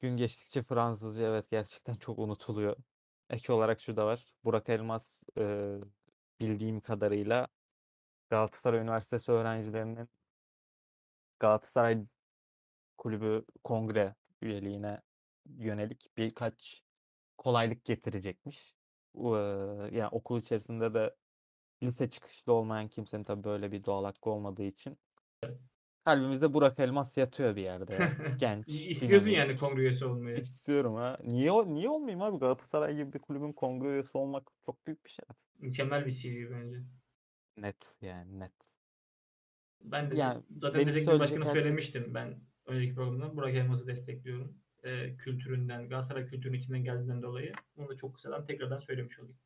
[0.00, 2.76] Gün geçtikçe Fransızca evet gerçekten çok unutuluyor.
[3.30, 4.34] Ek olarak şu da var.
[4.44, 5.76] Burak Elmas e,
[6.40, 7.48] bildiğim kadarıyla
[8.30, 10.08] Galatasaray Üniversitesi öğrencilerinin
[11.38, 12.04] Galatasaray
[12.98, 15.00] Kulübü kongre üyeliğine
[15.46, 16.82] yönelik birkaç
[17.38, 18.74] kolaylık getirecekmiş.
[19.14, 21.16] Yani okul içerisinde de
[21.82, 24.98] lise çıkışlı olmayan kimsenin tabii böyle bir doğal hakkı olmadığı için
[26.04, 28.08] kalbimizde Burak Elmas yatıyor bir yerde.
[28.40, 30.36] Genç, İstiyorsun yani kongre üyesi olmayı.
[30.36, 31.18] İstiyorum ha.
[31.24, 32.38] Niye niye olmayayım abi?
[32.38, 35.36] Galatasaray gibi bir kulübün kongre üyesi olmak çok büyük bir şeref.
[35.58, 36.76] Mükemmel bir CV bence.
[37.56, 38.52] Net yani net.
[39.80, 43.36] Ben de Yani zaten söyleyecek başkanı herkes- söylemiştim ben önceki programda.
[43.36, 44.56] Burak Elmas'ı destekliyorum.
[44.84, 47.52] Ee, kültüründen, Galatasaray kültürünün içinden geldiğinden dolayı.
[47.76, 49.36] Bunu da çok kısadan tekrardan söylemiş olayım.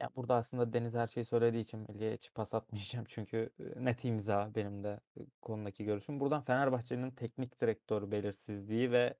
[0.00, 3.04] Ya burada aslında Deniz her şeyi söylediği için Melih'e hiç pas atmayacağım.
[3.08, 5.00] Çünkü net imza benim de
[5.42, 6.20] konudaki görüşüm.
[6.20, 9.14] Buradan Fenerbahçe'nin teknik direktör belirsizliği ve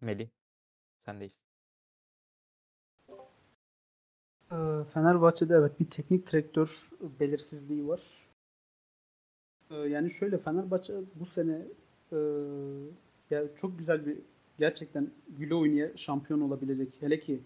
[0.00, 0.28] Melih
[0.98, 1.44] sendeyiz.
[4.94, 6.90] Fenerbahçe'de evet bir teknik direktör
[7.20, 8.00] belirsizliği var.
[9.70, 11.62] Yani şöyle Fenerbahçe bu sene
[13.30, 14.18] ya çok güzel bir
[14.58, 17.02] gerçekten güle oynaya şampiyon olabilecek.
[17.02, 17.40] Hele ki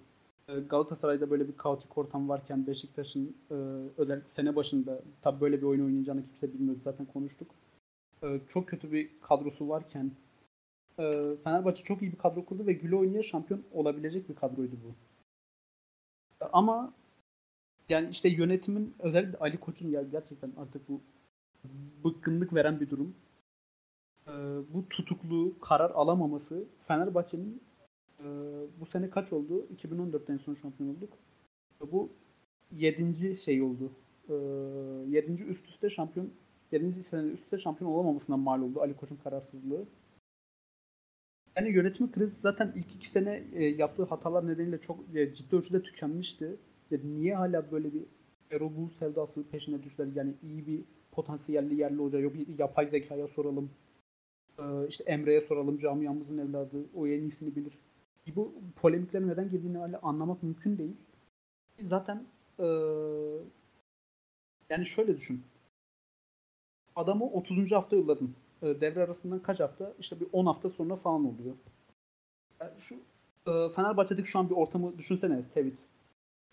[0.53, 3.55] Galatasaray'da böyle bir kaotik ortam varken Beşiktaş'ın e,
[3.97, 7.49] özellikle sene başında tabii böyle bir oyun oynayacağını kimse bilmiyordu zaten konuştuk.
[8.23, 10.11] E, Çok kötü bir kadrosu varken
[10.99, 14.95] e, Fenerbahçe çok iyi bir kadro kurdu ve güle oynaya şampiyon olabilecek bir kadroydu bu.
[16.53, 16.93] Ama
[17.89, 21.01] yani işte yönetimin özellikle Ali Koç'un ya gerçekten artık bu
[22.05, 23.15] bıkkınlık veren bir durum.
[24.29, 24.33] Ee,
[24.75, 27.63] bu tutuklu karar alamaması Fenerbahçe'nin
[28.21, 28.27] e,
[28.81, 29.67] bu sene kaç oldu?
[29.77, 31.13] 2014'ten son şampiyon olduk.
[31.93, 32.11] Bu
[32.73, 33.37] 7.
[33.37, 33.91] şey oldu.
[34.29, 34.35] Ee,
[35.09, 35.43] 7.
[35.43, 36.31] üst üste şampiyon
[36.73, 37.03] 7.
[37.03, 39.85] sene üst üste şampiyon olamamasına mal oldu Ali Koç'un kararsızlığı.
[41.57, 45.83] Yani yönetimi kredisi zaten ilk iki sene e, yaptığı hatalar nedeniyle çok e, ciddi ölçüde
[45.83, 46.57] tükenmişti.
[46.91, 48.03] Ya niye hala böyle bir
[48.51, 50.09] Erol Bulut sevdası peşine düştüler?
[50.15, 53.71] Yani iyi bir potansiyelli yerli hoca yok yapay zekaya soralım.
[54.59, 56.87] Ee, işte Emre'ye soralım camiamızın evladı.
[56.95, 57.79] O en iyisini bilir.
[58.37, 60.97] Bu polemiklerin neden girdiğini hala anlamak mümkün değil.
[61.83, 62.25] Zaten
[62.61, 62.65] ee,
[64.71, 65.43] yani şöyle düşün.
[66.97, 67.73] Adamı 30.
[67.73, 68.35] hafta yolladın.
[68.63, 69.93] Ee, devre arasından kaç hafta?
[69.99, 71.55] İşte bir 10 hafta sonra falan oluyor.
[72.61, 72.95] Yani şu
[73.47, 75.85] e, Fenerbahçe'deki şu an bir ortamı düşünsene Tevit.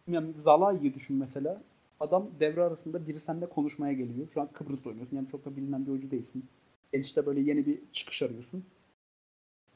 [0.08, 1.62] Yani Zalai'yi düşün mesela.
[1.99, 4.28] Adam devre arasında biri seninle konuşmaya geliyor.
[4.34, 5.16] Şu an Kıbrıs'ta oynuyorsun.
[5.16, 6.45] Yani çok da bilinen bir oyuncu değilsin.
[6.94, 8.66] İşte böyle yeni bir çıkış arıyorsun.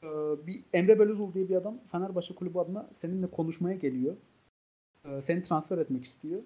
[0.02, 0.06] Ee,
[0.46, 4.16] bir Emre Belözoğlu diye bir adam Fenerbahçe kulübü adına seninle konuşmaya geliyor.
[5.04, 6.42] Ee, seni transfer etmek istiyor.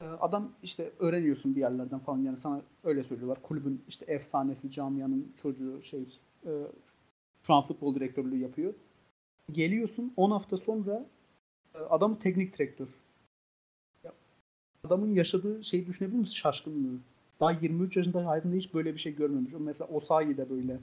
[0.00, 3.42] Ee, adam işte öğreniyorsun bir yerlerden falan yani sana öyle söylüyorlar.
[3.42, 6.50] Kulübün işte efsanesi, camianın çocuğu şey e,
[7.42, 8.74] şu an futbol direktörlüğü yapıyor.
[9.52, 11.06] Geliyorsun 10 hafta sonra
[11.74, 12.88] e, adam teknik direktör.
[14.84, 16.34] Adamın yaşadığı şeyi düşünebilir misin?
[16.34, 16.98] Şaşkınlığı.
[17.40, 19.52] Daha 23 yaşında hayatında hiç böyle bir şey görmemiş.
[19.58, 20.80] Mesela Osayi de böyle.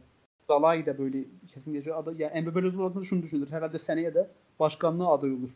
[0.47, 1.97] Zalai de böyle kesin geçiyor.
[1.97, 3.51] Adı, ya Emre Belözoğlu adına şunu düşünür.
[3.51, 5.49] Herhalde seneye de başkanlığa aday olur.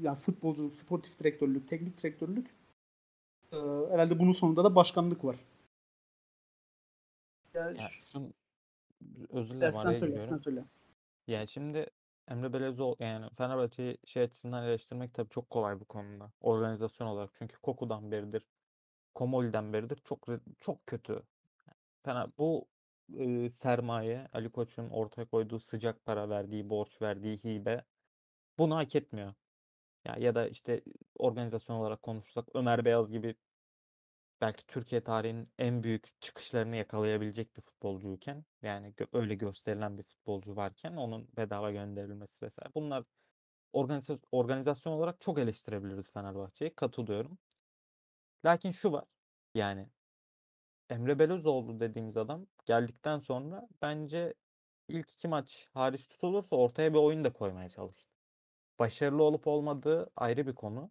[0.00, 2.50] Yani futbolculuk, sportif direktörlük, teknik direktörlük
[3.52, 3.56] ee,
[3.90, 5.36] herhalde bunun sonunda da başkanlık var.
[7.54, 8.34] Yani, Ya şun
[9.28, 10.28] özür dilerim araya söyle, giriyorum.
[10.28, 10.64] sen söyle.
[11.26, 11.86] Yani şimdi
[12.28, 16.32] Emre Belezoğlu yani Fenerbahçe'yi şey açısından eleştirmek tabii çok kolay bu konuda.
[16.40, 17.30] Organizasyon olarak.
[17.34, 18.46] Çünkü Koku'dan beridir,
[19.14, 20.26] Komoli'den beridir çok
[20.60, 21.22] çok kötü.
[22.04, 22.66] Fener bu
[23.18, 27.84] e, sermaye Ali Koç'un ortaya koyduğu sıcak para verdiği, borç verdiği hibe
[28.58, 29.34] bunu hak etmiyor.
[30.04, 30.82] Ya ya da işte
[31.18, 33.36] organizasyon olarak konuşursak Ömer Beyaz gibi
[34.40, 40.56] belki Türkiye tarihinin en büyük çıkışlarını yakalayabilecek bir futbolcuyken yani gö- öyle gösterilen bir futbolcu
[40.56, 42.74] varken onun bedava gönderilmesi vesaire.
[42.74, 43.04] Bunlar
[43.72, 46.74] organizasyon, organizasyon olarak çok eleştirebiliriz Fenerbahçe'yi.
[46.74, 47.38] Katılıyorum.
[48.44, 49.04] Lakin şu var.
[49.54, 49.88] Yani
[50.90, 54.34] Emre Belözoğlu dediğimiz adam geldikten sonra bence
[54.88, 58.10] ilk iki maç hariç tutulursa ortaya bir oyun da koymaya çalıştı.
[58.78, 60.90] Başarılı olup olmadığı ayrı bir konu.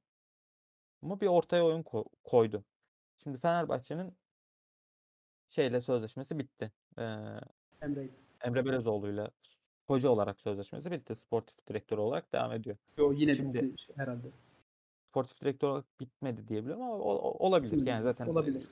[1.04, 2.64] Ama bir ortaya oyun ko- koydu.
[3.18, 4.18] Şimdi Fenerbahçe'nin
[5.50, 6.72] şeyle sözleşmesi bitti.
[6.98, 7.04] Ee,
[7.82, 8.10] Emre.
[8.44, 9.32] Emre Belözoğlu'yla
[9.88, 11.16] hoca olarak sözleşmesi bitti.
[11.16, 12.78] Sportif direktör olarak devam ediyor.
[12.98, 14.28] Yo, yine Şimdi- bitti herhalde.
[15.10, 17.86] Sportif direktör olarak bitmedi diyebiliyorum ama o- o- olabilir.
[17.88, 18.68] Yani zaten Olabilir.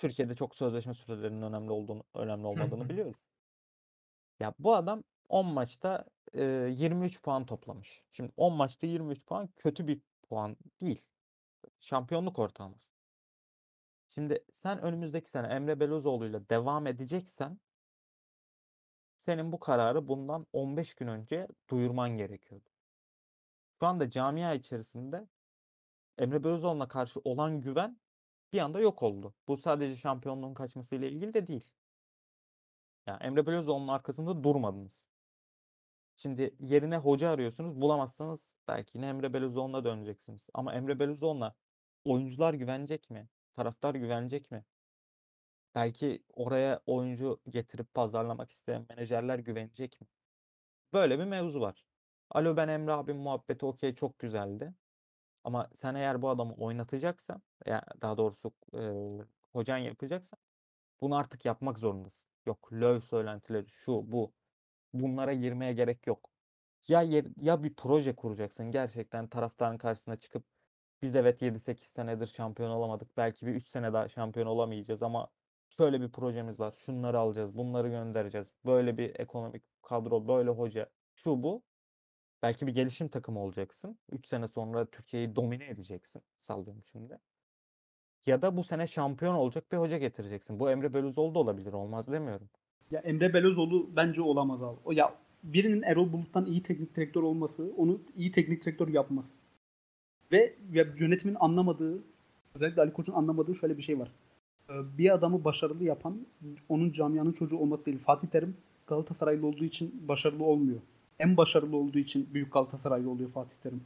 [0.00, 3.16] Türkiye'de çok sözleşme sürelerinin önemli olduğunu önemli olmadığını biliyoruz.
[4.40, 6.04] Ya bu adam 10 maçta
[6.34, 6.42] e,
[6.76, 8.04] 23 puan toplamış.
[8.12, 11.08] Şimdi 10 maçta 23 puan kötü bir puan değil.
[11.78, 12.92] Şampiyonluk ortalaması.
[14.08, 17.60] Şimdi sen önümüzdeki sene Emre Belözoğlu'yla devam edeceksen
[19.16, 22.68] senin bu kararı bundan 15 gün önce duyurman gerekiyordu.
[23.80, 25.28] Şu anda camia içerisinde
[26.18, 28.00] Emre Belözoğlu'na karşı olan güven
[28.52, 29.34] bir anda yok oldu.
[29.48, 31.72] Bu sadece şampiyonluğun kaçmasıyla ilgili de değil.
[33.06, 35.04] Yani Emre Belözoğlu'nun arkasında durmadınız.
[36.16, 37.80] Şimdi yerine hoca arıyorsunuz.
[37.80, 40.48] Bulamazsanız belki yine Emre Belözoğlu'na döneceksiniz.
[40.54, 41.54] Ama Emre Belözoğlu'na
[42.04, 43.28] oyuncular güvenecek mi?
[43.56, 44.64] Taraftar güvenecek mi?
[45.74, 50.06] Belki oraya oyuncu getirip pazarlamak isteyen menajerler güvenecek mi?
[50.92, 51.84] Böyle bir mevzu var.
[52.30, 54.74] Alo ben Emre abim muhabbeti okey çok güzeldi.
[55.44, 58.80] Ama sen eğer bu adamı oynatacaksan, ya daha doğrusu e,
[59.52, 60.38] hocan yapacaksan
[61.00, 62.30] bunu artık yapmak zorundasın.
[62.46, 64.34] Yok löv söylentileri şu bu.
[64.94, 66.30] Bunlara girmeye gerek yok.
[66.88, 67.02] Ya
[67.36, 70.44] ya bir proje kuracaksın gerçekten taraftarın karşısına çıkıp
[71.02, 73.16] biz evet 7-8 senedir şampiyon olamadık.
[73.16, 75.30] Belki bir 3 sene daha şampiyon olamayacağız ama
[75.68, 76.72] şöyle bir projemiz var.
[76.76, 78.52] Şunları alacağız, bunları göndereceğiz.
[78.64, 81.64] Böyle bir ekonomik kadro, böyle hoca, şu bu.
[82.42, 83.98] Belki bir gelişim takımı olacaksın.
[84.12, 86.22] 3 sene sonra Türkiye'yi domine edeceksin.
[86.40, 87.18] Sallıyorum şimdi.
[88.26, 90.60] Ya da bu sene şampiyon olacak bir hoca getireceksin.
[90.60, 91.72] Bu Emre Belözoğlu da olabilir.
[91.72, 92.48] Olmaz demiyorum.
[92.90, 94.78] Ya Emre Belözoğlu bence olamaz abi.
[94.84, 99.34] O ya birinin Erol Bulut'tan iyi teknik direktör olması onu iyi teknik direktör yapmaz.
[100.32, 100.54] Ve
[100.98, 102.02] yönetimin anlamadığı
[102.54, 104.12] özellikle Ali Koç'un anlamadığı şöyle bir şey var.
[104.70, 106.26] Ee, Bir adamı başarılı yapan
[106.68, 107.98] onun camianın çocuğu olması değil.
[107.98, 108.56] Fatih Terim
[108.86, 110.80] Galatasaraylı olduğu için başarılı olmuyor.
[111.20, 113.82] En başarılı olduğu için büyük Galatasaraylı oluyor Fatih Terim.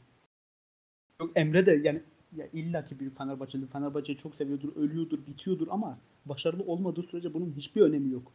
[1.21, 2.01] Yok Emre de yani
[2.35, 3.67] ya illaki büyük Fenerbahçeli.
[3.67, 8.31] Fenerbahçe'yi çok seviyordur, ölüyordur, bitiyordur ama başarılı olmadığı sürece bunun hiçbir önemi yok.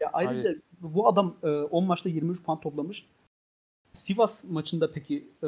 [0.00, 3.06] Ya ayrıca bu adam e, 10 maçta 23 puan toplamış.
[3.92, 5.46] Sivas maçında peki e,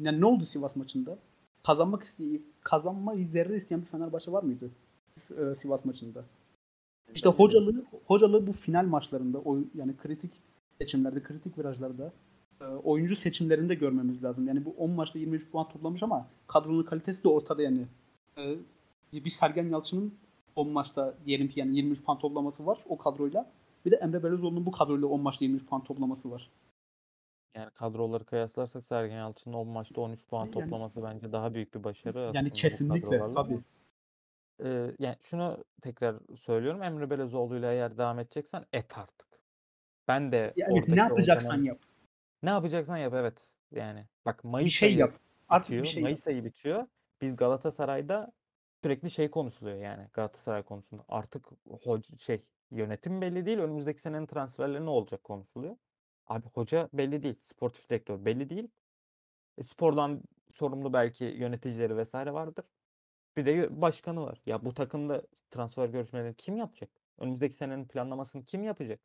[0.00, 1.18] yani ne oldu Sivas maçında?
[1.62, 4.70] Kazanmak isteyip kazanmayı zerre isteyen bir Fenerbahçe var mıydı?
[5.38, 6.24] E, Sivas maçında.
[7.14, 10.32] İşte hocalığı hocalığı bu final maçlarında oy, yani kritik
[10.82, 12.12] seçimlerde, kritik virajlarda
[12.60, 14.48] e, oyuncu seçimlerinde görmemiz lazım.
[14.48, 17.86] Yani bu 10 maçta 23 puan toplamış ama kadronun kalitesi de ortada yani.
[18.38, 18.56] E,
[19.12, 20.14] bir Sergen Yalçın'ın
[20.56, 23.50] 10 maçta diyelim ki yani 23 puan toplaması var o kadroyla.
[23.84, 26.50] Bir de Emre Belözoğlu'nun bu kadroyla 10 maçta 23 puan toplaması var.
[27.56, 31.84] Yani kadroları kıyaslarsak Sergen Yalçın'ın 10 maçta 13 puan Yani- toplaması bence daha büyük bir
[31.84, 33.58] başarı Yani kesinlikle tabii.
[34.64, 36.82] Ee, yani şunu tekrar söylüyorum.
[36.82, 39.31] Emre Belözoğlu'yla eğer devam edeceksen et artık.
[40.08, 41.78] Ben de Yani ne yapacaksan yap.
[42.42, 43.52] Ne yapacaksan yap evet.
[43.70, 45.14] Yani bak Mayıs Bir şey ayı yap.
[45.48, 45.84] Artık bitiyor.
[45.84, 46.34] bir şey Mayıs yap.
[46.34, 46.86] ayı bitiyor.
[47.20, 48.32] Biz Galatasaray'da
[48.82, 51.04] sürekli şey konuşuluyor yani Galatasaray konusunda.
[51.08, 51.46] Artık
[51.84, 53.58] hoca, şey yönetim belli değil.
[53.58, 55.76] Önümüzdeki senenin transferleri ne olacak konuşuluyor.
[56.26, 57.36] Abi hoca belli değil.
[57.40, 58.68] Sportif direktör belli değil.
[59.58, 60.22] E, spordan
[60.52, 62.64] sorumlu belki yöneticileri vesaire vardır.
[63.36, 64.40] Bir de başkanı var.
[64.46, 66.90] Ya bu takımda transfer görüşmelerini kim yapacak?
[67.18, 69.00] Önümüzdeki senenin planlamasını kim yapacak?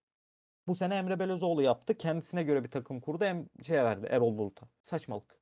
[0.68, 1.98] Bu sene Emre Belözoğlu yaptı.
[1.98, 3.26] Kendisine göre bir takım kurdu.
[3.26, 4.68] Hem şeye verdi Erol Bulut'a.
[4.81, 5.41] Saçmalık.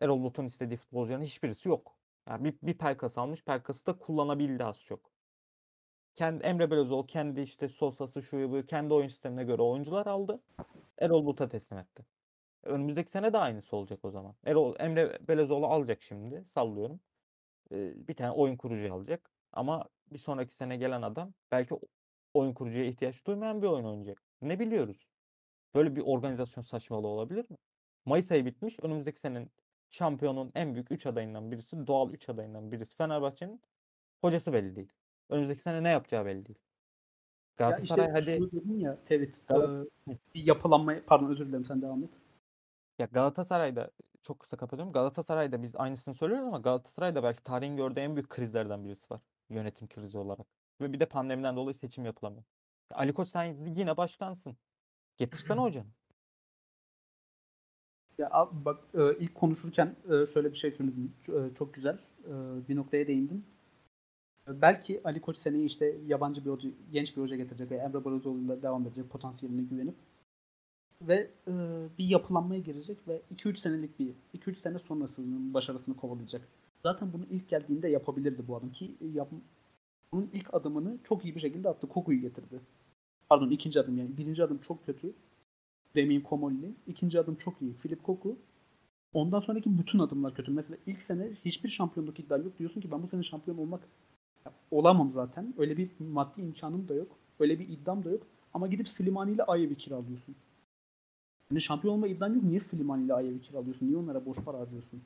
[0.00, 1.96] Erol Bulut'un istediği futbolcuların hiçbirisi yok.
[2.28, 3.44] Yani bir, bir Pelkas almış.
[3.44, 5.10] Pelkas'ı da kullanabildi az çok.
[6.14, 10.42] Kendi, Emre Belözoğlu kendi işte Sosa'sı şuyu buyu kendi oyun sistemine göre oyuncular aldı.
[10.98, 12.06] Erol Bulut'a teslim etti.
[12.62, 14.34] Önümüzdeki sene de aynısı olacak o zaman.
[14.44, 16.44] Erol, Emre Belözoğlu alacak şimdi.
[16.44, 17.00] Sallıyorum.
[17.72, 19.30] Ee, bir tane oyun kurucu alacak.
[19.52, 21.74] Ama bir sonraki sene gelen adam belki
[22.34, 24.22] oyun kurucuya ihtiyaç duymayan bir oyun oynayacak.
[24.42, 25.08] Ne biliyoruz?
[25.74, 27.56] Böyle bir organizasyon saçmalığı olabilir mi?
[28.04, 28.80] Mayıs ayı bitmiş.
[28.82, 29.50] Önümüzdeki senenin
[29.90, 33.60] şampiyonun en büyük 3 adayından birisi, doğal 3 adayından birisi Fenerbahçe'nin
[34.20, 34.92] hocası belli değil.
[35.30, 36.58] Önümüzdeki sene ne yapacağı belli değil.
[37.58, 39.44] Ya Galatasaray işte hadi dedin ya Tevit.
[39.48, 42.10] Gal- e, bir yapılanma pardon özür dilerim sen devam et.
[42.98, 43.90] ya Galatasaray'da
[44.22, 44.92] çok kısa kapatıyorum.
[44.92, 49.20] Galatasaray'da biz aynısını söylüyoruz ama Galatasaray'da belki tarihin gördüğü en büyük krizlerden birisi var.
[49.50, 50.46] Yönetim krizi olarak.
[50.80, 52.44] Ve bir de pandemiden dolayı seçim yapılamıyor.
[52.90, 53.44] Ali Koç sen
[53.76, 54.56] yine başkansın.
[55.16, 55.86] Getirsene hocanı.
[58.18, 61.12] Ya abi bak e, ilk konuşurken e, şöyle bir şey söyledim.
[61.28, 61.98] E, Çok güzel.
[62.24, 62.32] E,
[62.68, 63.44] Bir noktaya değindin.
[64.48, 68.04] E, Belki Ali Koç seneye işte yabancı bir hoca, genç bir hoca getirecek ve Emre
[68.04, 69.94] Belözoğlu'yla devam edecek potansiyeline güvenip
[71.02, 71.52] ve e,
[71.98, 76.48] bir yapılanmaya girecek ve 2-3 senelik bir 2-3 sene sonrasının başarısını kovalayacak.
[76.82, 79.28] Zaten bunu ilk geldiğinde yapabilirdi bu adam ki yap,
[80.12, 81.88] bunun ilk adımını çok iyi bir şekilde attı.
[81.88, 82.60] Koku'yu getirdi.
[83.28, 84.16] Pardon ikinci adım yani.
[84.16, 85.12] Birinci adım çok kötü.
[85.94, 86.74] Demin Komolli.
[86.86, 87.74] İkinci adım çok iyi.
[87.74, 88.36] Filip Koku.
[89.12, 90.52] Ondan sonraki bütün adımlar kötü.
[90.52, 92.58] Mesela ilk sene hiçbir şampiyonluk iddian yok.
[92.58, 93.88] Diyorsun ki ben bu sene şampiyon olmak
[94.70, 95.54] olamam zaten.
[95.58, 97.08] Öyle bir maddi imkanım da yok.
[97.40, 98.22] Öyle bir iddiam da yok.
[98.54, 100.34] Ama gidip Slimani ile Ayev'i kiralıyorsun.
[101.50, 102.42] Yani şampiyon olma iddian yok.
[102.42, 103.86] Niye Slimani ile Ayev'i kiralıyorsun?
[103.86, 105.02] Niye onlara boş para harcıyorsun?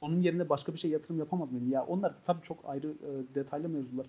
[0.00, 1.70] Onun yerine başka bir şey yatırım yapamaz mıyım?
[1.70, 4.06] Ya onlar tabii çok ayrı e, detaylı mevzular.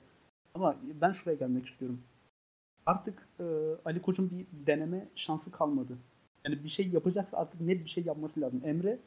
[0.58, 2.02] Ama ben şuraya gelmek istiyorum.
[2.86, 3.44] Artık e,
[3.86, 5.98] Ali Koç'un bir deneme şansı kalmadı.
[6.46, 8.62] Yani bir şey yapacaksa artık net bir şey yapması lazım.
[8.66, 9.00] Emre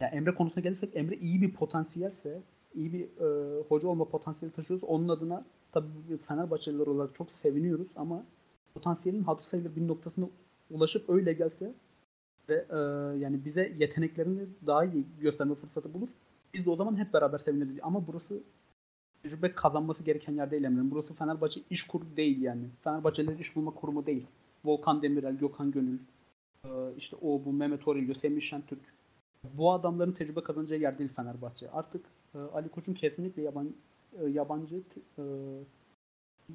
[0.00, 2.42] ya Emre konusuna gelirsek Emre iyi bir potansiyelse,
[2.74, 8.24] iyi bir e, hoca olma potansiyeli taşıyorsa onun adına tabii Fenerbahçeliler olarak çok seviniyoruz ama
[8.74, 10.28] potansiyelin hatır sayılır bir noktasına
[10.70, 11.74] ulaşıp öyle gelse
[12.48, 12.76] ve e,
[13.18, 16.08] yani bize yeteneklerini daha iyi gösterme fırsatı bulur.
[16.54, 17.78] Biz de o zaman hep beraber seviniriz.
[17.82, 18.42] Ama burası
[19.22, 20.90] tecrübe kazanması gereken yer değil Emre'nin.
[20.90, 22.64] Burası Fenerbahçe iş kuru değil yani.
[22.84, 24.26] Fenerbahçeliler iş bulma kurumu değil.
[24.64, 25.98] Volkan Demirel, Gökhan Gönül,
[26.64, 28.94] e, işte o bu Mehmet Orillo, Semih Şentürk.
[29.44, 31.70] Bu adamların tecrübe kazanacağı yer değil Fenerbahçe.
[31.70, 34.82] Artık e, Ali Koç'un kesinlikle e, yabancı
[35.18, 35.22] e,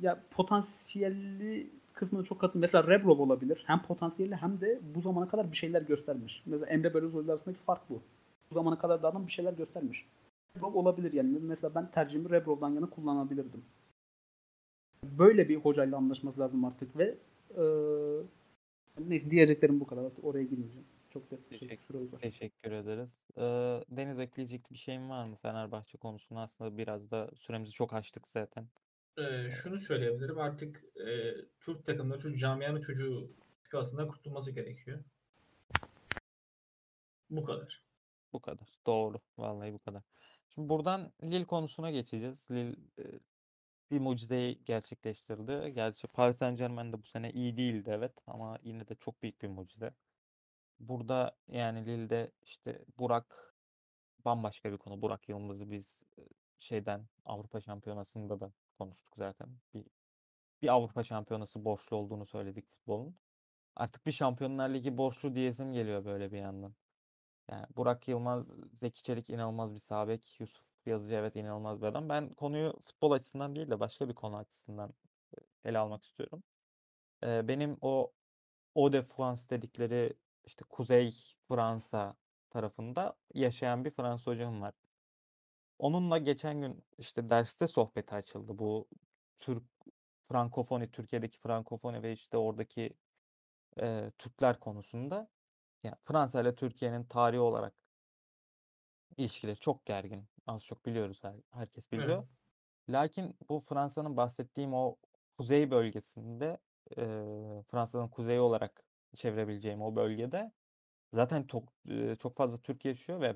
[0.02, 2.62] ya potansiyelli kısmına çok katın.
[2.62, 3.64] Mesela Rebrov olabilir.
[3.68, 6.44] Hem potansiyelli hem de bu zamana kadar bir şeyler göstermiş.
[6.46, 8.02] Mesela Emre Belözoğlu arasındaki fark bu.
[8.50, 10.06] Bu zamana kadar da adam bir şeyler göstermiş.
[10.56, 11.40] Rebrov olabilir yani.
[11.40, 13.66] Mesela ben tercihimi Rebrov'dan yana kullanabilirdim.
[15.04, 17.18] Böyle bir hocayla anlaşması lazım artık ve
[17.58, 17.64] e,
[19.00, 20.04] neyse diyeceklerim bu kadar.
[20.04, 20.88] Artık oraya girmeyeceğim.
[21.10, 22.20] Çok da şey, Teşekkür- uzar.
[22.20, 23.10] Teşekkür ederiz.
[23.38, 23.42] Ee,
[23.98, 26.42] Deniz ekleyecek bir şeyin var mı Fenerbahçe konusunda?
[26.42, 28.68] Aslında biraz da süremizi çok açtık zaten.
[29.18, 30.40] Ee, şunu söyleyebilirim.
[30.40, 33.32] Artık e, Türk takımları şu camianın çocuğu
[33.64, 35.04] skalasından kurtulması gerekiyor.
[37.30, 37.84] Bu kadar.
[38.34, 38.68] Bu kadar.
[38.86, 39.18] Doğru.
[39.38, 40.04] Vallahi bu kadar.
[40.50, 42.48] Şimdi buradan Lille konusuna geçeceğiz.
[42.52, 43.04] Lille e,
[43.92, 45.72] bir mucizeyi gerçekleştirdi.
[45.76, 49.48] Gerçi Paris Saint-Germain de bu sene iyi değildi evet ama yine de çok büyük bir
[49.48, 49.94] mucize.
[50.80, 53.56] Burada yani Lille'de işte Burak
[54.26, 55.02] bambaşka bir konu.
[55.02, 56.22] Burak Yılmaz'ı biz e,
[56.58, 59.50] şeyden Avrupa Şampiyonası'nda da konuştuk zaten.
[59.74, 59.86] Bir,
[60.62, 63.18] bir Avrupa Şampiyonası borçlu olduğunu söyledik futbolun.
[63.76, 66.76] Artık bir Şampiyonlar Ligi borçlu diyesim geliyor böyle bir yandan.
[67.52, 68.46] Yani Burak Yılmaz,
[68.80, 70.40] Zeki Çelik inanılmaz bir sağ bek.
[70.40, 72.10] Yusuf Yazıcı evet inanılmaz bir adam.
[72.10, 74.94] Ben konuyu futbol açısından değil de başka bir konu açısından
[75.38, 76.44] e, ele almak istiyorum.
[77.24, 78.14] Ee, benim o
[78.76, 80.14] Eau de France dedikleri
[80.46, 81.12] işte Kuzey
[81.48, 82.16] Fransa
[82.50, 84.74] tarafında yaşayan bir Fransız hocam var.
[85.80, 88.58] Onunla geçen gün işte derste sohbeti açıldı.
[88.60, 88.88] Bu
[89.40, 89.64] Türk
[90.22, 92.94] Frankofoni, Türkiye'deki Frankofoni ve işte oradaki
[93.82, 95.30] e, Türkler konusunda.
[95.86, 97.74] Yani Fransa ile Türkiye'nin tarihi olarak
[99.18, 100.28] ilişkileri çok gergin.
[100.48, 101.24] Az çok biliyoruz.
[101.24, 102.18] her- herkes biliyor.
[102.18, 102.30] Evet.
[102.90, 104.98] Lakin bu Fransa'nın bahsettiğim o
[105.38, 106.58] kuzey bölgesinde
[106.98, 107.04] e,
[107.68, 108.86] Fransa'nın kuzeyi olarak
[109.16, 110.52] çevirebileceğim o bölgede
[111.14, 113.36] zaten çok e, çok fazla Türk yaşıyor ve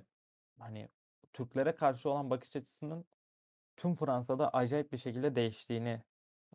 [0.59, 0.89] hani
[1.34, 3.05] Türklere karşı olan bakış açısının
[3.77, 6.03] tüm Fransa'da acayip bir şekilde değiştiğini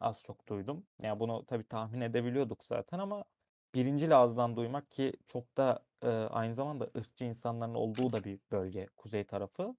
[0.00, 0.86] az çok duydum.
[1.02, 3.24] Yani bunu tabii tahmin edebiliyorduk zaten ama
[3.74, 8.86] birinci ağızdan duymak ki çok da e, aynı zamanda ırkçı insanların olduğu da bir bölge
[8.96, 9.76] kuzey tarafı.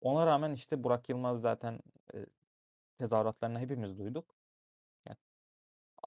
[0.00, 1.80] Ona rağmen işte Burak Yılmaz zaten
[2.14, 2.26] e,
[2.98, 4.34] tezahüratlarını hepimiz duyduk.
[5.06, 5.16] Yani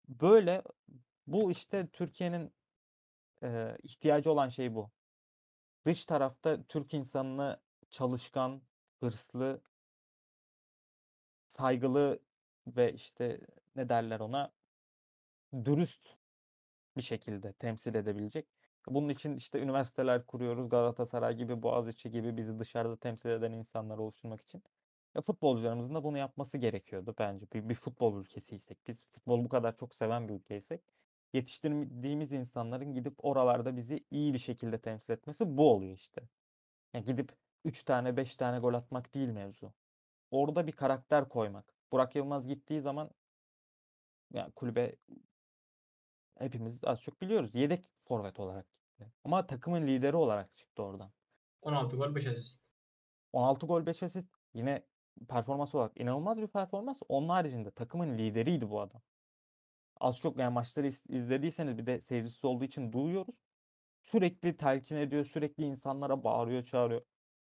[0.07, 0.63] böyle
[1.27, 2.53] bu işte Türkiye'nin
[3.43, 4.91] e, ihtiyacı olan şey bu.
[5.85, 8.61] Dış tarafta Türk insanını çalışkan,
[8.99, 9.61] hırslı,
[11.47, 12.19] saygılı
[12.67, 13.39] ve işte
[13.75, 14.51] ne derler ona
[15.65, 16.15] dürüst
[16.97, 18.47] bir şekilde temsil edebilecek.
[18.87, 20.69] Bunun için işte üniversiteler kuruyoruz.
[20.69, 24.63] Galatasaray gibi, Boğaziçi gibi bizi dışarıda temsil eden insanlar oluşturmak için.
[25.15, 27.45] Ya futbolcularımızın da bunu yapması gerekiyordu bence.
[27.53, 30.81] Bir, bir futbol ülkesiysek, biz futbolu bu kadar çok seven bir ülkeysek,
[31.33, 36.21] yetiştirdiğimiz insanların gidip oralarda bizi iyi bir şekilde temsil etmesi bu oluyor işte.
[36.93, 37.31] Yani gidip
[37.65, 39.73] 3 tane 5 tane gol atmak değil mevzu.
[40.31, 41.73] Orada bir karakter koymak.
[41.91, 43.11] Burak Yılmaz gittiği zaman
[44.33, 44.95] yani kulübe
[46.39, 47.55] hepimiz az çok biliyoruz.
[47.55, 49.13] Yedek forvet olarak çıktı.
[49.23, 51.11] Ama takımın lideri olarak çıktı oradan.
[51.61, 52.61] 16 gol 5 asist.
[53.33, 54.87] 16 gol 5 asist yine
[55.29, 56.99] performans olarak inanılmaz bir performans.
[57.09, 59.01] Onun haricinde takımın lideriydi bu adam.
[59.99, 63.35] Az çok yani maçları iz- izlediyseniz bir de seyircisi olduğu için duyuyoruz.
[64.01, 67.01] Sürekli telkin ediyor, sürekli insanlara bağırıyor, çağırıyor.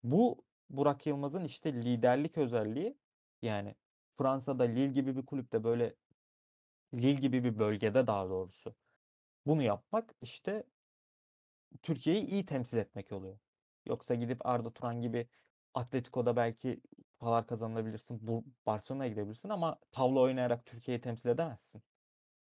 [0.03, 2.97] Bu Burak Yılmaz'ın işte liderlik özelliği.
[3.41, 3.75] Yani
[4.17, 5.95] Fransa'da Lille gibi bir kulüpte böyle
[6.93, 8.75] Lille gibi bir bölgede daha doğrusu
[9.45, 10.63] bunu yapmak işte
[11.81, 13.39] Türkiye'yi iyi temsil etmek oluyor.
[13.85, 15.27] Yoksa gidip Arda Turan gibi
[15.73, 16.81] Atletico'da belki
[17.19, 18.27] kupalar kazanabilirsin.
[18.27, 21.83] Bu Barcelona'ya gidebilirsin ama tavla oynayarak Türkiye'yi temsil edemezsin.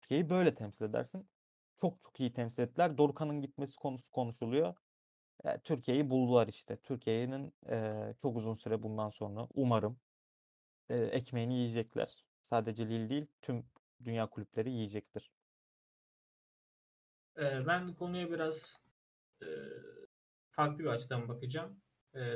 [0.01, 1.29] Türkiye'yi böyle temsil edersin.
[1.77, 2.97] Çok çok iyi temsil ettiler.
[2.97, 4.75] Dorukhan'ın gitmesi konusu konuşuluyor.
[5.45, 6.77] E, Türkiye'yi buldular işte.
[6.77, 9.99] Türkiye'nin e, çok uzun süre bundan sonra umarım
[10.89, 12.25] e, ekmeğini yiyecekler.
[12.41, 13.65] Sadece Lille değil tüm
[14.03, 15.31] dünya kulüpleri yiyecektir.
[17.37, 18.81] Ben konuya biraz
[20.51, 21.81] farklı bir açıdan bakacağım.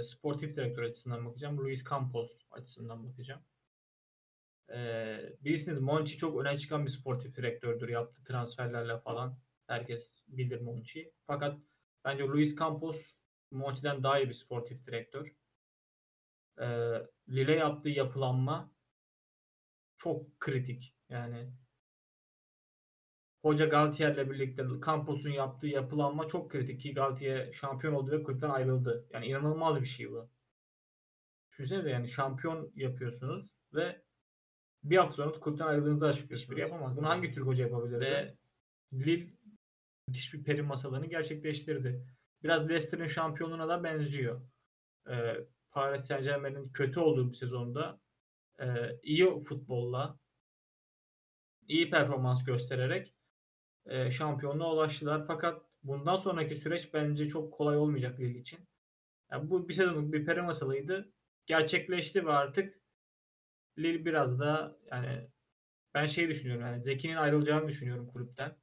[0.03, 1.57] Sportif direktör açısından bakacağım.
[1.57, 3.41] Luis Campos açısından bakacağım.
[5.41, 7.89] Bilirsiniz Monchi çok öne çıkan bir sportif direktördür.
[7.89, 9.39] Yaptığı transferlerle falan.
[9.67, 11.13] Herkes bilir Monchi'yi.
[11.27, 11.59] Fakat
[12.03, 13.17] bence Luis Campos
[13.51, 15.35] Monchi'den daha iyi bir sportif direktör.
[17.29, 18.71] Lille yaptığı yapılanma
[19.97, 20.95] çok kritik.
[21.11, 21.53] Yani
[23.41, 29.07] Hoca Galtier'le birlikte Campos'un yaptığı yapılanma çok kritik ki Galtier şampiyon oldu ve kulüpten ayrıldı.
[29.13, 30.29] Yani inanılmaz bir şey bu.
[31.51, 34.01] Düşünsenize yani şampiyon yapıyorsunuz ve
[34.83, 36.97] bir hafta sonra kulüpten ayrıldığınızı açıkçası biri yapamaz.
[36.97, 37.99] Bunu hangi Türk hoca yapabilir?
[37.99, 38.37] Ve
[38.93, 39.33] Lille
[40.07, 42.05] müthiş bir peri masalarını gerçekleştirdi.
[42.43, 44.41] Biraz Leicester'ın şampiyonluğuna da benziyor.
[45.09, 45.35] Ee,
[45.71, 47.99] Paris Saint Germain'in kötü olduğu bir sezonda
[48.59, 48.65] e,
[49.03, 50.20] iyi futbolla
[51.67, 53.15] iyi performans göstererek
[53.85, 55.27] e, şampiyonluğa ulaştılar.
[55.27, 58.59] Fakat bundan sonraki süreç bence çok kolay olmayacak Lille için.
[59.31, 61.13] Yani bu bir sezonluk bir peri masalıydı.
[61.45, 62.81] Gerçekleşti ve artık
[63.77, 65.27] Lille biraz da yani
[65.93, 68.55] ben şey düşünüyorum yani Zeki'nin ayrılacağını düşünüyorum kulüpten.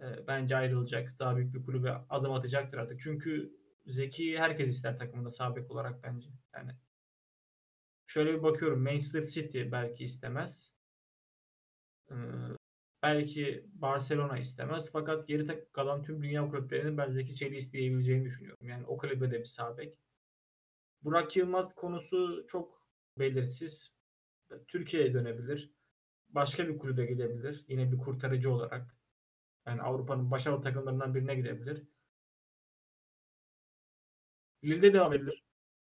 [0.00, 1.18] E, bence ayrılacak.
[1.18, 3.00] Daha büyük bir kulübe adım atacaktır artık.
[3.00, 3.56] Çünkü
[3.86, 6.28] Zeki herkes ister takımında sabek olarak bence.
[6.54, 6.72] Yani
[8.06, 8.82] şöyle bir bakıyorum.
[8.82, 10.75] Manchester City belki istemez.
[13.02, 14.90] Belki Barcelona istemez.
[14.92, 18.68] Fakat geri kalan tüm dünya kulüplerinin ben Zeki Çelik'i isteyebileceğini düşünüyorum.
[18.68, 19.76] Yani o kulübe de bir sağ.
[21.02, 22.86] Burak Yılmaz konusu çok
[23.18, 23.92] belirsiz.
[24.68, 25.70] Türkiye'ye dönebilir.
[26.28, 27.64] Başka bir kulübe gidebilir.
[27.68, 28.96] Yine bir kurtarıcı olarak.
[29.66, 31.82] Yani Avrupa'nın başarılı takımlarından birine gidebilir.
[34.64, 35.44] Lille'de devam edilir.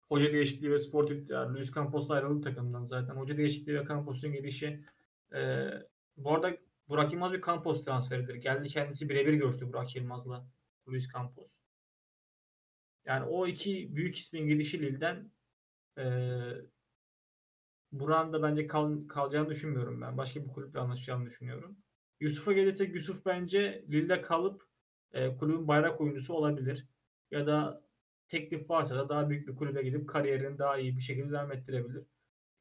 [0.07, 3.15] Hoca değişikliği ve sportif Luis Campos'la ayrıldı takımdan zaten.
[3.15, 4.83] Hoca değişikliği ve Campos'un gelişi
[5.33, 5.69] e,
[6.23, 6.57] bu arada
[6.89, 8.35] Burak Yılmaz bir Campos transferidir.
[8.35, 10.47] Geldi kendisi birebir görüştü Burak Yılmaz'la
[10.87, 11.57] Luis Campos.
[13.05, 15.31] Yani o iki büyük ismin gidişi Lille'den
[15.97, 16.03] e,
[17.91, 20.17] Burak'ın da bence kal, kalacağını düşünmüyorum ben.
[20.17, 21.77] Başka bir kulüple anlaşacağını düşünüyorum.
[22.19, 24.67] Yusuf'a gelirsek Yusuf bence Lille'de kalıp
[25.11, 26.87] e, kulübün bayrak oyuncusu olabilir.
[27.31, 27.83] Ya da
[28.27, 32.03] teklif varsa da daha büyük bir kulübe gidip kariyerini daha iyi bir şekilde devam ettirebilir.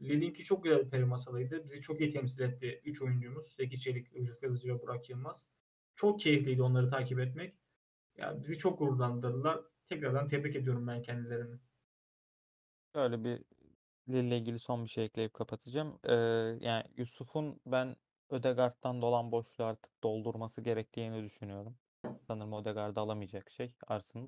[0.00, 1.64] Lille'inki çok güzel bir peri masalıydı.
[1.64, 3.46] Bizi çok iyi temsil etti 3 oyuncumuz.
[3.46, 5.48] Zeki Çelik, Yusuf Yazıcı ve Burak Yılmaz.
[5.94, 7.54] Çok keyifliydi onları takip etmek.
[8.16, 9.60] Yani bizi çok gururlandırdılar.
[9.86, 11.56] Tekrardan tebrik ediyorum ben kendilerini.
[12.94, 13.42] Şöyle bir
[14.08, 15.98] Lille ilgili son bir şey ekleyip kapatacağım.
[16.04, 16.14] Ee,
[16.60, 17.96] yani Yusuf'un ben
[18.30, 21.76] Ödegaard'dan dolan boşluğu artık doldurması gerektiğini düşünüyorum.
[22.26, 24.26] Sanırım Ödegaard'ı alamayacak şey Arsenal.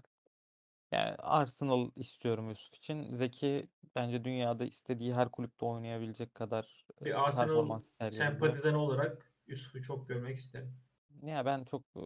[0.93, 3.15] Yani Arsenal istiyorum Yusuf için.
[3.15, 8.25] Zeki bence dünyada istediği her kulüpte oynayabilecek kadar e, Bir Arsenal performans sergiledi.
[8.25, 10.77] sempatizanı olarak Yusuf'u çok görmek isterim.
[11.23, 12.03] Ya ben çok e,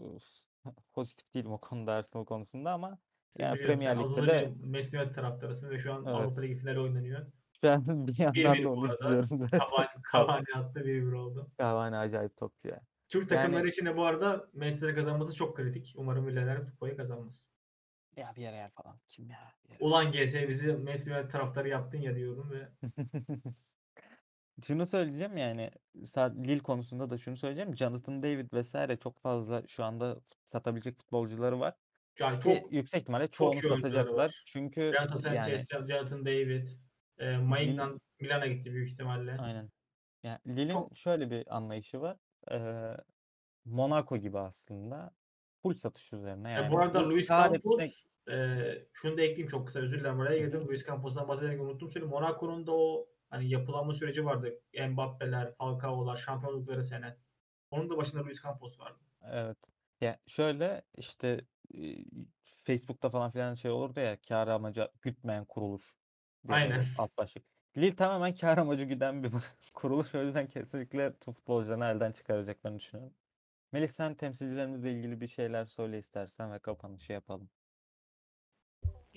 [0.92, 2.98] pozitif değilim o konuda Arsenal konusunda ama
[3.28, 6.16] Seni yani Premier Lig'de de Manchester United taraftarısın ve şu an Evet.
[6.16, 7.26] Avrupa Ligi finali oynanıyor.
[7.64, 9.38] an bir yandan 1-1 da bu onu zaten.
[9.38, 11.50] Cavani, Cavani attı 1-1 oldu.
[11.60, 12.80] Cavani acayip topçu ya.
[13.08, 15.94] Türk Yani- takımları için de bu arada Manchester'ı kazanması çok kritik.
[15.96, 17.46] Umarım Villarreal kupayı kazanmaz.
[18.16, 18.98] Ya bir yer falan.
[19.08, 19.38] Kim ya?
[19.68, 19.86] Villarreal.
[19.86, 22.68] Ulan GS bizi Manchester United taraftarı yaptın ya diyordum ve
[24.62, 25.70] Şunu söyleyeceğim yani
[26.18, 27.76] Lille konusunda da şunu söyleyeceğim.
[27.76, 31.74] Jonathan David vesaire çok fazla şu anda satabilecek futbolcuları var.
[32.18, 34.14] yani Ki çok yüksek ihtimalle çok çoğunu oyuncuları satacaklar.
[34.24, 34.42] var.
[34.46, 36.66] Çünkü Renato yani Sanchez, Jonathan David,
[37.18, 39.36] e, Maignan Milan'a gitti büyük ihtimalle.
[39.38, 39.70] aynen.
[40.22, 42.16] Yani Lille'in Çok- şöyle bir anlayışı var.
[42.50, 42.96] Ee,
[43.64, 45.10] Monaco gibi aslında.
[45.64, 46.72] Full satış üzerine E, yani.
[46.72, 50.68] bu arada Luis Campos etmek- e, şunu da ekleyeyim çok kısa özür dilerim araya girdim.
[50.68, 52.10] Luis Campos'tan bahsederken unuttum söyleyeyim.
[52.14, 54.60] Monaco'nun da o hani yapılanma süreci vardı.
[54.88, 57.16] Mbappe'ler, Falcao'lar, şampiyonlukları sene.
[57.70, 58.98] Onun da başında Luis Campos vardı.
[59.30, 59.56] Evet.
[60.00, 61.40] Ya şöyle işte
[61.74, 61.78] e,
[62.42, 65.98] Facebook'ta falan filan şey olurdu ya kar amacı gütmeyen kuruluş
[66.48, 66.84] Aynen.
[66.98, 67.44] alt başlık.
[67.76, 69.30] Lille tamamen kar amacı güden bir
[69.74, 70.14] kuruluş.
[70.14, 73.14] O yüzden kesinlikle futbolcularını elden çıkaracaklarını düşünüyorum.
[73.74, 77.50] Melih sen temsilcilerimizle ilgili bir şeyler söyle istersen ve kapanışı yapalım.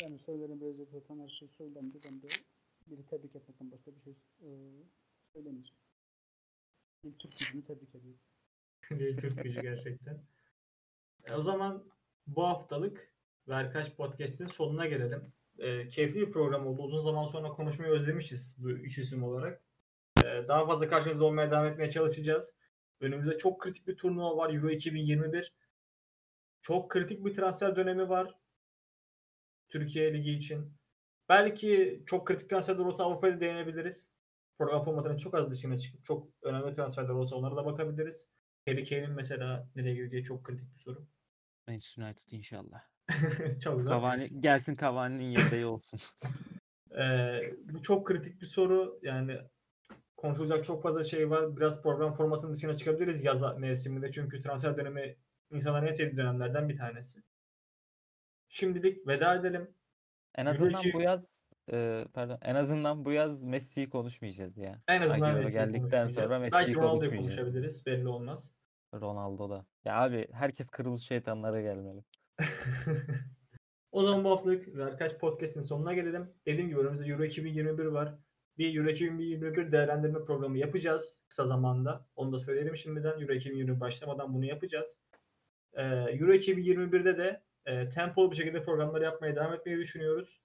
[0.02, 1.98] Yani söylenebilecek zaten her şey söylendi.
[2.06, 2.28] Ben de
[2.88, 4.50] biri tebrik etmekten başka bir şey e,
[5.34, 5.80] söylemeyeceğim.
[7.04, 8.20] İlk Türk gücünü tebrik ediyorum.
[8.92, 10.22] Lille Türk gücü gerçekten.
[11.30, 11.84] E, o zaman
[12.28, 13.14] bu haftalık
[13.48, 15.34] Verkaç Podcast'in sonuna gelelim.
[15.60, 16.82] E, keyifli bir program oldu.
[16.84, 19.62] Uzun zaman sonra konuşmayı özlemişiz bu üç isim olarak.
[20.20, 22.54] E, daha fazla karşınızda olmaya devam etmeye çalışacağız.
[23.02, 24.54] Önümüzde çok kritik bir turnuva var.
[24.54, 25.54] Euro 2021.
[26.62, 28.36] Çok kritik bir transfer dönemi var.
[29.70, 30.74] Türkiye Ligi için.
[31.30, 34.12] Belki çok kritik transferler olsa Avrupa'da değinebiliriz.
[34.58, 38.28] Program formatının çok az dışına çıkıp çok önemli transferler olsa onlara da bakabiliriz.
[38.68, 41.08] Harry Kane'in mesela nereye gideceği çok kritik bir soru.
[41.68, 42.82] Manchester United inşallah.
[43.64, 43.88] çok zor.
[43.88, 46.00] Cavani gelsin Cavani'nin yedeği olsun.
[46.92, 49.00] Ee, bu çok kritik bir soru.
[49.02, 49.38] Yani
[50.18, 51.58] konuşulacak çok fazla şey var.
[51.58, 54.12] Biraz program formatının dışına çıkabiliriz yaz mevsiminde.
[54.12, 55.16] Çünkü transfer dönemi
[55.52, 57.24] insanların en sevdiği dönemlerden bir tanesi.
[58.48, 59.74] Şimdilik veda edelim.
[60.36, 61.26] En Euro azından iki- bu yaz
[61.72, 64.82] e, pardon en azından bu yaz Messi'yi konuşmayacağız ya.
[64.88, 66.28] En azından Messi'yi geldikten sonra.
[66.40, 67.86] Messi'yi Belki Ronaldo'yu konuşabiliriz.
[67.86, 68.52] Belli olmaz.
[68.94, 69.66] Ronaldo da.
[69.86, 72.04] Ya abi herkes kırmızı şeytanlara gelmeli.
[73.92, 76.34] o zaman bu haftalık Verkaç Podcast'in sonuna gelelim.
[76.46, 78.16] Dediğim gibi önümüzde Euro 2021 var.
[78.58, 82.06] Bir Euro 2021 değerlendirme programı yapacağız kısa zamanda.
[82.16, 83.22] Onu da söyleyelim şimdiden.
[83.22, 85.00] Euro 2021 başlamadan bunu yapacağız.
[85.74, 90.42] Ee, Euro 2021'de de e, tempolu bir şekilde programları yapmaya devam etmeyi düşünüyoruz.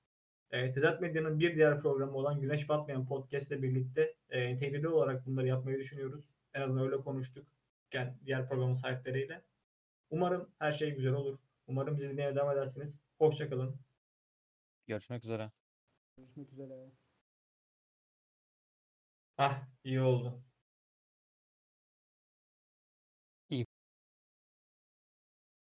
[0.51, 5.27] E, Tedat Medya'nın bir diğer programı olan Güneş Batmayan Podcast ile birlikte e, entegreli olarak
[5.27, 6.35] bunları yapmayı düşünüyoruz.
[6.55, 7.47] En azından öyle konuştuk.
[7.93, 9.43] Yani diğer programın sahipleriyle.
[10.11, 11.39] Umarım her şey güzel olur.
[11.67, 12.99] Umarım bizi dinlemeye devam edersiniz.
[13.19, 13.77] Hoşçakalın.
[14.87, 15.51] Görüşmek üzere.
[16.17, 17.02] Görüşmek üzere.
[19.39, 20.43] Ah iyi oldu.